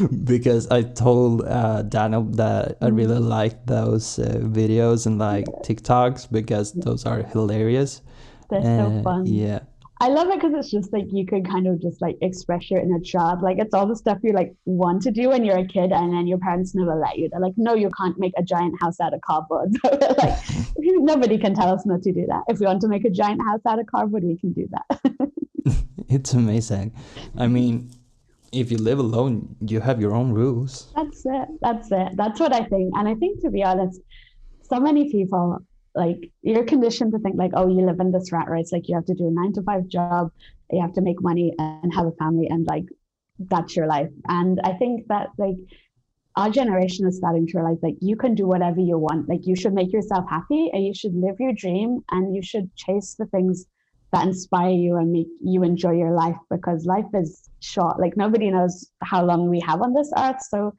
because 0.24 0.68
I 0.70 0.82
told 0.82 1.42
uh, 1.46 1.82
Daniel 1.82 2.22
that 2.22 2.76
I 2.82 2.88
really 2.88 3.16
mm-hmm. 3.16 3.28
like 3.28 3.66
those 3.66 4.18
uh, 4.18 4.40
videos 4.42 5.06
and 5.06 5.18
like 5.18 5.46
TikToks 5.64 6.30
because 6.30 6.72
those 6.72 7.06
are 7.06 7.22
hilarious. 7.22 8.02
They're 8.50 8.62
so 8.62 9.00
fun. 9.02 9.26
Yeah. 9.26 9.60
I 10.02 10.08
love 10.08 10.28
it 10.28 10.40
because 10.40 10.54
it's 10.54 10.70
just 10.70 10.94
like 10.94 11.04
you 11.12 11.26
could 11.26 11.46
kind 11.46 11.66
of 11.66 11.80
just 11.80 12.00
like 12.00 12.16
express 12.22 12.70
your 12.70 12.80
inner 12.80 13.00
child. 13.00 13.42
Like 13.42 13.58
it's 13.58 13.74
all 13.74 13.86
the 13.86 13.94
stuff 13.94 14.18
you 14.22 14.32
like 14.32 14.54
want 14.64 15.02
to 15.02 15.10
do 15.10 15.28
when 15.28 15.44
you're 15.44 15.58
a 15.58 15.66
kid, 15.66 15.92
and 15.92 16.14
then 16.14 16.26
your 16.26 16.38
parents 16.38 16.74
never 16.74 16.94
let 16.94 17.18
you. 17.18 17.28
They're 17.28 17.40
like, 17.40 17.52
no, 17.58 17.74
you 17.74 17.90
can't 17.98 18.18
make 18.18 18.32
a 18.38 18.42
giant 18.42 18.80
house 18.80 18.98
out 19.00 19.12
of 19.14 19.20
cardboard. 19.20 19.70
So 19.82 20.14
like, 20.18 20.38
nobody 20.78 21.36
can 21.36 21.54
tell 21.54 21.72
us 21.72 21.84
not 21.84 22.02
to 22.02 22.12
do 22.12 22.26
that. 22.26 22.44
If 22.48 22.60
we 22.60 22.66
want 22.66 22.80
to 22.82 22.88
make 22.88 23.04
a 23.04 23.10
giant 23.10 23.42
house 23.42 23.60
out 23.66 23.78
of 23.78 23.86
cardboard, 23.86 24.24
we 24.24 24.38
can 24.38 24.52
do 24.52 24.68
that. 24.70 25.00
it's 26.08 26.32
amazing. 26.32 26.94
I 27.36 27.46
mean, 27.46 27.90
if 28.52 28.70
you 28.70 28.78
live 28.78 28.98
alone, 28.98 29.56
you 29.60 29.80
have 29.80 30.00
your 30.00 30.14
own 30.14 30.32
rules. 30.32 30.92
That's 30.96 31.24
it. 31.26 31.48
That's 31.60 31.88
it. 31.90 32.16
That's 32.16 32.40
what 32.40 32.52
I 32.52 32.64
think. 32.64 32.92
And 32.96 33.08
I 33.08 33.14
think, 33.14 33.40
to 33.42 33.50
be 33.50 33.62
honest, 33.62 34.00
so 34.62 34.80
many 34.80 35.10
people 35.10 35.58
like 35.94 36.30
you're 36.42 36.64
conditioned 36.64 37.12
to 37.12 37.18
think 37.18 37.36
like, 37.36 37.52
oh, 37.54 37.68
you 37.68 37.84
live 37.84 38.00
in 38.00 38.12
this 38.12 38.32
rat 38.32 38.48
race. 38.48 38.72
Like 38.72 38.88
you 38.88 38.94
have 38.94 39.06
to 39.06 39.14
do 39.14 39.28
a 39.28 39.30
nine 39.30 39.52
to 39.54 39.62
five 39.62 39.88
job, 39.88 40.30
you 40.70 40.80
have 40.80 40.92
to 40.94 41.00
make 41.00 41.22
money 41.22 41.54
and 41.58 41.92
have 41.94 42.06
a 42.06 42.12
family, 42.12 42.48
and 42.48 42.66
like 42.66 42.84
that's 43.38 43.74
your 43.76 43.86
life. 43.86 44.10
And 44.28 44.60
I 44.64 44.72
think 44.74 45.06
that 45.08 45.28
like 45.38 45.56
our 46.36 46.50
generation 46.50 47.06
is 47.06 47.16
starting 47.16 47.46
to 47.46 47.58
realize 47.58 47.78
like 47.82 47.96
you 48.00 48.16
can 48.16 48.34
do 48.34 48.46
whatever 48.46 48.80
you 48.80 48.98
want. 48.98 49.28
Like 49.28 49.46
you 49.46 49.56
should 49.56 49.74
make 49.74 49.92
yourself 49.92 50.24
happy 50.28 50.70
and 50.72 50.84
you 50.84 50.94
should 50.94 51.14
live 51.14 51.36
your 51.40 51.52
dream 51.52 52.00
and 52.10 52.34
you 52.34 52.42
should 52.42 52.74
chase 52.76 53.14
the 53.18 53.26
things 53.26 53.66
that 54.12 54.26
inspire 54.26 54.70
you 54.70 54.96
and 54.96 55.12
make 55.12 55.28
you 55.42 55.62
enjoy 55.62 55.92
your 55.92 56.12
life 56.12 56.36
because 56.50 56.84
life 56.84 57.06
is 57.14 57.48
short. 57.60 58.00
Like 58.00 58.16
nobody 58.16 58.50
knows 58.50 58.90
how 59.02 59.24
long 59.24 59.48
we 59.48 59.60
have 59.60 59.82
on 59.82 59.94
this 59.94 60.12
earth. 60.16 60.42
So 60.48 60.74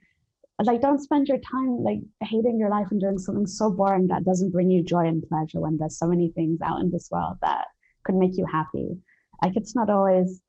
like 0.66 0.82
don't 0.82 1.00
spend 1.00 1.28
your 1.28 1.40
time 1.40 1.84
like 1.84 2.00
hating 2.22 2.58
your 2.60 2.70
life 2.70 2.88
and 2.92 3.02
doing 3.02 3.18
something 3.18 3.48
so 3.48 3.70
boring 3.70 4.08
that 4.08 4.26
doesn't 4.26 4.52
bring 4.52 4.70
you 4.70 4.84
joy 4.84 5.08
and 5.08 5.28
pleasure 5.28 5.60
when 5.60 5.78
there's 5.78 5.98
so 5.98 6.08
many 6.08 6.30
things 6.30 6.60
out 6.62 6.82
in 6.82 6.92
this 6.92 7.10
world 7.12 7.38
that 7.42 7.66
could 8.04 8.16
make 8.16 8.38
you 8.38 8.46
happy. 8.46 8.98
Like 9.42 9.54
it's 9.56 9.76
not 9.76 9.90
always 9.90 10.42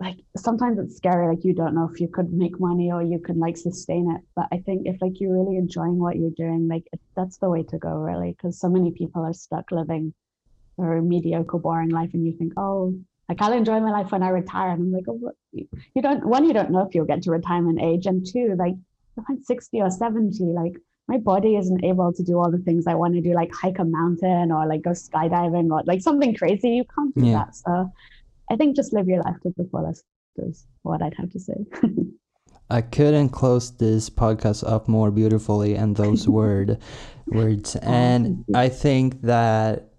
like 0.00 0.16
sometimes 0.36 0.78
it's 0.78 0.96
scary 0.96 1.28
like 1.28 1.44
you 1.44 1.54
don't 1.54 1.74
know 1.74 1.88
if 1.92 2.00
you 2.00 2.08
could 2.08 2.32
make 2.32 2.58
money 2.58 2.90
or 2.90 3.00
you 3.02 3.20
could 3.20 3.36
like 3.36 3.56
sustain 3.56 4.10
it 4.10 4.20
but 4.34 4.48
i 4.50 4.58
think 4.58 4.82
if 4.86 5.00
like 5.00 5.20
you're 5.20 5.32
really 5.32 5.56
enjoying 5.56 6.00
what 6.00 6.16
you're 6.16 6.32
doing 6.36 6.66
like 6.66 6.82
that's 7.14 7.38
the 7.38 7.48
way 7.48 7.62
to 7.62 7.78
go 7.78 7.90
really 7.90 8.32
because 8.32 8.58
so 8.58 8.68
many 8.68 8.90
people 8.90 9.22
are 9.22 9.32
stuck 9.32 9.70
living 9.70 10.12
or 10.76 11.00
mediocre, 11.00 11.58
boring 11.58 11.90
life, 11.90 12.10
and 12.14 12.26
you 12.26 12.36
think, 12.36 12.52
oh, 12.56 12.94
like 13.28 13.40
I'll 13.40 13.52
enjoy 13.52 13.80
my 13.80 13.90
life 13.90 14.12
when 14.12 14.22
I 14.22 14.28
retire. 14.28 14.70
And 14.70 14.82
I'm 14.82 14.92
like, 14.92 15.04
oh, 15.08 15.14
what? 15.14 15.34
you 15.52 16.02
don't. 16.02 16.26
One, 16.26 16.44
you 16.44 16.52
don't 16.52 16.70
know 16.70 16.86
if 16.86 16.94
you'll 16.94 17.06
get 17.06 17.22
to 17.22 17.30
retirement 17.30 17.80
age, 17.80 18.06
and 18.06 18.26
two, 18.26 18.54
like 18.58 18.74
if 19.16 19.24
I'm 19.28 19.42
60 19.42 19.80
or 19.80 19.90
70, 19.90 20.44
like 20.44 20.74
my 21.08 21.18
body 21.18 21.56
isn't 21.56 21.84
able 21.84 22.12
to 22.12 22.22
do 22.22 22.38
all 22.38 22.50
the 22.50 22.58
things 22.58 22.86
I 22.86 22.94
want 22.94 23.14
to 23.14 23.20
do, 23.20 23.34
like 23.34 23.52
hike 23.54 23.78
a 23.78 23.84
mountain 23.84 24.50
or 24.50 24.66
like 24.66 24.82
go 24.82 24.90
skydiving 24.90 25.70
or 25.70 25.82
like 25.86 26.00
something 26.00 26.34
crazy. 26.34 26.70
You 26.70 26.84
can't 26.94 27.14
do 27.14 27.26
yeah. 27.26 27.44
that. 27.44 27.54
So 27.54 27.92
I 28.50 28.56
think 28.56 28.76
just 28.76 28.92
live 28.92 29.08
your 29.08 29.22
life 29.22 29.36
to 29.42 29.52
the 29.56 29.68
fullest 29.70 30.04
is 30.36 30.66
what 30.82 31.02
I'd 31.02 31.14
have 31.14 31.30
to 31.30 31.40
say. 31.40 31.54
I 32.70 32.80
couldn't 32.80 33.28
close 33.28 33.70
this 33.72 34.08
podcast 34.08 34.66
up 34.66 34.88
more 34.88 35.10
beautifully 35.10 35.74
and 35.74 35.94
those 35.94 36.28
word 36.40 36.78
words. 37.26 37.76
Oh, 37.76 37.80
and 37.82 38.44
I 38.54 38.70
think 38.70 39.20
that 39.22 39.90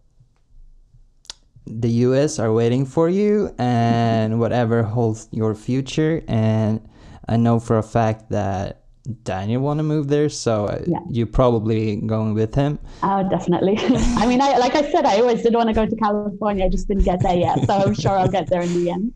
the 1.68 1.89
US 1.89 2.39
are 2.39 2.51
waiting 2.51 2.86
for 2.86 3.09
you 3.09 3.53
and 3.57 4.39
whatever 4.43 4.84
holds 4.84 5.28
your 5.32 5.53
future 5.55 6.24
and 6.28 6.88
I 7.28 7.38
know 7.38 7.59
for 7.59 7.78
a 7.78 7.84
fact 7.84 8.30
that 8.30 8.84
Daniel 9.06 9.62
want 9.62 9.80
to 9.80 9.84
move 9.84 10.08
there, 10.08 10.30
so 10.30 10.66
uh, 10.66 10.84
yeah. 10.88 10.99
you're 11.10 11.28
probably 11.28 11.97
going 11.97 12.34
with 12.34 12.56
him. 12.56 12.80
Oh, 13.03 13.28
definitely. 13.30 13.78
I 13.80 14.26
mean, 14.26 14.41
I 14.41 14.58
like 14.58 14.76
I 14.76 14.89
said, 14.91 15.06
I 15.06 15.20
always 15.20 15.43
did 15.43 15.53
want 15.53 15.70
to 15.70 15.74
go 15.74 15.86
to 15.86 15.95
California. 15.95 16.66
I 16.66 16.70
just 16.70 16.88
didn't 16.88 17.03
get 17.03 17.22
there 17.22 17.36
yet, 17.36 17.66
so 17.66 17.74
I'm 17.74 17.93
sure 17.93 18.12
I'll 18.12 18.28
get 18.28 18.49
there 18.49 18.62
in 18.62 18.74
the 18.74 18.89
end. 18.91 19.14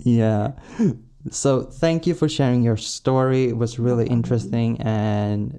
yeah. 0.04 0.52
So 1.30 1.62
thank 1.62 2.06
you 2.06 2.14
for 2.14 2.28
sharing 2.28 2.62
your 2.62 2.76
story. 2.76 3.48
It 3.48 3.56
was 3.56 3.78
really 3.78 4.06
interesting, 4.06 4.80
and 4.80 5.58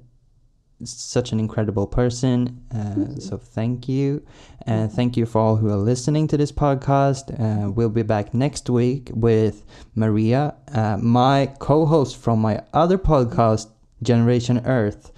such 0.84 1.32
an 1.32 1.40
incredible 1.40 1.86
person. 1.86 2.64
Uh, 2.74 3.18
so 3.18 3.36
thank 3.36 3.88
you. 3.88 4.24
And 4.66 4.92
thank 4.92 5.16
you 5.16 5.26
for 5.26 5.40
all 5.40 5.56
who 5.56 5.70
are 5.70 5.76
listening 5.76 6.28
to 6.28 6.36
this 6.36 6.52
podcast. 6.52 7.32
Uh, 7.38 7.70
we'll 7.70 7.88
be 7.88 8.02
back 8.02 8.34
next 8.34 8.68
week 8.70 9.10
with 9.14 9.64
Maria, 9.94 10.54
uh, 10.72 10.98
my 10.98 11.46
co 11.58 11.86
host 11.86 12.16
from 12.16 12.40
my 12.40 12.62
other 12.72 12.98
podcast, 12.98 13.68
Generation 14.02 14.62
Earth. 14.66 15.10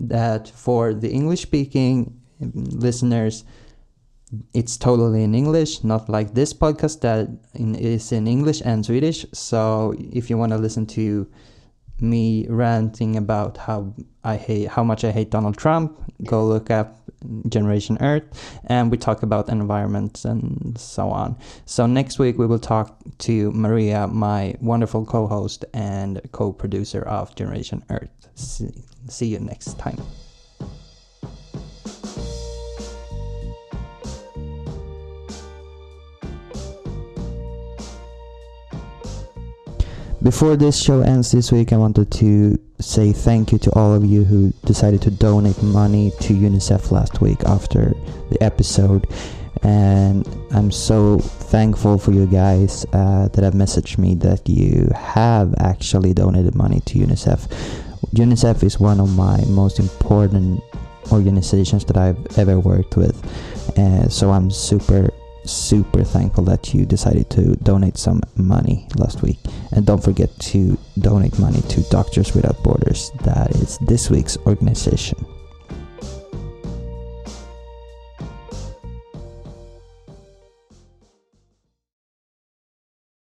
That 0.00 0.48
for 0.48 0.94
the 0.94 1.10
English 1.10 1.42
speaking 1.42 2.20
listeners, 2.40 3.44
it's 4.54 4.76
totally 4.76 5.22
in 5.22 5.34
English, 5.34 5.84
not 5.84 6.08
like 6.08 6.34
this 6.34 6.52
podcast 6.54 7.00
that 7.02 7.28
in, 7.54 7.74
is 7.74 8.10
in 8.12 8.26
English 8.26 8.62
and 8.64 8.84
Swedish. 8.84 9.26
So 9.32 9.94
if 9.98 10.30
you 10.30 10.38
want 10.38 10.52
to 10.52 10.58
listen 10.58 10.86
to 10.86 11.28
me 12.02 12.46
ranting 12.48 13.16
about 13.16 13.56
how 13.56 13.94
I 14.24 14.36
hate 14.36 14.68
how 14.68 14.84
much 14.84 15.04
I 15.04 15.10
hate 15.10 15.30
Donald 15.30 15.56
Trump, 15.56 15.98
go 16.24 16.44
look 16.44 16.70
up 16.70 16.96
Generation 17.48 17.98
Earth, 18.00 18.24
and 18.66 18.90
we 18.90 18.96
talk 18.96 19.22
about 19.22 19.48
environment 19.48 20.24
and 20.24 20.76
so 20.78 21.08
on. 21.08 21.36
So 21.64 21.86
next 21.86 22.18
week 22.18 22.38
we 22.38 22.46
will 22.46 22.58
talk 22.58 22.98
to 23.18 23.50
Maria, 23.52 24.06
my 24.06 24.54
wonderful 24.60 25.04
co-host 25.04 25.64
and 25.72 26.20
co-producer 26.32 27.02
of 27.02 27.34
Generation 27.34 27.84
Earth. 27.90 28.10
See, 28.34 28.70
see 29.08 29.26
you 29.26 29.40
next 29.40 29.78
time. 29.78 29.98
Before 40.22 40.54
this 40.54 40.80
show 40.80 41.00
ends 41.00 41.32
this 41.32 41.50
week, 41.50 41.72
I 41.72 41.76
wanted 41.76 42.12
to 42.12 42.56
say 42.78 43.12
thank 43.12 43.50
you 43.50 43.58
to 43.58 43.72
all 43.72 43.92
of 43.92 44.04
you 44.04 44.22
who 44.22 44.52
decided 44.64 45.02
to 45.02 45.10
donate 45.10 45.60
money 45.64 46.12
to 46.20 46.32
UNICEF 46.32 46.92
last 46.92 47.20
week 47.20 47.42
after 47.44 47.92
the 48.30 48.40
episode. 48.40 49.08
And 49.64 50.24
I'm 50.52 50.70
so 50.70 51.18
thankful 51.18 51.98
for 51.98 52.12
you 52.12 52.26
guys 52.26 52.86
uh, 52.92 53.28
that 53.32 53.42
have 53.42 53.54
messaged 53.54 53.98
me 53.98 54.14
that 54.16 54.48
you 54.48 54.88
have 54.94 55.56
actually 55.58 56.14
donated 56.14 56.54
money 56.54 56.78
to 56.86 56.98
UNICEF. 57.00 57.48
UNICEF 58.14 58.62
is 58.62 58.78
one 58.78 59.00
of 59.00 59.16
my 59.16 59.42
most 59.46 59.80
important 59.80 60.62
organizations 61.10 61.84
that 61.86 61.96
I've 61.96 62.38
ever 62.38 62.60
worked 62.60 62.96
with. 62.96 63.18
Uh, 63.76 64.08
so 64.08 64.30
I'm 64.30 64.52
super 64.52 65.10
super 65.44 66.04
thankful 66.04 66.44
that 66.44 66.72
you 66.74 66.86
decided 66.86 67.30
to 67.30 67.56
donate 67.56 67.98
some 67.98 68.22
money 68.36 68.86
last 68.96 69.22
week. 69.22 69.38
And 69.72 69.86
don't 69.86 70.02
forget 70.02 70.30
to 70.52 70.78
donate 70.98 71.38
money 71.38 71.60
to 71.62 71.82
Doctors 71.90 72.34
Without 72.34 72.62
Borders. 72.62 73.10
That 73.24 73.50
is 73.56 73.78
this 73.78 74.10
week's 74.10 74.36
organization. 74.46 75.24